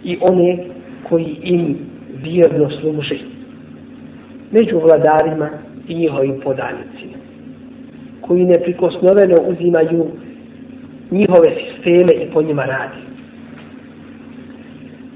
i 0.05 0.19
one 0.21 0.59
koji 1.09 1.37
im 1.43 1.77
vjerno 2.23 2.71
služe 2.71 3.19
među 4.51 4.79
vladarima 4.79 5.51
i 5.89 5.95
njihovim 5.95 6.41
podanicima 6.45 7.22
koji 8.33 8.45
neprikosnoveno 8.45 9.37
uzimaju 9.49 10.07
njihove 11.11 11.49
sisteme 11.61 12.13
i 12.25 12.33
po 12.33 12.43
njima 12.43 12.65
radi 12.65 13.03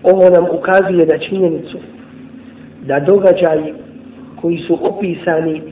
ovo 0.03 0.31
nam 0.31 0.45
ukazuje 0.59 1.07
na 1.07 1.19
činjenicu 1.19 1.79
da 2.87 3.01
događaji 3.01 3.75
koji 4.41 4.59
su 4.59 4.79
opisani 4.83 5.63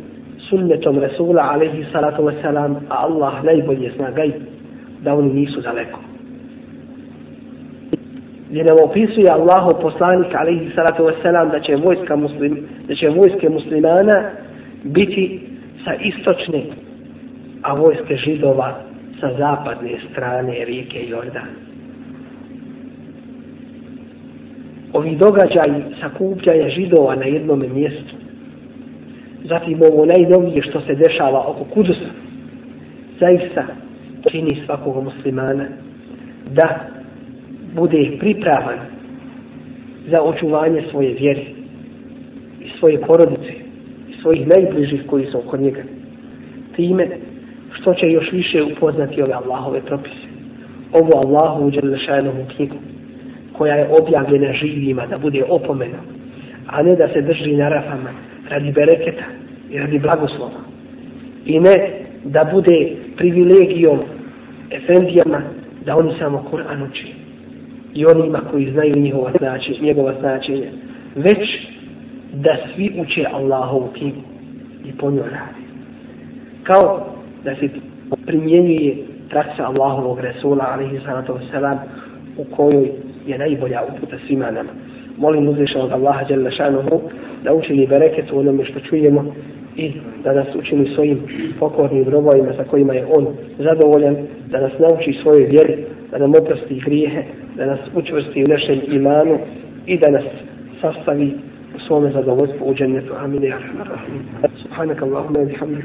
sunnetom 0.49 0.99
Rasula 0.99 1.43
alaihi 1.53 1.85
salatu 1.93 2.23
wasalam, 2.23 2.75
a 2.89 3.07
Allah 3.07 3.45
najbolje 3.45 3.93
zna 3.97 4.11
gaj, 4.11 4.31
da 5.03 5.15
oni 5.15 5.33
nisu 5.35 5.61
daleko. 5.61 6.01
Gdje 8.51 8.65
nam 8.65 8.77
opisuje 8.85 9.31
Allahu 9.31 9.71
poslanik 9.83 10.35
alaihi 10.35 10.71
salatu 10.75 11.03
wasalam 11.03 11.51
da 11.51 11.61
će 11.61 11.77
vojska 11.77 12.17
muslim, 12.17 12.67
da 12.89 12.95
će 12.95 13.09
vojske 13.09 13.49
muslimana 13.49 14.31
biti 14.85 15.41
sa 15.85 15.95
istočne, 15.95 16.63
a 17.65 17.75
vojske 17.75 18.17
židova 18.17 18.81
sa 19.21 19.29
zapadne 19.39 19.99
strane 20.11 20.65
rijeke 20.65 21.09
Jordan. 21.09 21.65
ovi 24.95 25.17
događaji 25.17 25.83
sakupljanja 26.01 26.69
židova 26.69 27.15
na 27.15 27.25
jednom 27.25 27.65
mjestu. 27.75 28.15
Zatim 29.45 29.81
ovo 29.93 30.07
najnovije 30.07 30.63
što 30.63 30.81
se 30.81 30.95
dešava 30.95 31.47
oko 31.47 31.65
Kudusa. 31.65 32.11
Zaista 33.21 33.65
čini 34.31 34.63
svakog 34.67 35.05
muslimana 35.05 35.65
da 36.51 36.81
bude 37.75 38.17
pripravan 38.21 38.79
za 40.11 40.23
očuvanje 40.23 40.83
svoje 40.91 41.15
vjere 41.15 41.45
i 42.61 42.69
svoje 42.79 43.01
porodice 43.01 43.53
i 44.11 44.21
svojih 44.23 44.47
najbližih 44.47 45.03
koji 45.07 45.27
su 45.27 45.39
oko 45.39 45.57
njega. 45.57 45.83
Time 46.77 47.09
što 47.81 47.95
će 47.95 48.11
još 48.11 48.33
više 48.33 48.63
upoznati 48.63 49.23
ove 49.23 49.33
Allahove 49.33 49.81
propise. 49.81 50.27
Ovo 50.93 51.11
Allahu 51.17 51.67
uđele 51.67 51.99
šajnom 51.99 52.35
knjigu 52.57 52.77
koja 53.53 53.75
je 53.75 53.89
objavljena 54.01 54.53
živima 54.53 55.07
da 55.07 55.19
bude 55.19 55.45
opomena, 55.49 55.99
a 56.67 56.83
ne 56.83 56.97
da 56.97 57.09
se 57.09 57.23
drži 57.23 57.57
na 57.57 57.69
rafama 57.69 58.11
radi 58.51 58.73
bereketa 58.73 59.25
i 59.71 59.79
radi 59.79 59.99
blagoslova. 59.99 60.61
I 61.47 61.61
ne 61.61 61.75
da 62.25 62.51
bude 62.53 62.93
privilegijom 63.17 64.01
efendijama 64.71 65.43
da 65.85 65.97
oni 65.97 66.13
samo 66.19 66.45
Kur'an 66.53 66.91
uči 66.91 67.07
i 67.95 68.07
onima 68.07 68.41
koji 68.51 68.71
znaju 68.73 68.97
njihova 68.97 69.31
značenja, 69.39 69.79
njegova 69.83 70.15
značenja, 70.21 70.71
već 71.15 71.49
da 72.33 72.57
svi 72.75 72.93
uče 73.01 73.25
Allahovu 73.33 73.89
knjigu 73.99 74.21
i 74.85 74.93
po 74.93 75.11
njoj 75.11 75.31
radi. 75.31 75.65
Kao 76.63 77.14
da 77.45 77.55
se 77.55 77.69
primjenjuje 78.27 78.97
praksa 79.31 79.67
Allahovog 79.67 80.21
Resula, 80.21 80.65
alaihi 80.73 81.01
salatu 81.05 81.33
wasalam, 81.33 81.77
u 82.37 82.45
kojoj 82.45 82.91
je 83.27 83.39
najbolja 83.39 83.81
uputa 83.89 84.17
svima 84.27 84.51
nama. 84.51 84.71
Molim 85.17 85.49
uzvišenog 85.49 85.93
Allaha 85.93 86.25
Jalla 86.29 86.51
šanuhu 86.51 87.01
da 87.45 87.55
učini 87.55 87.87
bereket 87.87 88.33
u 88.33 88.39
onome 88.39 88.65
što 88.65 88.81
čujemo 88.81 89.25
i 89.77 89.93
da 90.25 90.33
nas 90.33 90.47
učini 90.55 90.95
svojim 90.95 91.19
pokornim 91.59 92.09
robovima 92.09 92.53
sa 92.57 92.65
kojima 92.65 92.95
je 92.95 93.07
On 93.17 93.27
zadovoljan, 93.59 94.17
da 94.51 94.61
nas 94.61 94.73
nauči 94.79 95.19
svoje 95.23 95.47
vjeri, 95.47 95.85
da 96.11 96.19
nam 96.19 96.33
oprosti 96.43 96.83
grijehe, 96.85 97.23
da 97.57 97.67
nas 97.67 97.81
učvrsti 97.95 98.45
u 98.45 98.49
našem 98.49 98.81
imanu 98.89 99.39
i 99.87 99.99
da 99.99 100.11
nas 100.11 100.25
sastavi 100.81 101.33
u 101.77 101.81
svome 101.81 102.11
zadovoljstvu 102.13 102.67
u 102.67 102.75
džennetu. 102.75 103.13
Amin. 103.19 103.45
Ja 103.45 103.59
Subhanak 104.63 105.03
Allahumma 105.03 105.45
bihamdik. 105.45 105.85